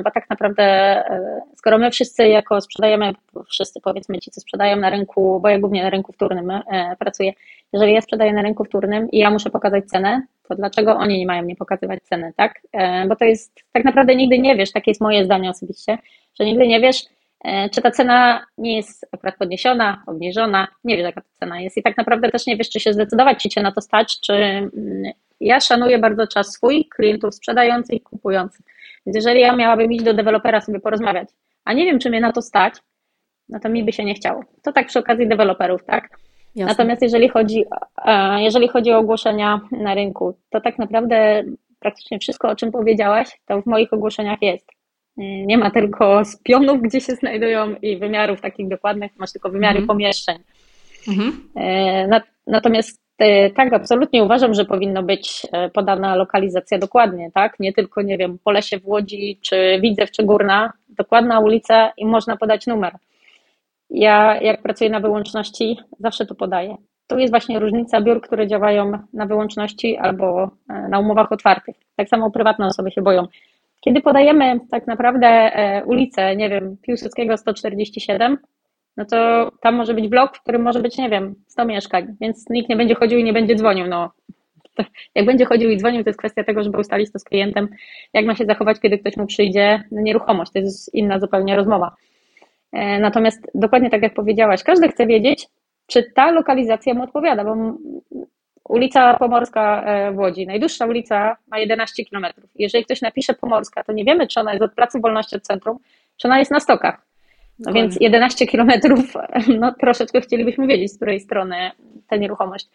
bo 0.04 0.12
tak 0.12 0.30
naprawdę 0.30 0.64
e, 0.64 1.42
skoro 1.56 1.78
my 1.78 1.92
wszyscy 1.92 2.28
jako 2.28 2.62
sprzedajemy, 2.62 3.14
wszyscy 3.50 3.82
powiedzmy 3.82 4.20
ci, 4.20 4.32
co 4.32 4.42
sprzedają 4.42 4.76
na 4.76 4.90
rynku, 4.90 5.40
bo 5.40 5.50
ja 5.50 5.60
głównie 5.60 5.84
na 5.84 5.90
rynku 5.90 6.14
wtórnym 6.14 6.52
e, 6.52 6.62
pracuję, 7.00 7.34
jeżeli 7.74 7.94
ja 7.94 8.02
sprzedaję 8.02 8.34
na 8.34 8.42
rynku 8.42 8.66
wtórnym 8.66 9.12
i 9.12 9.18
ja 9.18 9.32
muszę 9.32 9.50
pokazać 9.50 9.86
cenę, 9.86 10.22
to 10.48 10.56
dlaczego 10.56 10.96
oni 10.96 11.20
nie 11.20 11.26
mają 11.26 11.44
mnie 11.44 11.56
pokazywać 11.56 12.04
ceny, 12.04 12.34
tak? 12.36 12.62
Bo 13.08 13.16
to 13.16 13.26
jest, 13.26 13.64
tak 13.72 13.86
naprawdę 13.86 14.16
nigdy 14.16 14.40
nie 14.40 14.56
wiesz, 14.56 14.72
takie 14.72 14.92
jest 14.92 15.02
moje 15.02 15.26
zdanie 15.26 15.50
osobiście, 15.50 15.98
że 16.40 16.46
nigdy 16.46 16.68
nie 16.68 16.80
wiesz, 16.80 17.04
czy 17.72 17.82
ta 17.82 17.92
cena 17.92 18.46
nie 18.58 18.76
jest 18.76 19.08
akurat 19.12 19.38
podniesiona, 19.38 20.04
obniżona, 20.08 20.68
nie 20.84 20.98
wiesz 20.98 21.04
jaka 21.04 21.22
ta 21.22 21.28
cena 21.40 21.62
jest 21.62 21.78
i 21.78 21.84
tak 21.84 21.98
naprawdę 21.98 22.30
też 22.30 22.48
nie 22.48 22.58
wiesz, 22.58 22.70
czy 22.70 22.80
się 22.80 22.94
zdecydować, 22.94 23.44
czy 23.44 23.50
cię 23.50 23.62
na 23.62 23.72
to 23.72 23.82
stać, 23.82 24.20
czy 24.20 24.34
mm, 24.34 24.72
ja 25.40 25.60
szanuję 25.60 26.00
bardzo 26.00 26.28
czas 26.28 26.54
swój, 26.54 26.86
klientów 26.86 27.36
sprzedających 27.36 27.96
i 27.96 28.02
kupujących. 28.02 28.66
Więc 29.06 29.16
jeżeli 29.16 29.42
ja 29.42 29.56
miałabym 29.56 29.92
iść 29.92 30.04
do 30.04 30.14
dewelopera 30.14 30.62
sobie 30.62 30.80
porozmawiać, 30.80 31.30
a 31.66 31.74
nie 31.74 31.86
wiem, 31.86 32.00
czy 32.00 32.10
mnie 32.10 32.22
na 32.22 32.32
to 32.32 32.42
stać, 32.42 32.74
no 33.50 33.60
to 33.60 33.70
mi 33.70 33.84
by 33.84 33.92
się 33.92 34.06
nie 34.06 34.14
chciało. 34.14 34.44
To 34.64 34.72
tak 34.72 34.88
przy 34.88 35.00
okazji 35.00 35.28
deweloperów, 35.28 35.86
tak? 35.86 36.10
Jasne. 36.56 36.72
Natomiast 36.72 37.02
jeżeli 37.02 37.30
chodzi, 37.30 37.66
jeżeli 38.38 38.68
chodzi 38.68 38.92
o 38.92 38.98
ogłoszenia 38.98 39.62
na 39.72 39.94
rynku, 39.94 40.38
to 40.50 40.62
tak 40.62 40.80
naprawdę 40.80 41.44
praktycznie 41.80 42.20
wszystko, 42.20 42.50
o 42.50 42.56
czym 42.56 42.72
powiedziałaś, 42.72 43.40
to 43.46 43.62
w 43.62 43.66
moich 43.66 43.94
ogłoszeniach 43.94 44.42
jest. 44.42 44.66
Nie 45.18 45.58
ma 45.58 45.72
tylko 45.72 46.26
z 46.26 46.38
pionów, 46.44 46.82
gdzie 46.82 47.02
się 47.02 47.16
znajdują 47.16 47.76
i 47.82 47.98
wymiarów 47.98 48.42
takich 48.42 48.68
dokładnych, 48.68 49.12
masz 49.18 49.32
tylko 49.32 49.50
wymiary 49.50 49.80
mhm. 49.80 49.88
pomieszczeń. 49.88 50.38
Mhm. 51.08 51.50
E, 51.56 52.22
natomiast 52.48 53.02
E, 53.11 53.11
tak, 53.56 53.74
absolutnie 53.74 54.24
uważam, 54.24 54.54
że 54.54 54.66
powinno 54.66 55.04
być 55.04 55.48
e, 55.52 55.70
podana 55.70 56.16
lokalizacja 56.16 56.78
dokładnie, 56.78 57.32
tak? 57.34 57.60
Nie 57.60 57.74
tylko, 57.74 58.02
nie 58.02 58.18
wiem, 58.18 58.38
Polesie 58.44 58.80
w 58.80 58.88
Łodzi, 58.88 59.40
czy 59.42 59.80
Widzew, 59.82 60.12
czy 60.12 60.24
Górna, 60.24 60.74
dokładna 60.90 61.40
ulica 61.40 61.92
i 61.98 62.06
można 62.06 62.38
podać 62.38 62.68
numer. 62.68 62.94
Ja, 63.90 64.42
jak 64.42 64.62
pracuję 64.62 64.90
na 64.90 65.00
wyłączności, 65.00 65.78
zawsze 66.00 66.26
to 66.26 66.36
podaję. 66.36 66.78
Tu 67.08 67.18
jest 67.18 67.34
właśnie 67.34 67.60
różnica 67.60 68.02
biur, 68.02 68.22
które 68.22 68.48
działają 68.48 68.92
na 69.14 69.26
wyłączności 69.26 69.98
albo 69.98 70.52
e, 70.70 70.88
na 70.90 71.00
umowach 71.00 71.32
otwartych. 71.32 71.76
Tak 71.96 72.10
samo 72.10 72.32
prywatne 72.32 72.66
osoby 72.66 72.92
się 72.92 73.02
boją. 73.02 73.28
Kiedy 73.82 74.02
podajemy 74.02 74.60
tak 74.72 74.88
naprawdę 74.88 75.52
ulicę, 75.86 76.36
nie 76.36 76.50
wiem, 76.50 76.78
Piłsudskiego 76.82 77.38
147, 77.38 78.38
no 79.02 79.06
to 79.06 79.52
tam 79.62 79.76
może 79.76 79.94
być 79.94 80.08
blok, 80.08 80.38
w 80.38 80.42
którym 80.42 80.62
może 80.62 80.80
być, 80.80 80.98
nie 80.98 81.10
wiem, 81.10 81.36
100 81.48 81.66
mieszkań, 81.66 82.16
więc 82.22 82.50
nikt 82.50 82.70
nie 82.70 82.76
będzie 82.76 82.96
chodził 82.96 83.20
i 83.20 83.24
nie 83.24 83.34
będzie 83.34 83.56
dzwonił. 83.56 83.88
No, 83.88 84.12
jak 85.16 85.26
będzie 85.26 85.46
chodził 85.46 85.70
i 85.70 85.78
dzwonił, 85.78 86.04
to 86.04 86.10
jest 86.10 86.20
kwestia 86.20 86.44
tego, 86.44 86.64
żeby 86.64 86.78
ustalić 86.78 87.12
to 87.12 87.20
z 87.20 87.24
klientem, 87.24 87.68
jak 88.14 88.26
ma 88.26 88.36
się 88.36 88.46
zachować, 88.46 88.80
kiedy 88.80 88.98
ktoś 88.98 89.18
mu 89.18 89.26
przyjdzie 89.26 89.84
na 89.92 90.02
nieruchomość. 90.02 90.52
To 90.52 90.60
jest 90.60 90.96
inna 90.96 91.20
zupełnie 91.20 91.56
rozmowa. 91.56 91.96
E, 92.72 93.00
natomiast 93.00 93.52
dokładnie 93.56 93.90
tak 93.90 94.02
jak 94.02 94.14
powiedziałaś, 94.14 94.64
każdy 94.64 94.90
chce 94.90 95.08
wiedzieć, 95.08 95.48
czy 95.88 96.12
ta 96.16 96.32
lokalizacja 96.32 96.94
mu 96.94 97.04
odpowiada, 97.04 97.44
bo 97.44 97.56
ulica 98.70 99.14
Pomorska 99.14 99.84
e, 99.84 100.12
w 100.12 100.18
Łodzi, 100.18 100.48
najdłuższa 100.48 100.86
ulica 100.86 101.38
ma 101.48 101.60
11 101.60 102.04
km. 102.06 102.26
Jeżeli 102.56 102.86
ktoś 102.86 103.02
napisze 103.02 103.34
Pomorska, 103.34 103.84
to 103.84 103.94
nie 103.94 104.06
wiemy, 104.06 104.28
czy 104.28 104.40
ona 104.40 104.52
jest 104.52 104.64
od 104.64 104.74
Placu 104.74 105.02
Wolności 105.02 105.36
od 105.36 105.44
centrum, 105.44 105.78
czy 106.18 106.28
ona 106.28 106.40
jest 106.40 106.52
na 106.52 106.60
stokach. 106.60 107.11
No 107.66 107.74
więc 107.74 107.98
11 108.02 108.48
kilometrów, 108.48 109.14
no 109.60 109.74
troszeczkę 109.80 110.22
chcielibyśmy 110.22 110.68
wiedzieć, 110.68 110.92
z 110.92 110.96
której 110.96 111.20
strony 111.20 111.56
ta 112.08 112.16
nieruchomość. 112.16 112.68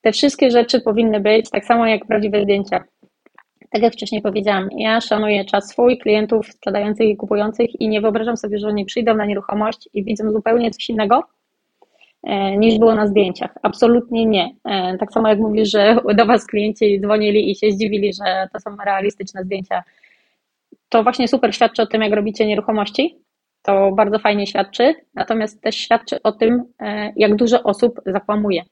Te 0.00 0.12
wszystkie 0.12 0.50
rzeczy 0.50 0.80
powinny 0.80 1.20
być 1.20 1.50
tak 1.50 1.64
samo 1.64 1.86
jak 1.86 2.06
prawdziwe 2.06 2.42
zdjęcia. 2.42 2.84
Tak 3.70 3.82
jak 3.82 3.92
wcześniej 3.92 4.22
powiedziałam, 4.22 4.68
ja 4.76 5.00
szanuję 5.00 5.44
czas 5.44 5.68
swój, 5.68 5.98
klientów 5.98 6.46
sprzedających 6.52 7.08
i 7.08 7.16
kupujących 7.16 7.80
i 7.80 7.88
nie 7.88 8.00
wyobrażam 8.00 8.36
sobie, 8.36 8.58
że 8.58 8.68
oni 8.68 8.84
przyjdą 8.84 9.14
na 9.14 9.24
nieruchomość 9.24 9.88
i 9.94 10.04
widzą 10.04 10.32
zupełnie 10.32 10.70
coś 10.70 10.90
innego 10.90 11.22
e, 12.22 12.56
niż 12.56 12.78
było 12.78 12.94
na 12.94 13.06
zdjęciach. 13.06 13.54
Absolutnie 13.62 14.26
nie. 14.26 14.54
E, 14.64 14.98
tak 14.98 15.12
samo 15.12 15.28
jak 15.28 15.38
mówisz, 15.38 15.70
że 15.70 15.96
do 16.18 16.26
Was 16.26 16.46
klienci 16.46 17.00
dzwonili 17.00 17.50
i 17.50 17.56
się 17.56 17.70
zdziwili, 17.70 18.12
że 18.12 18.48
to 18.52 18.60
są 18.60 18.76
realistyczne 18.84 19.44
zdjęcia. 19.44 19.82
To 20.88 21.02
właśnie 21.02 21.28
super 21.28 21.54
świadczy 21.54 21.82
o 21.82 21.86
tym, 21.86 22.02
jak 22.02 22.12
robicie 22.12 22.46
nieruchomości, 22.46 23.18
to 23.62 23.92
bardzo 23.92 24.18
fajnie 24.18 24.46
świadczy, 24.46 24.94
natomiast 25.14 25.62
też 25.62 25.76
świadczy 25.76 26.22
o 26.22 26.32
tym, 26.32 26.64
e, 26.80 27.12
jak 27.16 27.36
dużo 27.36 27.62
osób 27.62 28.00
zakłamuje. 28.06 28.62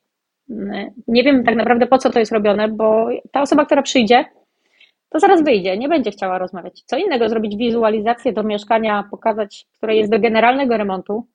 Mm, 0.50 0.90
nie 1.08 1.22
wiem 1.22 1.44
tak 1.44 1.56
naprawdę 1.56 1.86
po 1.86 1.98
co 1.98 2.10
to 2.10 2.18
jest 2.18 2.32
robione, 2.32 2.68
bo 2.68 3.08
ta 3.32 3.42
osoba, 3.42 3.64
która 3.64 3.82
przyjdzie, 3.82 4.24
to 5.08 5.20
zaraz 5.20 5.44
wyjdzie, 5.44 5.78
nie 5.78 5.88
będzie 5.88 6.10
chciała 6.10 6.38
rozmawiać. 6.38 6.82
Co 6.82 6.96
innego 6.96 7.28
zrobić 7.28 7.56
wizualizację 7.56 8.32
do 8.32 8.42
mieszkania, 8.42 9.04
pokazać, 9.10 9.66
które 9.76 9.96
jest 9.96 10.10
do 10.10 10.18
generalnego 10.18 10.76
remontu, 10.76 11.26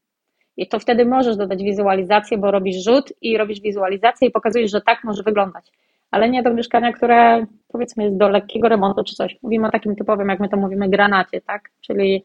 i 0.57 0.67
to 0.67 0.79
wtedy 0.79 1.05
możesz 1.05 1.37
dodać 1.37 1.63
wizualizację, 1.63 2.37
bo 2.37 2.51
robisz 2.51 2.83
rzut 2.83 3.13
i 3.21 3.37
robisz 3.37 3.61
wizualizację 3.61 4.27
i 4.27 4.31
pokazujesz, 4.31 4.71
że 4.71 4.81
tak 4.81 5.03
może 5.03 5.23
wyglądać. 5.23 5.71
Ale 6.11 6.29
nie 6.29 6.43
do 6.43 6.53
mieszkania, 6.53 6.93
które 6.93 7.45
powiedzmy 7.67 8.03
jest 8.03 8.17
do 8.17 8.29
lekkiego 8.29 8.69
remontu 8.69 9.03
czy 9.03 9.15
coś. 9.15 9.37
Mówimy 9.43 9.67
o 9.67 9.71
takim 9.71 9.95
typowym, 9.95 10.29
jak 10.29 10.39
my 10.39 10.49
to 10.49 10.57
mówimy, 10.57 10.89
granacie, 10.89 11.41
tak? 11.41 11.69
Czyli 11.81 12.23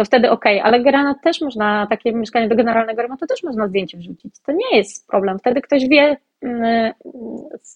to 0.00 0.04
wtedy 0.04 0.30
ok, 0.30 0.44
ale 0.62 0.80
granat 0.80 1.16
też 1.22 1.40
można, 1.40 1.86
takie 1.90 2.12
mieszkanie 2.12 2.48
do 2.48 2.56
generalnego 2.56 3.02
remontu 3.02 3.26
też 3.26 3.42
można 3.42 3.68
zdjęcie 3.68 3.98
wrzucić. 3.98 4.34
To 4.46 4.52
nie 4.52 4.76
jest 4.76 5.08
problem. 5.08 5.38
Wtedy 5.38 5.60
ktoś 5.60 5.88
wie 5.88 6.16
yy, 6.42 6.50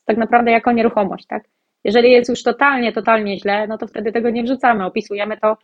tak 0.04 0.16
naprawdę 0.16 0.50
jako 0.50 0.72
nieruchomość, 0.72 1.26
tak? 1.26 1.44
Jeżeli 1.84 2.12
jest 2.12 2.30
już 2.30 2.42
totalnie, 2.42 2.92
totalnie 2.92 3.38
źle, 3.38 3.66
no 3.66 3.78
to 3.78 3.86
wtedy 3.86 4.12
tego 4.12 4.30
nie 4.30 4.42
wrzucamy, 4.42 4.84
opisujemy 4.84 5.36
to, 5.36 5.56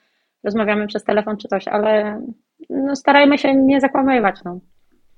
rozmawiamy 0.44 0.86
przez 0.86 1.04
telefon 1.04 1.36
czy 1.36 1.48
coś, 1.48 1.68
ale 1.68 2.22
no 2.70 2.96
starajmy 2.96 3.38
się 3.38 3.54
nie 3.54 3.80
zakłamywać. 3.80 4.36
No. 4.44 4.61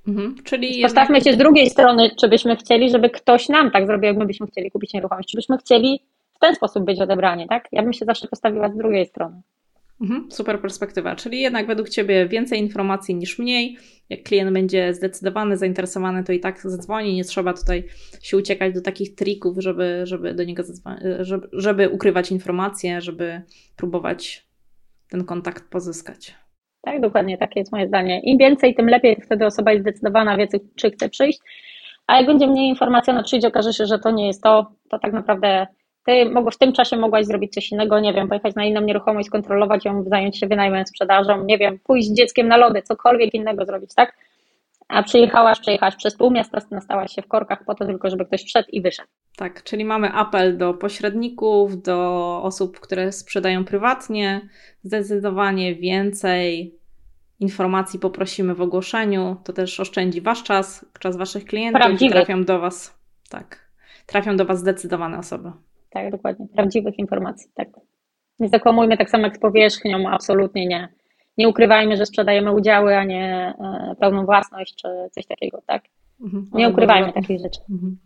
Mhm, 0.08 0.34
czyli 0.44 0.82
Postawmy 0.82 1.14
jednak... 1.14 1.32
się 1.32 1.34
z 1.34 1.38
drugiej 1.38 1.70
strony, 1.70 2.10
czy 2.20 2.28
byśmy 2.28 2.56
chcieli, 2.56 2.90
żeby 2.90 3.10
ktoś 3.10 3.48
nam 3.48 3.70
tak 3.70 3.86
zrobił, 3.86 4.08
jak 4.08 4.16
my 4.16 4.26
byśmy 4.26 4.46
chcieli 4.46 4.70
kupić 4.70 4.94
nieruchomość, 4.94 5.30
czy 5.30 5.36
byśmy 5.36 5.58
chcieli 5.58 6.00
w 6.34 6.38
ten 6.38 6.54
sposób 6.54 6.84
być 6.84 7.00
odebrani, 7.00 7.48
tak? 7.48 7.68
Ja 7.72 7.82
bym 7.82 7.92
się 7.92 8.04
zawsze 8.04 8.28
postawiła 8.28 8.68
z 8.68 8.76
drugiej 8.76 9.06
strony. 9.06 9.42
Mhm, 10.02 10.30
super 10.30 10.60
perspektywa, 10.60 11.16
czyli 11.16 11.40
jednak 11.40 11.66
według 11.66 11.88
Ciebie 11.88 12.26
więcej 12.26 12.60
informacji 12.60 13.14
niż 13.14 13.38
mniej. 13.38 13.76
Jak 14.10 14.22
klient 14.22 14.52
będzie 14.52 14.94
zdecydowany, 14.94 15.56
zainteresowany, 15.56 16.24
to 16.24 16.32
i 16.32 16.40
tak 16.40 16.60
zadzwoni. 16.60 17.14
Nie 17.14 17.24
trzeba 17.24 17.52
tutaj 17.52 17.84
się 18.22 18.36
uciekać 18.36 18.74
do 18.74 18.80
takich 18.80 19.14
trików, 19.14 19.56
żeby, 19.58 20.00
żeby 20.04 20.34
do 20.34 20.44
niego 20.44 20.62
żeby, 21.20 21.48
żeby 21.52 21.88
ukrywać 21.88 22.30
informacje, 22.32 23.00
żeby 23.00 23.42
próbować 23.76 24.46
ten 25.10 25.24
kontakt 25.24 25.70
pozyskać. 25.70 26.34
Tak, 26.82 27.00
dokładnie, 27.00 27.38
takie 27.38 27.60
jest 27.60 27.72
moje 27.72 27.88
zdanie. 27.88 28.20
Im 28.20 28.38
więcej, 28.38 28.74
tym 28.74 28.88
lepiej, 28.88 29.16
wtedy 29.24 29.46
osoba 29.46 29.72
jest 29.72 29.82
zdecydowana, 29.82 30.36
wie, 30.36 30.48
czy 30.76 30.90
chce 30.90 31.08
przyjść. 31.08 31.38
A 32.06 32.16
jak 32.16 32.26
będzie 32.26 32.46
mniej 32.46 32.68
informacji, 32.68 33.10
ona 33.10 33.22
przyjdzie, 33.22 33.48
okaże 33.48 33.72
się, 33.72 33.86
że 33.86 33.98
to 33.98 34.10
nie 34.10 34.26
jest 34.26 34.42
to, 34.42 34.72
to 34.90 34.98
tak 34.98 35.12
naprawdę 35.12 35.66
ty 36.06 36.30
w 36.52 36.58
tym 36.58 36.72
czasie 36.72 36.96
mogłaś 36.96 37.26
zrobić 37.26 37.52
coś 37.52 37.72
innego, 37.72 38.00
nie 38.00 38.14
wiem, 38.14 38.28
pojechać 38.28 38.54
na 38.54 38.64
inną 38.64 38.80
nieruchomość, 38.80 39.28
skontrolować 39.28 39.84
ją, 39.84 40.04
zająć 40.06 40.38
się 40.38 40.46
wynajmem, 40.46 40.86
sprzedażą, 40.86 41.44
nie 41.44 41.58
wiem, 41.58 41.78
pójść 41.78 42.08
z 42.08 42.14
dzieckiem 42.14 42.48
na 42.48 42.56
lody, 42.56 42.82
cokolwiek 42.82 43.34
innego 43.34 43.64
zrobić, 43.64 43.94
tak? 43.94 44.16
A 44.88 45.02
przyjechałaś, 45.02 45.60
przejechałaś 45.60 45.96
przez 45.96 46.16
pół 46.16 46.30
miasta, 46.30 46.58
nastałaś 46.70 47.14
się 47.14 47.22
w 47.22 47.28
korkach 47.28 47.64
po 47.64 47.74
to 47.74 47.86
tylko, 47.86 48.10
żeby 48.10 48.24
ktoś 48.24 48.44
wszedł 48.44 48.68
i 48.72 48.82
wyszedł. 48.82 49.08
Tak, 49.36 49.62
czyli 49.62 49.84
mamy 49.84 50.12
apel 50.12 50.58
do 50.58 50.74
pośredników, 50.74 51.82
do 51.82 52.40
osób, 52.42 52.80
które 52.80 53.12
sprzedają 53.12 53.64
prywatnie, 53.64 54.48
zdecydowanie 54.82 55.74
więcej 55.74 56.74
informacji 57.40 57.98
poprosimy 57.98 58.54
w 58.54 58.60
ogłoszeniu, 58.60 59.36
to 59.44 59.52
też 59.52 59.80
oszczędzi 59.80 60.20
Wasz 60.20 60.42
czas, 60.42 60.86
czas 60.98 61.16
Waszych 61.16 61.44
klientów 61.44 62.00
i 62.02 62.10
trafią 62.10 62.44
do 62.44 62.60
Was, 62.60 62.98
tak, 63.28 63.70
trafią 64.06 64.36
do 64.36 64.44
Was 64.44 64.58
zdecydowane 64.58 65.18
osoby. 65.18 65.52
Tak, 65.92 66.10
dokładnie, 66.10 66.46
prawdziwych 66.48 66.98
informacji, 66.98 67.50
tak. 67.54 67.68
Nie 68.40 68.48
zakłamujmy 68.48 68.96
tak 68.96 69.10
samo 69.10 69.24
jak 69.24 69.36
z 69.36 69.40
powierzchnią, 69.40 70.10
absolutnie 70.10 70.66
nie. 70.66 70.88
Nie 71.38 71.48
ukrywajmy, 71.48 71.96
że 71.96 72.06
sprzedajemy 72.06 72.52
udziały, 72.52 72.96
a 72.96 73.04
nie 73.04 73.54
e, 73.60 73.94
pełną 74.00 74.24
własność 74.24 74.74
czy 74.74 74.88
coś 75.10 75.26
takiego, 75.26 75.62
tak. 75.66 75.82
Mhm, 76.20 76.50
nie 76.54 76.68
ukrywajmy 76.68 77.12
takich 77.12 77.40
rzeczy. 77.40 77.60
Mhm. 77.70 77.98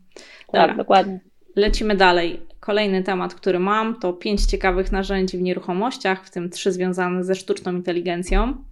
Tak, 0.52 0.76
dokładnie. 0.76 1.20
Lecimy 1.56 1.96
dalej. 1.96 2.42
Kolejny 2.60 3.02
temat, 3.02 3.34
który 3.34 3.58
mam, 3.58 4.00
to 4.00 4.12
pięć 4.12 4.44
ciekawych 4.46 4.92
narzędzi 4.92 5.38
w 5.38 5.42
nieruchomościach, 5.42 6.26
w 6.26 6.30
tym 6.30 6.50
trzy 6.50 6.72
związane 6.72 7.24
ze 7.24 7.34
sztuczną 7.34 7.72
inteligencją. 7.72 8.64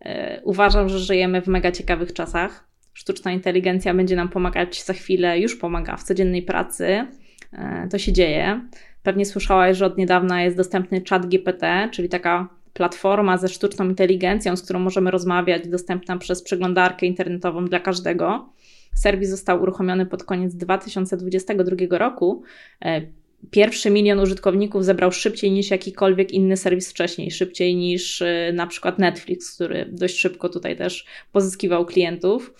E, 0.00 0.40
uważam, 0.42 0.88
że 0.88 0.98
żyjemy 0.98 1.42
w 1.42 1.46
mega 1.46 1.72
ciekawych 1.72 2.12
czasach. 2.12 2.68
Sztuczna 2.92 3.32
inteligencja 3.32 3.94
będzie 3.94 4.16
nam 4.16 4.28
pomagać 4.28 4.82
za 4.82 4.92
chwilę, 4.92 5.38
już 5.38 5.56
pomaga 5.56 5.96
w 5.96 6.02
codziennej 6.02 6.42
pracy. 6.42 7.06
E, 7.54 7.88
to 7.90 7.98
się 7.98 8.12
dzieje. 8.12 8.60
Pewnie 9.02 9.26
słyszałaś, 9.26 9.76
że 9.76 9.86
od 9.86 9.98
niedawna 9.98 10.42
jest 10.42 10.56
dostępny 10.56 11.02
chat 11.10 11.26
GPT, 11.26 11.88
czyli 11.92 12.08
taka 12.08 12.48
platforma 12.72 13.38
ze 13.38 13.48
sztuczną 13.48 13.88
inteligencją, 13.88 14.56
z 14.56 14.62
którą 14.62 14.78
możemy 14.78 15.10
rozmawiać, 15.10 15.68
dostępna 15.68 16.18
przez 16.18 16.42
przeglądarkę 16.42 17.06
internetową 17.06 17.64
dla 17.64 17.80
każdego. 17.80 18.48
Serwis 18.94 19.30
został 19.30 19.62
uruchomiony 19.62 20.06
pod 20.06 20.24
koniec 20.24 20.54
2022 20.54 21.98
roku. 21.98 22.42
E, 22.84 23.00
pierwszy 23.50 23.90
milion 23.90 24.20
użytkowników 24.20 24.84
zebrał 24.84 25.12
szybciej 25.12 25.50
niż 25.50 25.70
jakikolwiek 25.70 26.32
inny 26.32 26.56
serwis 26.56 26.90
wcześniej, 26.90 27.30
szybciej 27.30 27.76
niż 27.76 28.22
e, 28.22 28.52
na 28.54 28.66
przykład 28.66 28.98
Netflix, 28.98 29.54
który 29.54 29.88
dość 29.92 30.18
szybko 30.18 30.48
tutaj 30.48 30.76
też 30.76 31.06
pozyskiwał 31.32 31.86
klientów. 31.86 32.54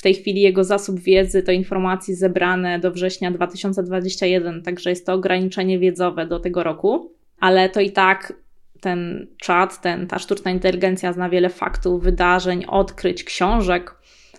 W 0.00 0.02
tej 0.02 0.14
chwili 0.14 0.40
jego 0.40 0.64
zasób 0.64 1.00
wiedzy 1.00 1.42
to 1.42 1.52
informacje 1.52 2.16
zebrane 2.16 2.78
do 2.78 2.90
września 2.90 3.30
2021, 3.30 4.62
także 4.62 4.90
jest 4.90 5.06
to 5.06 5.12
ograniczenie 5.12 5.78
wiedzowe 5.78 6.26
do 6.26 6.40
tego 6.40 6.62
roku, 6.62 7.12
ale 7.40 7.68
to 7.68 7.80
i 7.80 7.90
tak 7.90 8.32
ten 8.80 9.26
czat, 9.36 9.80
ten, 9.80 10.06
ta 10.06 10.18
sztuczna 10.18 10.50
inteligencja 10.50 11.12
zna 11.12 11.28
wiele 11.28 11.48
faktów, 11.48 12.02
wydarzeń, 12.02 12.64
odkryć, 12.64 13.24
książek 13.24 13.94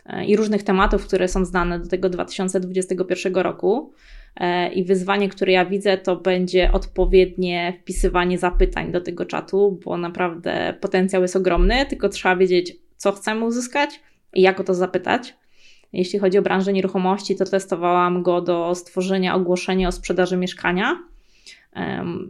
e, 0.06 0.26
i 0.26 0.36
różnych 0.36 0.64
tematów, 0.64 1.08
które 1.08 1.28
są 1.28 1.46
znane 1.46 1.80
do 1.80 1.88
tego 1.88 2.10
2021 2.10 3.36
roku. 3.36 3.94
E, 4.36 4.74
I 4.74 4.84
wyzwanie, 4.84 5.30
które 5.30 5.52
ja 5.52 5.66
widzę, 5.66 5.98
to 5.98 6.16
będzie 6.16 6.72
odpowiednie 6.72 7.74
wpisywanie 7.82 8.38
zapytań 8.38 8.92
do 8.92 9.02
tego 9.02 9.26
czatu, 9.26 9.80
bo 9.86 9.98
naprawdę 9.98 10.74
potencjał 10.82 11.22
jest 11.22 11.36
ogromny, 11.36 11.86
tylko 11.86 12.10
trzeba 12.10 12.36
wiedzieć, 12.36 12.74
co 12.98 13.12
chcemy 13.12 13.46
uzyskać 13.46 14.00
i 14.34 14.42
jak 14.42 14.60
o 14.60 14.64
to 14.64 14.74
zapytać. 14.74 15.41
Jeśli 15.94 16.20
chodzi 16.20 16.38
o 16.38 16.42
branżę 16.42 16.74
nieruchomości, 16.74 17.36
to 17.36 17.46
testowałam 17.46 18.24
go 18.24 18.42
do 18.42 18.76
stworzenia 18.76 19.36
ogłoszenia 19.36 19.88
o 19.88 19.92
sprzedaży 19.92 20.38
mieszkania 20.38 21.04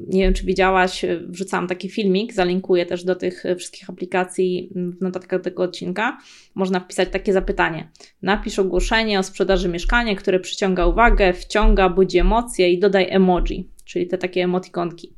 nie 0.07 0.24
wiem, 0.24 0.34
czy 0.34 0.45
widziałaś, 0.45 1.05
wrzucałam 1.28 1.68
taki 1.68 1.89
filmik, 1.89 2.34
zalinkuję 2.34 2.86
też 2.86 3.03
do 3.03 3.16
tych 3.16 3.43
wszystkich 3.57 3.89
aplikacji 3.89 4.70
w 4.76 5.01
notatkach 5.01 5.41
tego 5.41 5.64
odcinka. 5.64 6.18
Można 6.55 6.80
wpisać 6.80 7.09
takie 7.09 7.34
zapytanie. 7.34 7.89
Napisz 8.22 8.59
ogłoszenie 8.59 9.20
o 9.20 9.24
sprzedaży 9.24 9.70
mieszkania, 9.70 10.16
które 10.16 10.39
przyciąga 10.39 10.86
uwagę, 10.86 11.34
wciąga, 11.34 11.89
budzi 11.89 12.18
emocje 12.18 12.72
i 12.72 12.80
dodaj 12.80 13.07
emoji, 13.09 13.70
czyli 13.86 14.07
te 14.07 14.18
takie 14.18 14.43
emotikonki. 14.43 15.16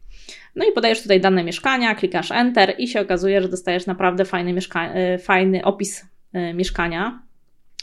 No 0.55 0.65
i 0.65 0.71
podajesz 0.71 1.01
tutaj 1.01 1.21
dane 1.21 1.43
mieszkania, 1.43 1.95
klikasz 1.95 2.31
Enter 2.31 2.75
i 2.77 2.87
się 2.87 3.01
okazuje, 3.01 3.41
że 3.41 3.49
dostajesz 3.49 3.85
naprawdę 3.85 4.25
fajny, 4.25 4.53
mieszka- 4.53 4.91
e, 4.93 5.17
fajny 5.17 5.63
opis 5.63 6.05
e, 6.33 6.53
mieszkania. 6.53 7.23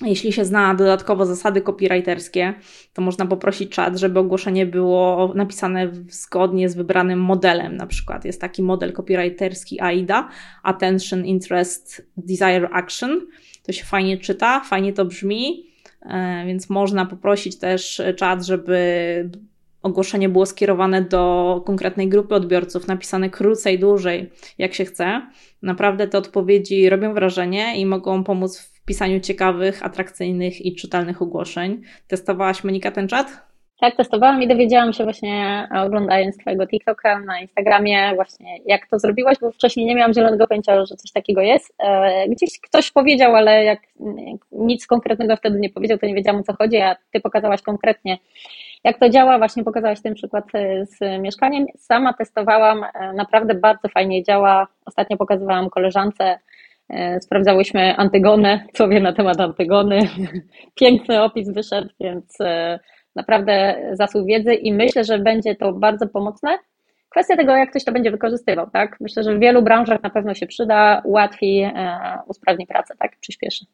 Jeśli 0.03 0.33
się 0.33 0.45
zna 0.45 0.75
dodatkowo 0.75 1.27
zasady 1.27 1.61
copywriterskie, 1.61 2.55
to 2.93 3.03
można 3.03 3.27
poprosić 3.27 3.73
czat, 3.73 3.97
żeby 3.97 4.19
ogłoszenie 4.19 4.67
było 4.67 5.33
napisane 5.35 5.91
zgodnie 6.09 6.69
z 6.69 6.75
wybranym 6.75 7.21
modelem. 7.21 7.77
Na 7.77 7.87
przykład 7.87 8.25
jest 8.25 8.41
taki 8.41 8.63
model 8.63 8.93
copywriterski 8.93 9.81
AIDA, 9.81 10.29
Attention, 10.63 11.25
Interest, 11.25 12.07
Desire, 12.17 12.69
Action. 12.73 13.27
To 13.63 13.73
się 13.73 13.85
fajnie 13.85 14.19
czyta, 14.19 14.61
fajnie 14.61 14.93
to 14.93 15.05
brzmi, 15.05 15.67
e, 16.03 16.45
więc 16.47 16.71
można 16.71 17.07
poprosić 17.07 17.59
też 17.59 18.03
czat, 18.17 18.45
żeby 18.45 19.31
ogłoszenie 19.83 20.29
było 20.29 20.47
skierowane 20.47 21.03
do 21.03 21.63
konkretnej 21.67 22.09
grupy 22.09 22.35
odbiorców, 22.35 22.87
napisane 22.87 23.31
krócej, 23.31 23.79
dłużej, 23.79 24.31
jak 24.59 24.75
się 24.75 24.85
chce. 24.85 25.23
Naprawdę 25.63 26.09
te 26.09 26.19
odpowiedzi 26.19 26.91
robią 26.91 27.15
wrażenie 27.15 27.81
i 27.81 27.87
mogą 27.87 28.25
pomóc 28.25 28.70
pisaniu 28.91 29.21
ciekawych, 29.21 29.87
atrakcyjnych 29.87 30.67
i 30.67 30.75
czytelnych 30.75 31.23
ogłoszeń. 31.23 31.83
Testowałaś 32.09 32.65
Monika 32.65 32.91
ten 32.91 33.09
czat? 33.09 33.27
Tak, 33.81 33.97
testowałam 33.97 34.43
i 34.43 34.49
dowiedziałam 34.49 34.93
się 34.93 35.05
właśnie 35.05 35.69
oglądając 35.87 36.39
Twojego 36.39 36.67
TikToka 36.67 37.21
na 37.21 37.41
Instagramie 37.41 38.13
właśnie 38.15 38.59
jak 38.67 38.87
to 38.87 38.99
zrobiłaś, 38.99 39.37
bo 39.41 39.53
wcześniej 39.53 39.87
nie 39.87 39.95
miałam 39.95 40.15
zielonego 40.15 40.47
pojęcia, 40.47 40.87
że 40.87 40.97
coś 40.97 41.13
takiego 41.13 41.41
jest. 41.41 41.75
E, 41.79 42.29
gdzieś 42.29 42.61
ktoś 42.61 42.91
powiedział, 42.91 43.37
ale 43.37 43.65
jak 43.65 43.81
nic 44.53 44.87
konkretnego 44.87 45.37
wtedy 45.37 45.61
nie 45.61 45.71
powiedział, 45.71 45.99
to 45.99 46.07
nie 46.07 46.15
wiedziałam 46.15 46.41
o 46.41 46.45
co 46.45 46.55
chodzi, 46.59 46.77
a 46.77 46.97
Ty 47.13 47.21
pokazałaś 47.21 47.63
konkretnie 47.63 48.19
jak 48.85 48.99
to 48.99 49.09
działa, 49.09 49.39
właśnie 49.39 49.65
pokazałaś 49.65 50.03
ten 50.03 50.15
przykład 50.15 50.45
e, 50.55 50.87
z 50.87 51.23
mieszkaniem. 51.23 51.67
Sama 51.79 52.13
testowałam, 52.13 52.85
e, 52.85 53.13
naprawdę 53.13 53.55
bardzo 53.55 53.89
fajnie 53.89 54.23
działa. 54.23 54.67
Ostatnio 54.85 55.17
pokazywałam 55.17 55.71
koleżance, 55.71 56.25
e, 56.25 56.39
sprawdzałyśmy 57.21 57.97
Antygonę, 57.97 58.67
co 58.73 58.89
wie 58.89 59.01
na 59.01 59.13
temat 59.13 59.41
Antygony. 59.41 59.99
Piękny 60.81 61.23
opis 61.23 61.53
wyszedł, 61.53 61.89
więc 62.01 62.39
naprawdę 63.17 63.77
zasób 63.93 64.27
wiedzy 64.27 64.55
i 64.55 64.73
myślę, 64.73 65.05
że 65.05 65.19
będzie 65.19 65.55
to 65.55 65.73
bardzo 65.73 66.09
pomocne. 66.09 66.59
Kwestia 67.09 67.37
tego, 67.37 67.57
jak 67.57 67.71
ktoś 67.71 67.85
to 67.85 67.93
będzie 67.93 68.11
wykorzystywał, 68.11 68.71
tak? 68.71 68.97
Myślę, 69.01 69.23
że 69.23 69.35
w 69.35 69.41
wielu 69.41 69.63
branżach 69.63 70.03
na 70.03 70.11
pewno 70.11 70.35
się 70.35 70.47
przyda, 70.47 71.03
ułatwi, 71.05 71.71
usprawni 72.27 72.67
pracę, 72.67 72.95
tak? 72.99 73.17
Przyspieszy. 73.21 73.65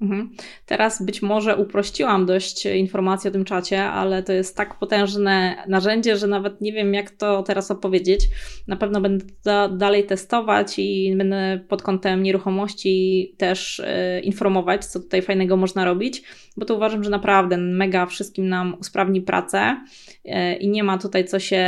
Mhm. 0.00 0.30
Teraz 0.66 1.02
być 1.02 1.22
może 1.22 1.56
uprościłam 1.56 2.26
dość 2.26 2.66
informacje 2.66 3.30
o 3.30 3.32
tym 3.32 3.44
czacie, 3.44 3.84
ale 3.84 4.22
to 4.22 4.32
jest 4.32 4.56
tak 4.56 4.78
potężne 4.78 5.56
narzędzie, 5.68 6.16
że 6.16 6.26
nawet 6.26 6.60
nie 6.60 6.72
wiem, 6.72 6.94
jak 6.94 7.10
to 7.10 7.42
teraz 7.42 7.70
opowiedzieć. 7.70 8.28
Na 8.68 8.76
pewno 8.76 9.00
będę 9.00 9.24
to 9.44 9.68
dalej 9.68 10.06
testować 10.06 10.78
i 10.78 11.14
będę 11.16 11.60
pod 11.68 11.82
kątem 11.82 12.22
nieruchomości 12.22 13.34
też 13.38 13.78
y, 13.78 14.20
informować, 14.22 14.84
co 14.84 15.00
tutaj 15.00 15.22
fajnego 15.22 15.56
można 15.56 15.84
robić, 15.84 16.22
bo 16.56 16.66
to 16.66 16.74
uważam, 16.74 17.04
że 17.04 17.10
naprawdę 17.10 17.56
mega 17.56 18.06
wszystkim 18.06 18.48
nam 18.48 18.76
usprawni 18.80 19.20
pracę 19.20 19.84
y, 20.24 20.54
i 20.54 20.68
nie 20.68 20.84
ma 20.84 20.98
tutaj 20.98 21.24
co 21.24 21.38
się 21.38 21.64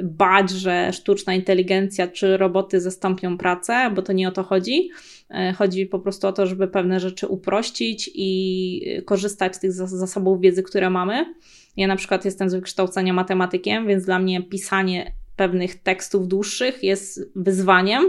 y, 0.00 0.04
bać, 0.04 0.50
że 0.50 0.92
sztuczna 0.92 1.34
inteligencja 1.34 2.08
czy 2.08 2.36
roboty 2.36 2.80
zastąpią 2.80 3.38
pracę, 3.38 3.90
bo 3.94 4.02
to 4.02 4.12
nie 4.12 4.28
o 4.28 4.32
to 4.32 4.42
chodzi 4.42 4.90
E, 5.23 5.23
chodzi 5.56 5.86
po 5.86 5.98
prostu 5.98 6.26
o 6.26 6.32
to, 6.32 6.46
żeby 6.46 6.68
pewne 6.68 7.00
rzeczy 7.00 7.26
uprościć 7.26 8.10
i 8.14 8.80
korzystać 9.04 9.56
z 9.56 9.60
tych 9.60 9.72
zasobów 9.72 10.40
wiedzy, 10.40 10.62
które 10.62 10.90
mamy. 10.90 11.34
Ja 11.76 11.86
na 11.86 11.96
przykład 11.96 12.24
jestem 12.24 12.50
z 12.50 12.54
wykształcenia 12.54 13.12
matematykiem, 13.12 13.86
więc 13.86 14.04
dla 14.04 14.18
mnie 14.18 14.42
pisanie 14.42 15.12
pewnych 15.36 15.82
tekstów 15.82 16.28
dłuższych 16.28 16.82
jest 16.82 17.32
wyzwaniem, 17.36 18.02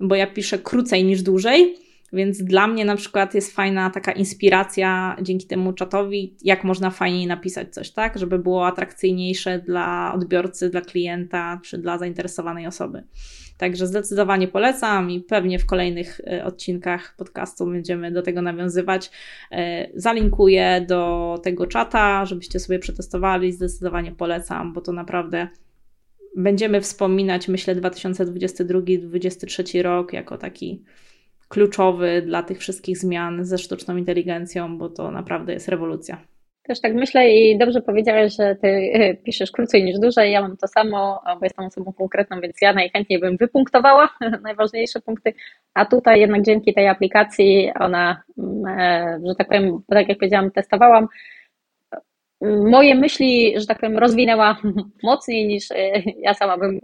bo 0.00 0.14
ja 0.14 0.26
piszę 0.26 0.58
krócej 0.58 1.04
niż 1.04 1.22
dłużej. 1.22 1.74
Więc 2.12 2.42
dla 2.42 2.66
mnie 2.66 2.84
na 2.84 2.96
przykład 2.96 3.34
jest 3.34 3.54
fajna 3.54 3.90
taka 3.90 4.12
inspiracja 4.12 5.16
dzięki 5.22 5.46
temu 5.46 5.72
czatowi, 5.72 6.36
jak 6.42 6.64
można 6.64 6.90
fajniej 6.90 7.26
napisać 7.26 7.74
coś, 7.74 7.90
tak? 7.90 8.18
Żeby 8.18 8.38
było 8.38 8.66
atrakcyjniejsze 8.66 9.58
dla 9.58 10.12
odbiorcy, 10.14 10.70
dla 10.70 10.80
klienta 10.80 11.60
czy 11.64 11.78
dla 11.78 11.98
zainteresowanej 11.98 12.66
osoby. 12.66 13.04
Także 13.58 13.86
zdecydowanie 13.86 14.48
polecam 14.48 15.10
i 15.10 15.20
pewnie 15.20 15.58
w 15.58 15.66
kolejnych 15.66 16.20
e, 16.26 16.44
odcinkach 16.44 17.14
podcastu 17.16 17.66
będziemy 17.66 18.12
do 18.12 18.22
tego 18.22 18.42
nawiązywać. 18.42 19.10
E, 19.52 19.88
zalinkuję 19.94 20.84
do 20.88 21.34
tego 21.42 21.66
czata, 21.66 22.24
żebyście 22.24 22.60
sobie 22.60 22.78
przetestowali. 22.78 23.52
Zdecydowanie 23.52 24.12
polecam, 24.12 24.72
bo 24.72 24.80
to 24.80 24.92
naprawdę 24.92 25.48
będziemy 26.36 26.80
wspominać, 26.80 27.48
myślę, 27.48 27.76
2022-2023 27.76 29.82
rok 29.82 30.12
jako 30.12 30.38
taki 30.38 30.84
kluczowy 31.48 32.22
dla 32.26 32.42
tych 32.42 32.58
wszystkich 32.58 32.98
zmian 32.98 33.44
ze 33.44 33.58
sztuczną 33.58 33.96
inteligencją, 33.96 34.78
bo 34.78 34.88
to 34.88 35.10
naprawdę 35.10 35.52
jest 35.52 35.68
rewolucja. 35.68 36.35
Też 36.66 36.80
tak 36.80 36.94
myślę 36.94 37.30
i 37.30 37.58
dobrze 37.58 37.80
powiedziałeś, 37.80 38.36
że 38.36 38.56
ty 38.56 38.68
e, 38.68 39.14
piszesz 39.14 39.50
krócej 39.50 39.84
niż 39.84 39.98
dłużej. 39.98 40.32
Ja 40.32 40.42
mam 40.42 40.56
to 40.56 40.68
samo, 40.68 41.20
bo 41.24 41.40
jestem 41.42 41.64
osobą 41.64 41.92
konkretną, 41.92 42.40
więc 42.40 42.56
ja 42.62 42.72
najchętniej 42.72 43.18
bym 43.18 43.36
wypunktowała 43.36 44.08
najważniejsze 44.42 45.00
punkty, 45.00 45.34
a 45.74 45.84
tutaj 45.84 46.20
jednak 46.20 46.42
dzięki 46.42 46.74
tej 46.74 46.88
aplikacji 46.88 47.72
ona, 47.80 48.22
mm, 48.38 48.66
e, 48.78 49.20
że 49.26 49.34
tak 49.34 49.48
powiem, 49.48 49.80
tak 49.88 50.08
jak 50.08 50.18
powiedziałam, 50.18 50.50
testowałam, 50.50 51.08
moje 52.70 52.94
myśli, 52.94 53.60
że 53.60 53.66
tak 53.66 53.80
powiem, 53.80 53.98
rozwinęła 53.98 54.56
mocniej 55.02 55.46
niż 55.46 55.70
e, 55.70 56.02
ja 56.18 56.34
sama 56.34 56.58
bym 56.58 56.80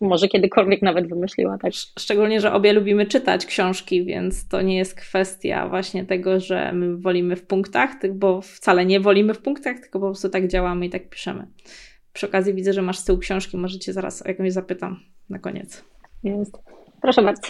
może 0.00 0.28
kiedykolwiek 0.28 0.82
nawet 0.82 1.08
wymyśliła. 1.08 1.58
Tak? 1.58 1.72
Szczególnie, 1.98 2.40
że 2.40 2.52
obie 2.52 2.72
lubimy 2.72 3.06
czytać 3.06 3.46
książki, 3.46 4.04
więc 4.04 4.48
to 4.48 4.62
nie 4.62 4.76
jest 4.76 4.94
kwestia 4.94 5.68
właśnie 5.68 6.04
tego, 6.04 6.40
że 6.40 6.72
my 6.72 6.96
wolimy 6.96 7.36
w 7.36 7.46
punktach, 7.46 7.90
bo 8.14 8.40
wcale 8.40 8.86
nie 8.86 9.00
wolimy 9.00 9.34
w 9.34 9.42
punktach, 9.42 9.80
tylko 9.80 10.00
po 10.00 10.06
prostu 10.06 10.28
tak 10.28 10.48
działamy 10.48 10.86
i 10.86 10.90
tak 10.90 11.08
piszemy. 11.08 11.46
Przy 12.12 12.26
okazji 12.26 12.54
widzę, 12.54 12.72
że 12.72 12.82
masz 12.82 12.98
z 12.98 13.04
tyłu 13.04 13.18
książki, 13.18 13.56
może 13.56 13.78
cię 13.78 13.92
zaraz 13.92 14.22
o 14.22 14.28
jakąś 14.28 14.52
zapytam 14.52 15.00
na 15.28 15.38
koniec. 15.38 15.84
Jest. 16.24 16.69
Proszę 17.02 17.22
bardzo. 17.22 17.42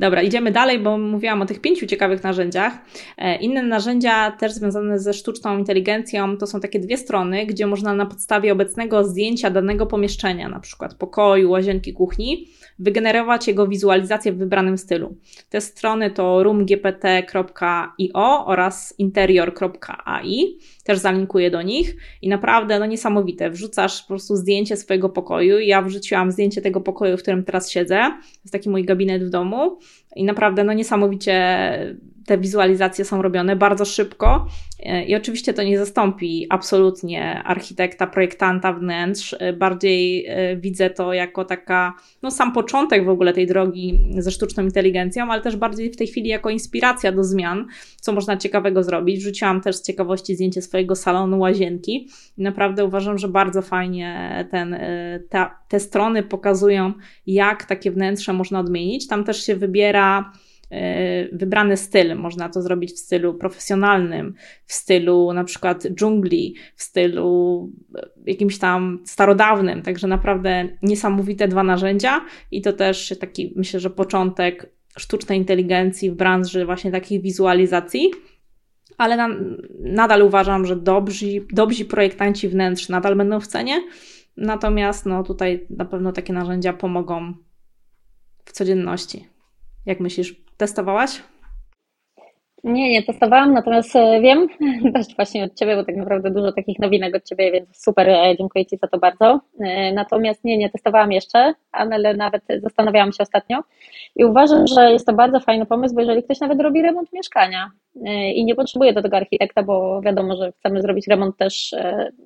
Dobra, 0.00 0.22
idziemy 0.22 0.50
dalej, 0.50 0.78
bo 0.78 0.98
mówiłam 0.98 1.42
o 1.42 1.46
tych 1.46 1.60
pięciu 1.60 1.86
ciekawych 1.86 2.22
narzędziach. 2.22 2.72
E, 3.18 3.36
inne 3.36 3.62
narzędzia, 3.62 4.30
też 4.30 4.52
związane 4.52 4.98
ze 4.98 5.14
sztuczną 5.14 5.58
inteligencją, 5.58 6.36
to 6.36 6.46
są 6.46 6.60
takie 6.60 6.78
dwie 6.78 6.96
strony, 6.96 7.46
gdzie 7.46 7.66
można 7.66 7.94
na 7.94 8.06
podstawie 8.06 8.52
obecnego 8.52 9.04
zdjęcia 9.04 9.50
danego 9.50 9.86
pomieszczenia, 9.86 10.48
na 10.48 10.60
przykład 10.60 10.94
pokoju, 10.94 11.50
łazienki, 11.50 11.92
kuchni, 11.92 12.48
wygenerować 12.78 13.48
jego 13.48 13.66
wizualizację 13.66 14.32
w 14.32 14.38
wybranym 14.38 14.78
stylu. 14.78 15.16
Te 15.50 15.60
strony 15.60 16.10
to 16.10 16.42
roomgpt.io 16.42 18.46
oraz 18.46 18.94
interior.ai. 18.98 20.58
Też 20.88 20.98
zalinkuję 20.98 21.50
do 21.50 21.62
nich 21.62 21.96
i 22.22 22.28
naprawdę 22.28 22.78
no 22.78 22.86
niesamowite. 22.86 23.50
Wrzucasz 23.50 24.02
po 24.02 24.08
prostu 24.08 24.36
zdjęcie 24.36 24.76
swojego 24.76 25.08
pokoju. 25.08 25.58
Ja 25.58 25.82
wrzuciłam 25.82 26.32
zdjęcie 26.32 26.62
tego 26.62 26.80
pokoju, 26.80 27.16
w 27.16 27.22
którym 27.22 27.44
teraz 27.44 27.70
siedzę. 27.70 27.96
To 27.96 28.40
jest 28.44 28.52
taki 28.52 28.70
mój 28.70 28.84
gabinet 28.84 29.24
w 29.24 29.30
domu 29.30 29.78
i 30.16 30.24
naprawdę 30.24 30.64
no 30.64 30.72
niesamowicie 30.72 31.36
te 32.28 32.38
wizualizacje 32.38 33.04
są 33.04 33.22
robione 33.22 33.56
bardzo 33.56 33.84
szybko 33.84 34.46
e, 34.82 35.04
i 35.04 35.14
oczywiście 35.14 35.54
to 35.54 35.62
nie 35.62 35.78
zastąpi 35.78 36.46
absolutnie 36.50 37.42
architekta, 37.42 38.06
projektanta 38.06 38.72
wnętrz. 38.72 39.36
E, 39.38 39.52
bardziej 39.52 40.26
e, 40.26 40.56
widzę 40.56 40.90
to 40.90 41.12
jako 41.12 41.44
taka, 41.44 41.94
no 42.22 42.30
sam 42.30 42.52
początek 42.52 43.04
w 43.04 43.08
ogóle 43.08 43.32
tej 43.32 43.46
drogi 43.46 43.98
ze 44.18 44.30
sztuczną 44.30 44.62
inteligencją, 44.62 45.32
ale 45.32 45.42
też 45.42 45.56
bardziej 45.56 45.90
w 45.90 45.96
tej 45.96 46.06
chwili 46.06 46.28
jako 46.28 46.50
inspiracja 46.50 47.12
do 47.12 47.24
zmian, 47.24 47.66
co 48.00 48.12
można 48.12 48.36
ciekawego 48.36 48.82
zrobić. 48.82 49.18
Wrzuciłam 49.18 49.60
też 49.60 49.76
z 49.76 49.82
ciekawości 49.82 50.34
zdjęcie 50.34 50.62
swojego 50.62 50.96
salonu, 50.96 51.38
łazienki 51.38 52.08
i 52.38 52.42
naprawdę 52.42 52.84
uważam, 52.84 53.18
że 53.18 53.28
bardzo 53.28 53.62
fajnie 53.62 54.46
ten, 54.50 54.78
ta, 55.28 55.58
te 55.68 55.80
strony 55.80 56.22
pokazują, 56.22 56.92
jak 57.26 57.64
takie 57.64 57.90
wnętrze 57.90 58.32
można 58.32 58.60
odmienić. 58.60 59.06
Tam 59.06 59.24
też 59.24 59.46
się 59.46 59.56
wybiera 59.56 60.32
wybrany 61.32 61.76
styl. 61.76 62.16
Można 62.16 62.48
to 62.48 62.62
zrobić 62.62 62.92
w 62.92 62.98
stylu 62.98 63.34
profesjonalnym, 63.34 64.34
w 64.64 64.72
stylu 64.72 65.32
na 65.32 65.44
przykład 65.44 65.86
dżungli, 65.86 66.54
w 66.76 66.82
stylu 66.82 67.70
e, 67.94 68.08
jakimś 68.26 68.58
tam 68.58 69.02
starodawnym. 69.04 69.82
Także 69.82 70.06
naprawdę 70.06 70.68
niesamowite 70.82 71.48
dwa 71.48 71.62
narzędzia 71.62 72.20
i 72.50 72.62
to 72.62 72.72
też 72.72 73.14
taki, 73.20 73.52
myślę, 73.56 73.80
że 73.80 73.90
początek 73.90 74.72
sztucznej 74.98 75.38
inteligencji 75.38 76.10
w 76.10 76.14
branży 76.14 76.66
właśnie 76.66 76.90
takich 76.90 77.22
wizualizacji. 77.22 78.10
Ale 78.98 79.16
na, 79.16 79.28
nadal 79.80 80.22
uważam, 80.22 80.66
że 80.66 80.76
dobrzy, 80.76 81.46
dobrzy 81.52 81.84
projektanci 81.84 82.48
wnętrz 82.48 82.88
nadal 82.88 83.16
będą 83.16 83.40
w 83.40 83.46
cenie. 83.46 83.82
Natomiast 84.36 85.06
no, 85.06 85.22
tutaj 85.22 85.66
na 85.70 85.84
pewno 85.84 86.12
takie 86.12 86.32
narzędzia 86.32 86.72
pomogą 86.72 87.34
w 88.44 88.52
codzienności. 88.52 89.37
Jak 89.88 90.00
myślisz, 90.00 90.34
testowałaś? 90.56 91.22
Nie, 92.64 92.90
nie 92.92 93.02
testowałam, 93.02 93.52
natomiast 93.52 93.96
e, 93.96 94.20
wiem 94.20 94.48
też 94.94 95.06
właśnie 95.16 95.44
od 95.44 95.54
Ciebie, 95.54 95.76
bo 95.76 95.84
tak 95.84 95.96
naprawdę 95.96 96.30
dużo 96.30 96.52
takich 96.52 96.78
nowinek 96.78 97.16
od 97.16 97.24
Ciebie, 97.24 97.52
więc 97.52 97.82
super, 97.84 98.08
e, 98.08 98.36
dziękuję 98.38 98.66
Ci 98.66 98.76
za 98.76 98.88
to 98.88 98.98
bardzo. 98.98 99.40
E, 99.60 99.92
natomiast 99.92 100.44
nie, 100.44 100.58
nie 100.58 100.70
testowałam 100.70 101.12
jeszcze, 101.12 101.54
ale 101.72 102.14
nawet 102.14 102.42
zastanawiałam 102.62 103.12
się 103.12 103.22
ostatnio 103.22 103.60
i 104.16 104.24
uważam, 104.24 104.66
że 104.66 104.92
jest 104.92 105.06
to 105.06 105.12
bardzo 105.12 105.40
fajny 105.40 105.66
pomysł, 105.66 105.94
bo 105.94 106.00
jeżeli 106.00 106.22
ktoś 106.22 106.40
nawet 106.40 106.60
robi 106.60 106.82
remont 106.82 107.12
mieszkania 107.12 107.70
i 108.34 108.44
nie 108.44 108.54
potrzebuje 108.54 108.92
do 108.92 109.02
tego 109.02 109.16
architekta, 109.16 109.62
bo 109.62 110.00
wiadomo, 110.00 110.36
że 110.36 110.52
chcemy 110.52 110.82
zrobić 110.82 111.06
remont 111.06 111.36
też 111.36 111.74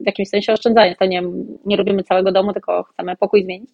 w 0.01 0.07
jakimś 0.07 0.29
sensie 0.29 0.53
oszczędzając, 0.53 0.99
to 0.99 1.05
nie, 1.05 1.23
nie 1.65 1.77
robimy 1.77 2.03
całego 2.03 2.33
domu, 2.33 2.53
tylko 2.53 2.83
chcemy 2.83 3.17
pokój 3.17 3.45
zmienić, 3.45 3.71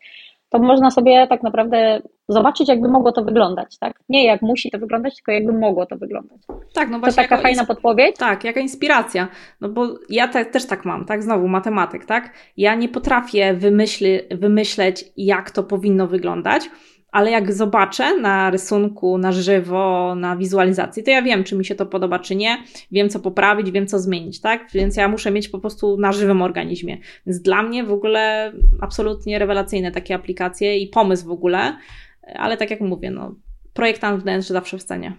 to 0.51 0.59
można 0.59 0.91
sobie 0.91 1.27
tak 1.27 1.43
naprawdę 1.43 2.03
zobaczyć, 2.29 2.69
jakby 2.69 2.89
mogło 2.89 3.13
to 3.13 3.25
wyglądać, 3.25 3.79
tak? 3.79 4.01
Nie 4.09 4.27
jak 4.27 4.43
musi 4.43 4.71
to 4.71 4.79
wyglądać, 4.79 5.17
tylko 5.17 5.33
jakby 5.33 5.53
mogło 5.53 5.87
to 5.87 5.97
wyglądać. 5.97 6.39
Tak, 6.75 6.91
no 6.91 6.99
właśnie. 6.99 7.23
To 7.23 7.29
taka 7.29 7.43
fajna 7.43 7.65
podpowiedź. 7.65 8.17
Tak, 8.17 8.45
jaka 8.45 8.61
inspiracja. 8.61 9.29
No 9.61 9.69
bo 9.69 9.87
ja 10.09 10.29
te, 10.29 10.45
też 10.45 10.67
tak 10.67 10.85
mam, 10.85 11.05
tak? 11.05 11.23
Znowu 11.23 11.49
matematyk, 11.49 12.05
tak? 12.05 12.33
Ja 12.57 12.75
nie 12.75 12.89
potrafię 12.89 13.55
wymyśli, 13.55 14.19
wymyśleć, 14.31 15.05
jak 15.17 15.51
to 15.51 15.63
powinno 15.63 16.07
wyglądać, 16.07 16.71
ale 17.19 17.31
jak 17.31 17.53
zobaczę 17.53 18.17
na 18.21 18.51
rysunku, 18.51 19.19
na 19.19 19.33
żywo, 19.33 20.15
na 20.15 20.37
wizualizacji, 20.37 21.03
to 21.03 21.11
ja 21.11 21.23
wiem, 21.23 21.45
czy 21.45 21.57
mi 21.57 21.65
się 21.65 21.75
to 21.75 21.87
podoba, 21.87 22.19
czy 22.19 22.37
nie, 22.37 22.59
wiem, 22.93 23.09
co 23.09 23.21
poprawić, 23.21 23.71
wiem, 23.71 23.87
co 23.87 23.99
zmienić, 23.99 24.41
tak? 24.41 24.69
Więc 24.75 24.97
ja 24.97 25.09
muszę 25.09 25.31
mieć 25.31 25.49
po 25.49 25.59
prostu 25.59 25.97
na 25.97 26.13
żywym 26.13 26.43
organizmie. 26.43 26.99
Więc 27.27 27.41
dla 27.41 27.63
mnie 27.63 27.85
w 27.85 27.93
ogóle 27.93 28.53
absolutnie 28.81 29.39
rewelacyjne 29.39 29.93
takie 29.93 30.15
aplikacje 30.15 30.79
i 30.79 30.87
pomysł 30.87 31.27
w 31.27 31.31
ogóle, 31.31 31.77
ale 32.35 32.57
tak 32.57 32.71
jak 32.71 32.81
mówię, 32.81 33.11
no, 33.11 33.35
projektant 33.73 34.23
wnętrz 34.23 34.49
zawsze 34.49 34.79
w 34.79 34.85
cenie. 34.85 35.13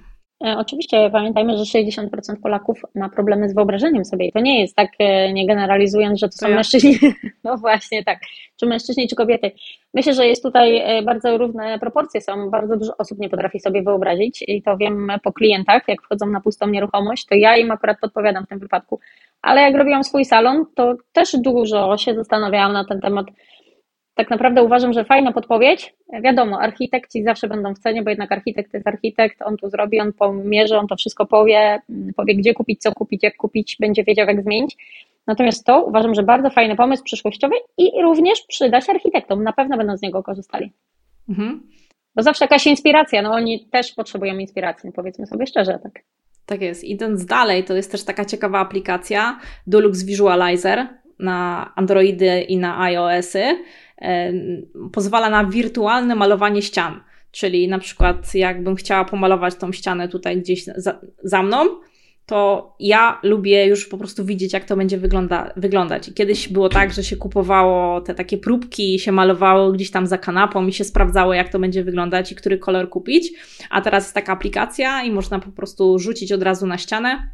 E, 0.46 0.58
oczywiście 0.58 1.10
pamiętajmy, 1.12 1.58
że 1.58 1.64
60% 1.64 2.08
Polaków 2.44 2.82
ma 2.96 3.10
problemy 3.10 3.50
z 3.50 3.56
wyobrażeniem 3.56 4.06
sobie. 4.06 4.28
I 4.28 4.32
to 4.32 4.40
nie 4.40 4.62
jest 4.62 4.76
tak, 4.76 4.90
e, 5.00 5.34
nie 5.34 5.48
generalizując, 5.48 6.20
że 6.20 6.28
to, 6.28 6.32
to 6.32 6.38
są 6.38 6.50
ja. 6.50 6.56
mężczyźni, 6.56 6.98
no 7.44 7.58
właśnie 7.58 8.04
tak, 8.04 8.20
czy 8.60 8.66
mężczyźni, 8.66 9.08
czy 9.08 9.16
kobiety. 9.16 9.52
Myślę, 9.94 10.14
że 10.14 10.28
jest 10.28 10.44
tutaj 10.44 10.78
e, 10.78 11.02
bardzo 11.02 11.38
równe 11.38 11.80
proporcje. 11.80 12.22
Są, 12.22 12.50
bardzo 12.50 12.78
dużo 12.78 12.98
osób 12.98 13.20
nie 13.20 13.30
potrafi 13.30 13.60
sobie 13.60 13.84
wyobrazić 13.84 14.44
i 14.48 14.62
to 14.62 14.78
wiem 14.78 15.12
po 15.24 15.34
klientach, 15.34 15.84
jak 15.88 16.02
wchodzą 16.02 16.26
na 16.26 16.42
pustą 16.42 16.68
nieruchomość, 16.68 17.26
to 17.26 17.36
ja 17.36 17.58
im 17.58 17.72
akurat 17.72 18.00
podpowiadam 18.00 18.46
w 18.46 18.48
tym 18.48 18.60
wypadku, 18.60 19.00
ale 19.42 19.62
jak 19.62 19.76
robiłam 19.76 20.04
swój 20.04 20.26
salon, 20.26 20.66
to 20.76 20.96
też 21.14 21.38
dużo 21.38 21.98
się 21.98 22.16
zastanawiałam 22.16 22.74
na 22.74 22.86
ten 22.86 23.02
temat, 23.02 23.26
tak 24.20 24.30
naprawdę 24.30 24.64
uważam, 24.64 24.94
że 24.94 25.06
fajna 25.06 25.32
podpowiedź. 25.32 25.94
Wiadomo, 26.24 26.62
architekci 26.62 27.24
zawsze 27.24 27.48
będą 27.48 27.74
w 27.74 27.80
cenie, 27.80 28.04
bo 28.04 28.10
jednak 28.10 28.32
architekt 28.32 28.74
jest 28.74 28.88
architekt, 28.88 29.42
on 29.42 29.58
tu 29.58 29.70
zrobi, 29.70 30.00
on 30.00 30.14
pomierzy, 30.14 30.78
on 30.78 30.88
to 30.88 30.96
wszystko 30.96 31.26
powie, 31.26 31.82
powie 32.16 32.36
gdzie 32.36 32.54
kupić, 32.54 32.82
co 32.82 32.92
kupić, 32.92 33.24
jak 33.24 33.38
kupić, 33.38 33.78
będzie 33.80 34.04
wiedział 34.04 34.28
jak 34.28 34.44
zmienić. 34.44 34.78
Natomiast 35.28 35.66
to 35.66 35.84
uważam, 35.84 36.16
że 36.16 36.24
bardzo 36.24 36.50
fajny 36.50 36.76
pomysł 36.76 37.04
przyszłościowy 37.04 37.56
i 37.78 37.92
również 38.02 38.42
przyda 38.42 38.82
się 38.82 38.92
architektom, 38.92 39.44
na 39.44 39.54
pewno 39.54 39.78
będą 39.78 39.98
z 39.98 40.02
niego 40.02 40.24
korzystali. 40.24 40.72
Mhm. 41.30 41.62
Bo 42.16 42.24
zawsze 42.24 42.46
jakaś 42.46 42.68
inspiracja, 42.68 43.22
no 43.22 43.32
oni 43.32 43.66
też 43.72 43.94
potrzebują 43.94 44.38
inspiracji, 44.38 44.92
powiedzmy 44.92 45.28
sobie 45.28 45.48
szczerze, 45.48 45.80
tak. 45.84 46.04
Tak 46.46 46.62
jest. 46.62 46.84
Idąc 46.84 47.26
dalej, 47.26 47.64
to 47.64 47.76
jest 47.76 47.92
też 47.92 48.04
taka 48.04 48.26
ciekawa 48.26 48.60
aplikacja 48.60 49.40
Dulux 49.68 50.04
Visualizer 50.04 50.88
na 51.20 51.72
Androidy 51.76 52.42
i 52.42 52.58
na 52.58 52.82
iOSy. 52.82 53.44
Pozwala 54.92 55.30
na 55.30 55.46
wirtualne 55.46 56.16
malowanie 56.16 56.62
ścian. 56.62 57.00
Czyli 57.32 57.68
na 57.68 57.80
przykład, 57.80 58.36
jakbym 58.36 58.76
chciała 58.76 59.06
pomalować 59.06 59.56
tą 59.56 59.72
ścianę 59.72 60.08
tutaj 60.08 60.42
gdzieś 60.42 60.64
za, 60.64 61.00
za 61.24 61.44
mną, 61.44 61.66
to 62.26 62.76
ja 62.80 63.20
lubię 63.24 63.66
już 63.66 63.88
po 63.88 63.98
prostu 63.98 64.26
widzieć, 64.26 64.54
jak 64.54 64.66
to 64.66 64.78
będzie 64.78 64.98
wygląda, 64.98 65.54
wyglądać. 65.56 66.08
I 66.08 66.14
kiedyś 66.14 66.48
było 66.48 66.70
tak, 66.70 66.94
że 66.94 67.04
się 67.04 67.16
kupowało 67.16 68.02
te 68.02 68.16
takie 68.16 68.38
próbki, 68.38 69.00
się 69.00 69.12
malowało 69.12 69.72
gdzieś 69.72 69.92
tam 69.92 70.08
za 70.08 70.18
kanapą 70.18 70.68
i 70.68 70.74
się 70.74 70.84
sprawdzało, 70.84 71.34
jak 71.34 71.50
to 71.50 71.60
będzie 71.60 71.84
wyglądać 71.84 72.32
i 72.32 72.36
który 72.36 72.58
kolor 72.58 72.90
kupić. 72.90 73.32
A 73.70 73.82
teraz 73.82 74.04
jest 74.04 74.16
taka 74.16 74.34
aplikacja 74.34 75.04
i 75.04 75.12
można 75.12 75.40
po 75.40 75.52
prostu 75.52 76.00
rzucić 76.00 76.32
od 76.32 76.44
razu 76.44 76.68
na 76.68 76.78
ścianę 76.78 77.30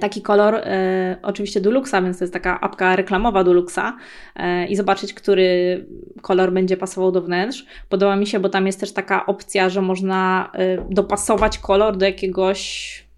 taki 0.00 0.22
kolor, 0.22 0.54
e, 0.54 1.16
oczywiście 1.22 1.60
Duluxa, 1.60 2.02
więc 2.02 2.18
to 2.18 2.24
jest 2.24 2.32
taka 2.32 2.60
apka 2.60 2.96
reklamowa 2.96 3.44
Duluxa 3.44 3.96
e, 4.36 4.66
i 4.66 4.76
zobaczyć, 4.76 5.14
który 5.14 5.86
kolor 6.22 6.52
będzie 6.52 6.76
pasował 6.76 7.12
do 7.12 7.22
wnętrz. 7.22 7.66
Podoba 7.88 8.16
mi 8.16 8.26
się, 8.26 8.40
bo 8.40 8.48
tam 8.48 8.66
jest 8.66 8.80
też 8.80 8.92
taka 8.92 9.26
opcja, 9.26 9.68
że 9.68 9.82
można 9.82 10.50
e, 10.54 10.86
dopasować 10.90 11.58
kolor 11.58 11.96
do 11.96 12.06
jakiegoś 12.06 13.12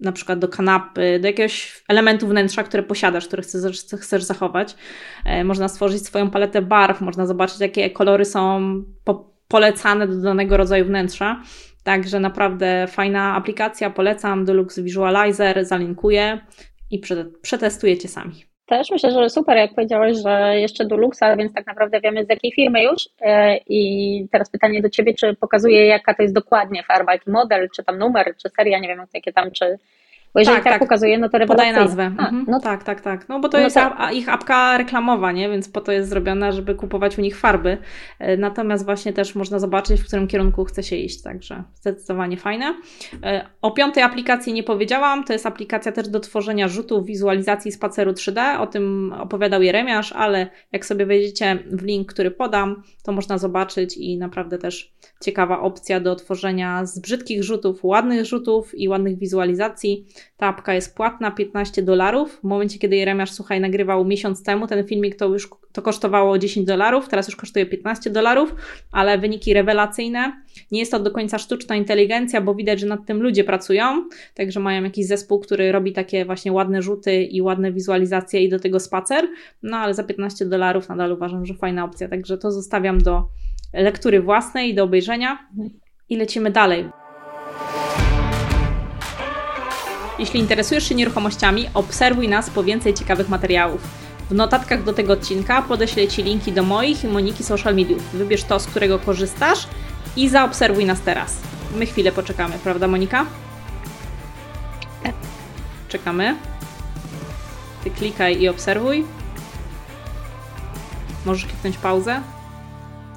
na 0.00 0.12
przykład 0.12 0.38
do 0.38 0.48
kanapy, 0.48 1.18
do 1.20 1.26
jakiegoś 1.26 1.84
elementu 1.88 2.26
wnętrza, 2.26 2.62
które 2.62 2.82
posiadasz, 2.82 3.26
który 3.26 3.42
chcesz, 3.42 3.84
chcesz 4.00 4.22
zachować. 4.22 4.76
E, 5.24 5.44
można 5.44 5.68
stworzyć 5.68 6.06
swoją 6.06 6.30
paletę 6.30 6.62
barw, 6.62 7.00
można 7.00 7.26
zobaczyć, 7.26 7.60
jakie 7.60 7.90
kolory 7.90 8.24
są 8.24 8.60
po, 9.04 9.34
polecane 9.48 10.08
do 10.08 10.22
danego 10.22 10.56
rodzaju 10.56 10.84
wnętrza. 10.84 11.42
Także 11.84 12.20
naprawdę 12.20 12.86
fajna 12.86 13.34
aplikacja, 13.34 13.90
polecam 13.90 14.44
Deluxe 14.44 14.82
Visualizer, 14.82 15.64
zalinkuję 15.64 16.38
i 16.90 17.00
przetestujecie 17.42 18.08
sami. 18.08 18.44
Też 18.66 18.90
myślę, 18.90 19.10
że 19.10 19.30
super, 19.30 19.56
jak 19.56 19.74
powiedziałeś, 19.74 20.16
że 20.16 20.60
jeszcze 20.60 20.84
do 20.84 20.96
Luxa, 20.96 21.36
więc 21.36 21.54
tak 21.54 21.66
naprawdę 21.66 22.00
wiemy 22.00 22.24
z 22.24 22.28
jakiej 22.28 22.52
firmy 22.52 22.82
już. 22.82 23.08
E, 23.20 23.56
I 23.56 24.28
teraz 24.32 24.50
pytanie 24.50 24.82
do 24.82 24.90
Ciebie, 24.90 25.14
czy 25.14 25.34
pokazuje 25.34 25.86
jaka 25.86 26.14
to 26.14 26.22
jest 26.22 26.34
dokładnie 26.34 26.82
farba, 26.82 27.12
jaki 27.12 27.30
model, 27.30 27.68
czy 27.76 27.84
tam 27.84 27.98
numer, 27.98 28.34
czy 28.42 28.48
seria, 28.56 28.78
nie 28.78 28.88
wiem 28.88 29.06
jakie 29.14 29.32
tam, 29.32 29.50
czy 29.50 29.78
bo 30.34 30.40
jeżeli 30.40 30.56
tak, 30.56 30.64
tak, 30.64 30.72
tak 30.72 30.80
pokazuje, 30.80 31.18
no 31.18 31.28
to 31.28 31.38
rewelacyjnie. 31.38 31.72
Podaje 31.72 31.86
nazwę. 31.86 32.12
A, 32.18 32.28
mhm. 32.28 32.44
no 32.48 32.60
tak, 32.60 32.84
tak, 32.84 33.00
tak. 33.00 33.28
No 33.28 33.40
bo 33.40 33.48
to 33.48 33.58
no 33.58 33.64
jest 33.64 33.76
to... 33.76 34.10
ich 34.12 34.28
apka 34.28 34.78
reklamowa, 34.78 35.32
nie? 35.32 35.48
Więc 35.48 35.68
po 35.68 35.80
to 35.80 35.92
jest 35.92 36.08
zrobiona, 36.08 36.52
żeby 36.52 36.74
kupować 36.74 37.18
u 37.18 37.20
nich 37.20 37.38
farby. 37.38 37.78
E, 38.18 38.36
natomiast 38.36 38.84
właśnie 38.84 39.12
też 39.12 39.34
można 39.34 39.58
zobaczyć, 39.58 40.00
w 40.00 40.06
którym 40.06 40.26
kierunku 40.26 40.64
chce 40.64 40.82
się 40.82 40.96
iść, 40.96 41.22
także 41.22 41.62
zdecydowanie 41.74 42.36
fajne. 42.36 42.74
E, 43.22 43.46
o 43.62 43.70
piątej 43.70 44.02
aplikacji 44.02 44.52
nie 44.52 44.62
powiedziałam, 44.62 45.24
to 45.24 45.32
jest 45.32 45.46
aplikacja 45.46 45.92
też 45.92 46.08
do 46.08 46.20
tworzenia 46.20 46.68
rzutów 46.68 47.06
wizualizacji 47.06 47.72
spaceru 47.72 48.12
3D. 48.12 48.60
O 48.60 48.66
tym 48.66 49.14
opowiadał 49.18 49.62
Jeremiasz, 49.62 50.12
ale 50.12 50.46
jak 50.72 50.86
sobie 50.86 51.06
wejdziecie 51.06 51.58
w 51.70 51.82
link, 51.82 52.12
który 52.12 52.30
podam, 52.30 52.82
to 53.02 53.12
można 53.12 53.38
zobaczyć 53.38 53.96
i 53.96 54.18
naprawdę 54.18 54.58
też 54.58 54.94
ciekawa 55.22 55.60
opcja 55.60 56.00
do 56.00 56.16
tworzenia 56.16 56.86
z 56.86 56.98
brzydkich 56.98 57.42
rzutów, 57.42 57.84
ładnych 57.84 58.24
rzutów 58.24 58.74
i 58.78 58.88
ładnych 58.88 59.18
wizualizacji. 59.18 60.06
Ta 60.36 60.46
apka 60.46 60.74
jest 60.74 60.96
płatna, 60.96 61.30
15 61.30 61.82
dolarów. 61.82 62.40
W 62.40 62.44
momencie, 62.44 62.78
kiedy 62.78 62.96
Jeremiasz, 62.96 63.32
słuchaj, 63.32 63.60
nagrywał 63.60 64.04
miesiąc 64.04 64.42
temu 64.42 64.66
ten 64.66 64.86
filmik, 64.86 65.16
to 65.16 65.28
już 65.28 65.48
to 65.72 65.82
kosztowało 65.82 66.38
10 66.38 66.66
dolarów, 66.66 67.08
teraz 67.08 67.28
już 67.28 67.36
kosztuje 67.36 67.66
15 67.66 68.10
dolarów, 68.10 68.54
ale 68.92 69.18
wyniki 69.18 69.54
rewelacyjne. 69.54 70.42
Nie 70.72 70.80
jest 70.80 70.92
to 70.92 71.00
do 71.00 71.10
końca 71.10 71.38
sztuczna 71.38 71.76
inteligencja, 71.76 72.40
bo 72.40 72.54
widać, 72.54 72.80
że 72.80 72.86
nad 72.86 73.06
tym 73.06 73.22
ludzie 73.22 73.44
pracują, 73.44 74.08
także 74.34 74.60
mają 74.60 74.84
jakiś 74.84 75.06
zespół, 75.06 75.40
który 75.40 75.72
robi 75.72 75.92
takie 75.92 76.24
właśnie 76.24 76.52
ładne 76.52 76.82
rzuty 76.82 77.22
i 77.22 77.42
ładne 77.42 77.72
wizualizacje 77.72 78.44
i 78.44 78.48
do 78.48 78.58
tego 78.58 78.80
spacer, 78.80 79.28
no 79.62 79.76
ale 79.76 79.94
za 79.94 80.04
15 80.04 80.46
dolarów 80.46 80.88
nadal 80.88 81.12
uważam, 81.12 81.46
że 81.46 81.54
fajna 81.54 81.84
opcja, 81.84 82.08
także 82.08 82.38
to 82.38 82.52
zostawiam 82.52 82.98
do 82.98 83.28
lektury 83.72 84.22
własnej, 84.22 84.74
do 84.74 84.84
obejrzenia 84.84 85.38
i 86.08 86.16
lecimy 86.16 86.50
dalej. 86.50 87.03
Jeśli 90.18 90.40
interesujesz 90.40 90.88
się 90.88 90.94
nieruchomościami, 90.94 91.66
obserwuj 91.74 92.28
nas 92.28 92.50
po 92.50 92.64
więcej 92.64 92.94
ciekawych 92.94 93.28
materiałów. 93.28 93.80
W 94.30 94.34
notatkach 94.34 94.84
do 94.84 94.92
tego 94.92 95.12
odcinka 95.12 95.62
podeślę 95.62 96.08
Ci 96.08 96.22
linki 96.22 96.52
do 96.52 96.62
moich 96.62 97.04
i 97.04 97.08
Moniki 97.08 97.44
social 97.44 97.74
mediów. 97.74 98.02
Wybierz 98.12 98.44
to, 98.44 98.60
z 98.60 98.66
którego 98.66 98.98
korzystasz 98.98 99.68
i 100.16 100.28
zaobserwuj 100.28 100.84
nas 100.84 101.00
teraz. 101.00 101.40
My 101.76 101.86
chwilę 101.86 102.12
poczekamy, 102.12 102.58
prawda 102.58 102.88
Monika? 102.88 103.26
Tak. 105.02 105.14
Czekamy. 105.88 106.36
Ty 107.84 107.90
klikaj 107.90 108.40
i 108.40 108.48
obserwuj. 108.48 109.04
Możesz 111.26 111.46
kliknąć 111.46 111.78
pauzę. 111.78 112.20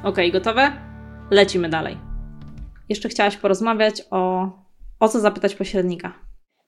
Ok, 0.03 0.17
gotowe? 0.31 0.71
Lecimy 1.31 1.69
dalej. 1.69 1.97
Jeszcze 2.89 3.09
chciałaś 3.09 3.37
porozmawiać 3.37 4.03
o, 4.11 4.49
o 4.99 5.09
co 5.09 5.19
zapytać 5.19 5.55
pośrednika. 5.55 6.26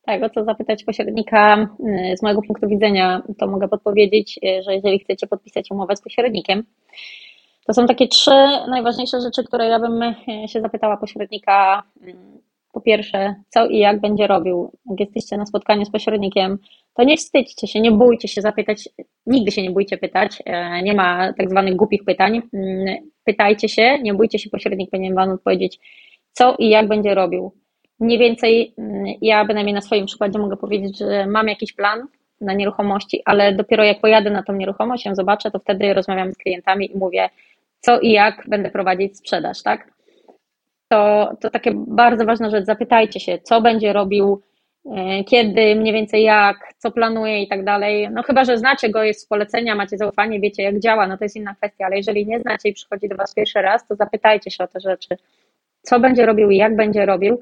Tak, 0.10 0.24
o 0.24 0.30
co 0.30 0.43
zapytać 0.43 0.84
pośrednika, 0.84 1.68
y, 2.14 2.18
z 2.18 2.24
mojego 2.24 2.41
punktu 2.41 2.68
widzenia, 2.68 3.22
to 3.38 3.47
mogę 3.47 3.68
podpowiedzieć, 3.68 4.39
y, 4.43 4.64
że 4.64 4.76
jeżeli 4.76 4.99
chcecie 4.99 5.28
podpisać 5.28 5.72
umowę 5.72 5.95
z 5.95 6.01
pośrednikiem, 6.01 6.64
to 7.66 7.74
są 7.74 7.88
takie 7.88 8.07
trzy 8.07 8.32
najważniejsze 8.70 9.22
rzeczy, 9.22 9.43
które 9.43 9.68
ja 9.68 9.80
bym 9.80 10.01
y, 10.03 10.16
się 10.47 10.62
zapytała 10.62 10.97
pośrednika. 10.97 11.84
Po 12.74 12.82
pierwsze, 12.82 13.36
co 13.49 13.68
i 13.68 13.78
jak 13.78 14.01
będzie 14.01 14.28
robił. 14.28 14.72
Jak 14.89 14.99
jesteście 14.99 15.38
na 15.38 15.45
spotkaniu 15.45 15.86
z 15.86 15.91
pośrednikiem, 15.91 16.57
to 16.93 17.03
nie 17.03 17.18
wstydźcie 17.18 17.68
się, 17.68 17.82
nie 17.82 17.91
bójcie 17.91 18.28
się 18.28 18.41
zapytać, 18.41 18.89
nigdy 19.26 19.51
się 19.51 19.62
nie 19.62 19.72
bójcie 19.72 19.97
pytać, 19.97 20.43
nie 20.84 20.93
ma 20.93 21.34
tak 21.34 21.49
zwanych 21.49 21.76
głupich 21.76 22.03
pytań. 22.03 22.41
Pytajcie 23.24 23.70
się, 23.70 23.99
nie 24.01 24.14
bójcie 24.14 24.39
się, 24.39 24.49
pośrednik 24.49 24.89
powinien 24.89 25.16
Wam 25.16 25.30
odpowiedzieć, 25.30 25.80
co 26.34 26.55
i 26.60 26.70
jak 26.70 26.88
będzie 26.88 27.16
robił 27.16 27.51
mniej 27.99 28.19
więcej 28.19 28.73
mm, 28.77 29.05
ja 29.21 29.45
bynajmniej 29.45 29.73
na 29.73 29.81
swoim 29.81 30.05
przykładzie 30.05 30.39
mogę 30.39 30.57
powiedzieć, 30.57 30.97
że 30.97 31.27
mam 31.27 31.47
jakiś 31.47 31.73
plan 31.73 32.07
na 32.41 32.53
nieruchomości, 32.53 33.21
ale 33.25 33.53
dopiero 33.53 33.83
jak 33.83 34.01
pojadę 34.01 34.29
na 34.29 34.43
tą 34.43 34.53
nieruchomość, 34.53 35.05
ją 35.05 35.15
zobaczę, 35.15 35.51
to 35.51 35.59
wtedy 35.59 35.93
rozmawiam 35.93 36.33
z 36.33 36.37
klientami 36.37 36.91
i 36.95 36.97
mówię, 36.97 37.29
co 37.79 37.99
i 37.99 38.11
jak 38.11 38.43
będę 38.47 38.71
prowadzić 38.71 39.17
sprzedaż, 39.17 39.63
tak? 39.63 39.91
To, 40.87 41.31
to 41.41 41.49
takie 41.49 41.71
bardzo 41.75 42.25
ważna 42.25 42.49
rzecz, 42.49 42.65
zapytajcie 42.65 43.19
się, 43.19 43.37
co 43.37 43.61
będzie 43.61 43.93
robił, 43.93 44.41
e, 44.85 45.23
kiedy, 45.23 45.75
mniej 45.75 45.93
więcej 45.93 46.23
jak, 46.23 46.73
co 46.77 46.91
planuje 46.91 47.43
i 47.43 47.47
tak 47.47 47.63
dalej. 47.63 48.09
No 48.11 48.23
chyba, 48.23 48.45
że 48.45 48.57
znacie 48.57 48.89
go, 48.89 49.03
jest 49.03 49.21
z 49.21 49.25
polecenia, 49.25 49.75
macie 49.75 49.97
zaufanie, 49.97 50.39
wiecie 50.39 50.63
jak 50.63 50.79
działa, 50.79 51.07
no 51.07 51.17
to 51.17 51.25
jest 51.25 51.35
inna 51.35 51.55
kwestia, 51.55 51.85
ale 51.85 51.97
jeżeli 51.97 52.25
nie 52.25 52.39
znacie 52.39 52.69
i 52.69 52.73
przychodzi 52.73 53.09
do 53.09 53.15
Was 53.15 53.33
pierwszy 53.33 53.61
raz, 53.61 53.87
to 53.87 53.95
zapytajcie 53.95 54.51
się 54.51 54.63
o 54.63 54.67
te 54.67 54.79
rzeczy, 54.79 55.17
co 55.81 55.99
będzie 55.99 56.25
robił 56.25 56.51
i 56.51 56.57
jak 56.57 56.75
będzie 56.75 57.05
robił, 57.05 57.39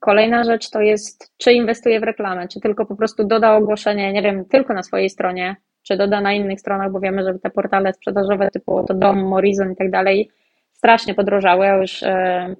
Kolejna 0.00 0.44
rzecz 0.44 0.70
to 0.70 0.80
jest, 0.80 1.32
czy 1.36 1.52
inwestuje 1.52 2.00
w 2.00 2.02
reklamę, 2.02 2.48
czy 2.48 2.60
tylko 2.60 2.86
po 2.86 2.96
prostu 2.96 3.24
doda 3.24 3.56
ogłoszenie, 3.56 4.12
nie 4.12 4.22
wiem, 4.22 4.44
tylko 4.44 4.74
na 4.74 4.82
swojej 4.82 5.10
stronie, 5.10 5.56
czy 5.82 5.96
doda 5.96 6.20
na 6.20 6.32
innych 6.32 6.60
stronach, 6.60 6.92
bo 6.92 7.00
wiemy, 7.00 7.24
że 7.24 7.38
te 7.38 7.50
portale 7.50 7.92
sprzedażowe 7.92 8.50
typu 8.50 8.84
to 8.84 8.94
Dom, 8.94 9.24
Morizon 9.24 9.72
i 9.72 9.76
tak 9.76 9.90
dalej 9.90 10.30
strasznie 10.72 11.14
podrożały, 11.14 11.66
a 11.66 11.76
już 11.76 12.02
e, 12.02 12.54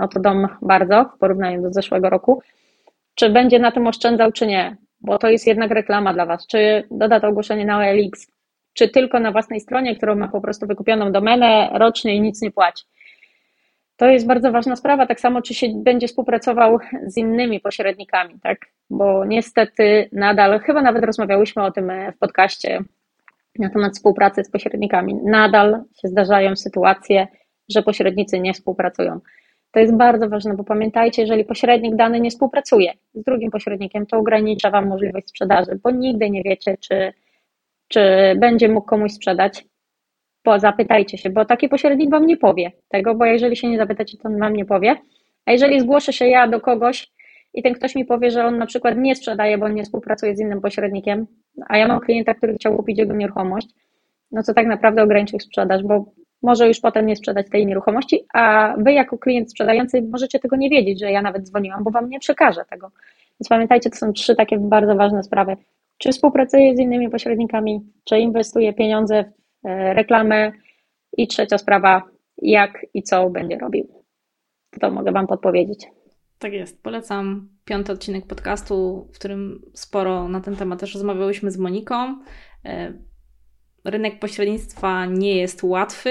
oto 0.00 0.20
Dom 0.20 0.48
bardzo 0.62 1.04
w 1.16 1.18
porównaniu 1.18 1.62
do 1.62 1.72
zeszłego 1.72 2.10
roku. 2.10 2.42
Czy 3.14 3.30
będzie 3.30 3.58
na 3.58 3.72
tym 3.72 3.86
oszczędzał, 3.86 4.32
czy 4.32 4.46
nie? 4.46 4.76
Bo 5.00 5.18
to 5.18 5.28
jest 5.28 5.46
jednak 5.46 5.70
reklama 5.70 6.14
dla 6.14 6.26
Was. 6.26 6.46
Czy 6.46 6.84
doda 6.90 7.20
to 7.20 7.28
ogłoszenie 7.28 7.64
na 7.64 7.78
OLX, 7.78 8.32
czy 8.72 8.88
tylko 8.88 9.20
na 9.20 9.32
własnej 9.32 9.60
stronie, 9.60 9.96
którą 9.96 10.14
ma 10.14 10.28
po 10.28 10.40
prostu 10.40 10.66
wykupioną 10.66 11.12
domenę 11.12 11.70
rocznie 11.72 12.14
i 12.14 12.20
nic 12.20 12.42
nie 12.42 12.50
płaci. 12.50 12.84
To 13.96 14.06
jest 14.06 14.26
bardzo 14.26 14.52
ważna 14.52 14.76
sprawa, 14.76 15.06
tak 15.06 15.20
samo 15.20 15.42
czy 15.42 15.54
się 15.54 15.66
będzie 15.74 16.08
współpracował 16.08 16.78
z 17.06 17.16
innymi 17.16 17.60
pośrednikami, 17.60 18.40
tak? 18.42 18.58
Bo 18.90 19.24
niestety 19.24 20.08
nadal, 20.12 20.60
chyba 20.60 20.82
nawet 20.82 21.04
rozmawiałyśmy 21.04 21.62
o 21.62 21.70
tym 21.70 21.92
w 22.16 22.18
podcaście 22.18 22.80
na 23.58 23.70
temat 23.70 23.92
współpracy 23.94 24.44
z 24.44 24.50
pośrednikami, 24.50 25.14
nadal 25.14 25.82
się 26.02 26.08
zdarzają 26.08 26.56
sytuacje, 26.56 27.26
że 27.68 27.82
pośrednicy 27.82 28.40
nie 28.40 28.54
współpracują. 28.54 29.20
To 29.70 29.80
jest 29.80 29.96
bardzo 29.96 30.28
ważne, 30.28 30.54
bo 30.54 30.64
pamiętajcie, 30.64 31.22
jeżeli 31.22 31.44
pośrednik 31.44 31.96
dany 31.96 32.20
nie 32.20 32.30
współpracuje 32.30 32.92
z 33.14 33.22
drugim 33.22 33.50
pośrednikiem, 33.50 34.06
to 34.06 34.16
ogranicza 34.16 34.70
Wam 34.70 34.86
możliwość 34.86 35.28
sprzedaży, 35.28 35.80
bo 35.82 35.90
nigdy 35.90 36.30
nie 36.30 36.42
wiecie, 36.42 36.76
czy, 36.80 37.12
czy 37.88 38.00
będzie 38.38 38.68
mógł 38.68 38.86
komuś 38.86 39.12
sprzedać, 39.12 39.64
zapytajcie 40.58 41.18
się, 41.18 41.30
bo 41.30 41.44
taki 41.44 41.68
pośrednik 41.68 42.10
Wam 42.10 42.26
nie 42.26 42.36
powie 42.36 42.72
tego, 42.88 43.14
bo 43.14 43.24
jeżeli 43.24 43.56
się 43.56 43.68
nie 43.68 43.78
zapytacie, 43.78 44.18
to 44.18 44.28
on 44.28 44.38
Wam 44.38 44.52
nie 44.52 44.64
powie. 44.64 44.96
A 45.46 45.52
jeżeli 45.52 45.80
zgłoszę 45.80 46.12
się 46.12 46.26
ja 46.26 46.48
do 46.48 46.60
kogoś 46.60 47.10
i 47.54 47.62
ten 47.62 47.74
ktoś 47.74 47.94
mi 47.94 48.04
powie, 48.04 48.30
że 48.30 48.44
on 48.44 48.58
na 48.58 48.66
przykład 48.66 48.98
nie 48.98 49.16
sprzedaje, 49.16 49.58
bo 49.58 49.66
on 49.66 49.74
nie 49.74 49.84
współpracuje 49.84 50.36
z 50.36 50.40
innym 50.40 50.60
pośrednikiem, 50.60 51.26
a 51.68 51.76
ja 51.78 51.88
mam 51.88 52.00
klienta, 52.00 52.34
który 52.34 52.54
chciał 52.54 52.76
kupić 52.76 52.98
jego 52.98 53.14
nieruchomość, 53.14 53.68
no 54.32 54.42
to 54.42 54.54
tak 54.54 54.66
naprawdę 54.66 55.02
ograniczy 55.02 55.36
ich 55.36 55.42
sprzedaż, 55.42 55.82
bo 55.82 56.04
może 56.42 56.68
już 56.68 56.80
potem 56.80 57.06
nie 57.06 57.16
sprzedać 57.16 57.46
tej 57.50 57.66
nieruchomości, 57.66 58.24
a 58.34 58.74
Wy 58.78 58.92
jako 58.92 59.18
klient 59.18 59.50
sprzedający 59.50 60.02
możecie 60.02 60.38
tego 60.38 60.56
nie 60.56 60.70
wiedzieć, 60.70 61.00
że 61.00 61.10
ja 61.10 61.22
nawet 61.22 61.42
dzwoniłam, 61.42 61.84
bo 61.84 61.90
Wam 61.90 62.08
nie 62.08 62.20
przekażę 62.20 62.64
tego. 62.70 62.90
Więc 63.40 63.48
pamiętajcie, 63.48 63.90
to 63.90 63.96
są 63.96 64.12
trzy 64.12 64.36
takie 64.36 64.58
bardzo 64.58 64.94
ważne 64.94 65.22
sprawy. 65.22 65.56
Czy 65.98 66.12
współpracuję 66.12 66.76
z 66.76 66.80
innymi 66.80 67.10
pośrednikami, 67.10 67.80
czy 68.04 68.18
inwestuję 68.18 68.72
pieniądze 68.72 69.24
reklamę 69.64 70.52
i 71.16 71.26
trzecia 71.26 71.58
sprawa, 71.58 72.02
jak 72.42 72.86
i 72.94 73.02
co 73.02 73.30
będzie 73.30 73.58
robił. 73.58 74.04
To 74.80 74.90
mogę 74.90 75.12
Wam 75.12 75.26
podpowiedzieć. 75.26 75.86
Tak 76.38 76.52
jest. 76.52 76.82
Polecam 76.82 77.48
piąty 77.64 77.92
odcinek 77.92 78.26
podcastu, 78.26 79.08
w 79.12 79.18
którym 79.18 79.62
sporo 79.74 80.28
na 80.28 80.40
ten 80.40 80.56
temat 80.56 80.80
też 80.80 80.94
rozmawiałyśmy 80.94 81.50
z 81.50 81.58
Moniką. 81.58 82.18
E, 82.64 82.92
rynek 83.84 84.18
pośrednictwa 84.18 85.06
nie 85.06 85.36
jest 85.36 85.62
łatwy. 85.62 86.10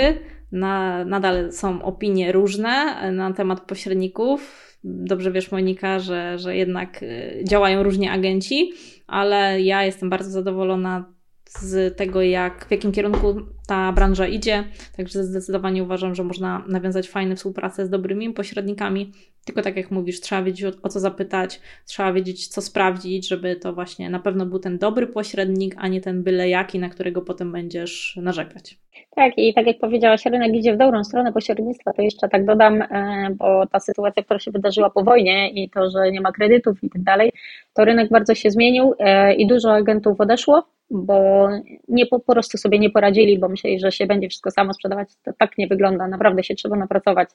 Na, 0.52 1.06
nadal 1.06 1.52
są 1.52 1.82
opinie 1.82 2.32
różne 2.32 3.12
na 3.12 3.34
temat 3.34 3.62
pośredników. 3.62 4.72
Dobrze 4.84 5.32
wiesz, 5.32 5.52
Monika, 5.52 6.00
że, 6.00 6.40
że 6.40 6.56
jednak 6.56 7.04
e, 7.04 7.44
działają 7.44 7.84
różni 7.84 8.10
agenci, 8.10 8.72
ale 9.08 9.62
ja 9.62 9.84
jestem 9.84 10.10
bardzo 10.10 10.30
zadowolona 10.30 11.15
z 11.50 11.98
tego, 11.98 12.22
jak, 12.22 12.66
w 12.68 12.72
jakim 12.72 12.92
kierunku 12.92 13.42
ta 13.66 13.92
branża 13.92 14.28
idzie. 14.28 14.64
Także 14.98 15.24
zdecydowanie 15.24 15.84
uważam, 15.84 16.16
że 16.16 16.24
można 16.24 16.64
nawiązać 16.68 17.10
fajne 17.10 17.36
współpracę 17.36 17.86
z 17.86 17.90
dobrymi 17.90 18.34
pośrednikami. 18.34 19.12
Tylko 19.46 19.62
tak 19.62 19.78
jak 19.78 19.92
mówisz, 19.92 20.22
trzeba 20.22 20.44
wiedzieć 20.44 20.66
o, 20.66 20.82
o, 20.84 20.90
co 20.90 21.00
zapytać, 21.00 21.60
trzeba 21.86 22.14
wiedzieć, 22.14 22.48
co 22.48 22.62
sprawdzić, 22.62 23.28
żeby 23.28 23.56
to 23.56 23.74
właśnie 23.74 24.10
na 24.10 24.20
pewno 24.20 24.46
był 24.46 24.60
ten 24.60 24.78
dobry 24.78 25.08
pośrednik, 25.08 25.76
a 25.78 25.88
nie 25.88 26.02
ten 26.02 26.24
byle 26.24 26.50
jaki, 26.50 26.80
na 26.80 26.90
którego 26.90 27.22
potem 27.22 27.52
będziesz 27.52 28.20
narzekać. 28.22 28.78
Tak, 29.16 29.38
i 29.38 29.54
tak 29.54 29.68
jak 29.68 29.80
powiedziałaś, 29.80 30.26
rynek 30.26 30.54
idzie 30.54 30.74
w 30.74 30.78
dobrą 30.78 31.04
stronę 31.04 31.34
pośrednictwa, 31.34 31.94
to 31.94 32.02
jeszcze 32.02 32.30
tak 32.30 32.46
dodam, 32.46 32.82
e, 32.82 33.28
bo 33.36 33.68
ta 33.68 33.80
sytuacja, 33.80 34.24
która 34.24 34.40
się 34.40 34.52
wydarzyła 34.52 34.90
po 34.90 35.04
wojnie 35.04 35.50
i 35.50 35.70
to, 35.70 35.90
że 35.90 36.12
nie 36.12 36.22
ma 36.22 36.32
kredytów 36.32 36.84
i 36.84 36.90
tak 36.90 37.04
dalej, 37.04 37.32
to 37.74 37.86
rynek 37.86 38.10
bardzo 38.10 38.36
się 38.36 38.52
zmienił 38.52 38.94
e, 39.00 39.34
i 39.34 39.48
dużo 39.48 39.74
agentów 39.74 40.22
odeszło, 40.22 40.64
bo 40.92 41.50
nie 41.88 42.06
po, 42.06 42.20
po 42.20 42.34
prostu 42.34 42.58
sobie 42.58 42.80
nie 42.80 42.90
poradzili, 42.90 43.40
bo 43.40 43.50
myśleli, 43.56 43.80
że 43.80 43.92
się 43.92 44.06
będzie 44.06 44.30
wszystko 44.30 44.52
samo 44.52 44.74
sprzedawać. 44.74 45.10
To 45.24 45.32
tak 45.38 45.58
nie 45.58 45.68
wygląda, 45.68 46.08
naprawdę 46.08 46.44
się 46.44 46.56
trzeba 46.56 46.76
napracować. 46.76 47.30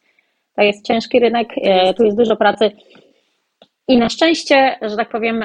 To 0.56 0.62
jest 0.62 0.86
ciężki 0.86 1.20
rynek, 1.20 1.48
e, 1.56 1.94
tu 1.94 2.04
jest 2.04 2.16
dużo 2.16 2.36
pracy. 2.36 2.70
I 3.88 3.96
na 3.96 4.08
szczęście, 4.08 4.76
że 4.82 4.96
tak 4.96 5.08
powiem, 5.08 5.44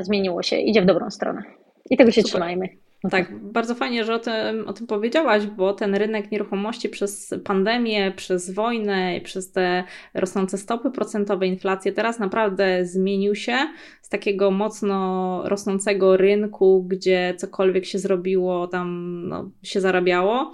zmieniło 0.00 0.42
się, 0.42 0.56
idzie 0.56 0.82
w 0.82 0.86
dobrą 0.86 1.10
stronę. 1.10 1.42
I 1.90 1.96
tego 1.96 2.10
się 2.10 2.20
Super. 2.20 2.30
trzymajmy. 2.30 2.68
No 3.04 3.10
tak, 3.10 3.38
bardzo 3.38 3.74
fajnie, 3.74 4.04
że 4.04 4.14
o 4.14 4.18
tym, 4.18 4.68
o 4.68 4.72
tym 4.72 4.86
powiedziałaś, 4.86 5.46
bo 5.46 5.72
ten 5.72 5.94
rynek 5.94 6.30
nieruchomości 6.30 6.88
przez 6.88 7.34
pandemię, 7.44 8.12
przez 8.16 8.50
wojnę 8.50 9.20
przez 9.20 9.52
te 9.52 9.84
rosnące 10.14 10.58
stopy 10.58 10.90
procentowe, 10.90 11.46
inflację 11.46 11.92
teraz 11.92 12.18
naprawdę 12.18 12.86
zmienił 12.86 13.34
się 13.34 13.56
z 14.02 14.08
takiego 14.08 14.50
mocno 14.50 15.42
rosnącego 15.44 16.16
rynku, 16.16 16.84
gdzie 16.88 17.34
cokolwiek 17.38 17.86
się 17.86 17.98
zrobiło, 17.98 18.66
tam 18.66 19.20
no, 19.28 19.50
się 19.62 19.80
zarabiało. 19.80 20.52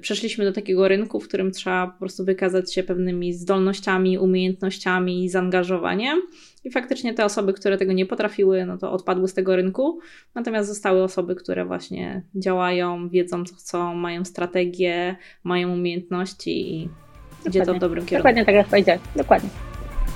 Przeszliśmy 0.00 0.44
do 0.44 0.52
takiego 0.52 0.88
rynku, 0.88 1.20
w 1.20 1.28
którym 1.28 1.50
trzeba 1.50 1.86
po 1.86 1.98
prostu 1.98 2.24
wykazać 2.24 2.74
się 2.74 2.82
pewnymi 2.82 3.32
zdolnościami, 3.32 4.18
umiejętnościami 4.18 5.24
i 5.24 5.28
zaangażowaniem. 5.28 6.22
I 6.64 6.70
faktycznie 6.70 7.14
te 7.14 7.24
osoby, 7.24 7.52
które 7.52 7.78
tego 7.78 7.92
nie 7.92 8.06
potrafiły, 8.06 8.66
no 8.66 8.78
to 8.78 8.92
odpadły 8.92 9.28
z 9.28 9.34
tego 9.34 9.56
rynku, 9.56 9.98
natomiast 10.34 10.68
zostały 10.68 11.02
osoby, 11.02 11.34
które 11.34 11.64
właśnie 11.64 12.22
działają, 12.34 13.08
wiedzą 13.08 13.44
co 13.44 13.54
chcą, 13.54 13.94
mają 13.94 14.24
strategię, 14.24 15.16
mają 15.44 15.72
umiejętności 15.72 16.72
i 16.72 16.88
Dokładnie. 16.88 17.50
idzie 17.50 17.62
to 17.66 17.74
w 17.74 17.78
dobrym 17.78 18.06
kierunku. 18.06 18.28
Dokładnie 18.28 18.44
tak 18.44 18.54
jak 18.54 18.66
powiedziałeś, 18.66 19.00
dokładnie. 19.16 19.48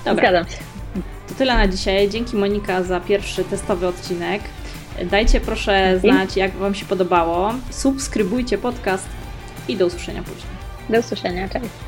Dobra. 0.04 0.28
Zgadzam 0.30 0.52
się. 0.52 0.58
To 1.28 1.34
tyle 1.34 1.54
na 1.54 1.68
dzisiaj. 1.68 2.08
Dzięki 2.08 2.36
Monika 2.36 2.82
za 2.82 3.00
pierwszy 3.00 3.44
testowy 3.44 3.86
odcinek. 3.86 4.42
Dajcie 5.10 5.40
proszę 5.40 5.98
znać, 6.00 6.36
jak 6.36 6.52
Wam 6.52 6.74
się 6.74 6.86
podobało. 6.86 7.54
Subskrybujcie 7.70 8.58
podcast 8.58 9.17
i 9.68 9.76
do 9.76 9.86
usłyszenia 9.86 10.22
później. 10.22 10.52
Do 10.88 10.98
usłyszenia, 10.98 11.48
cześć. 11.48 11.87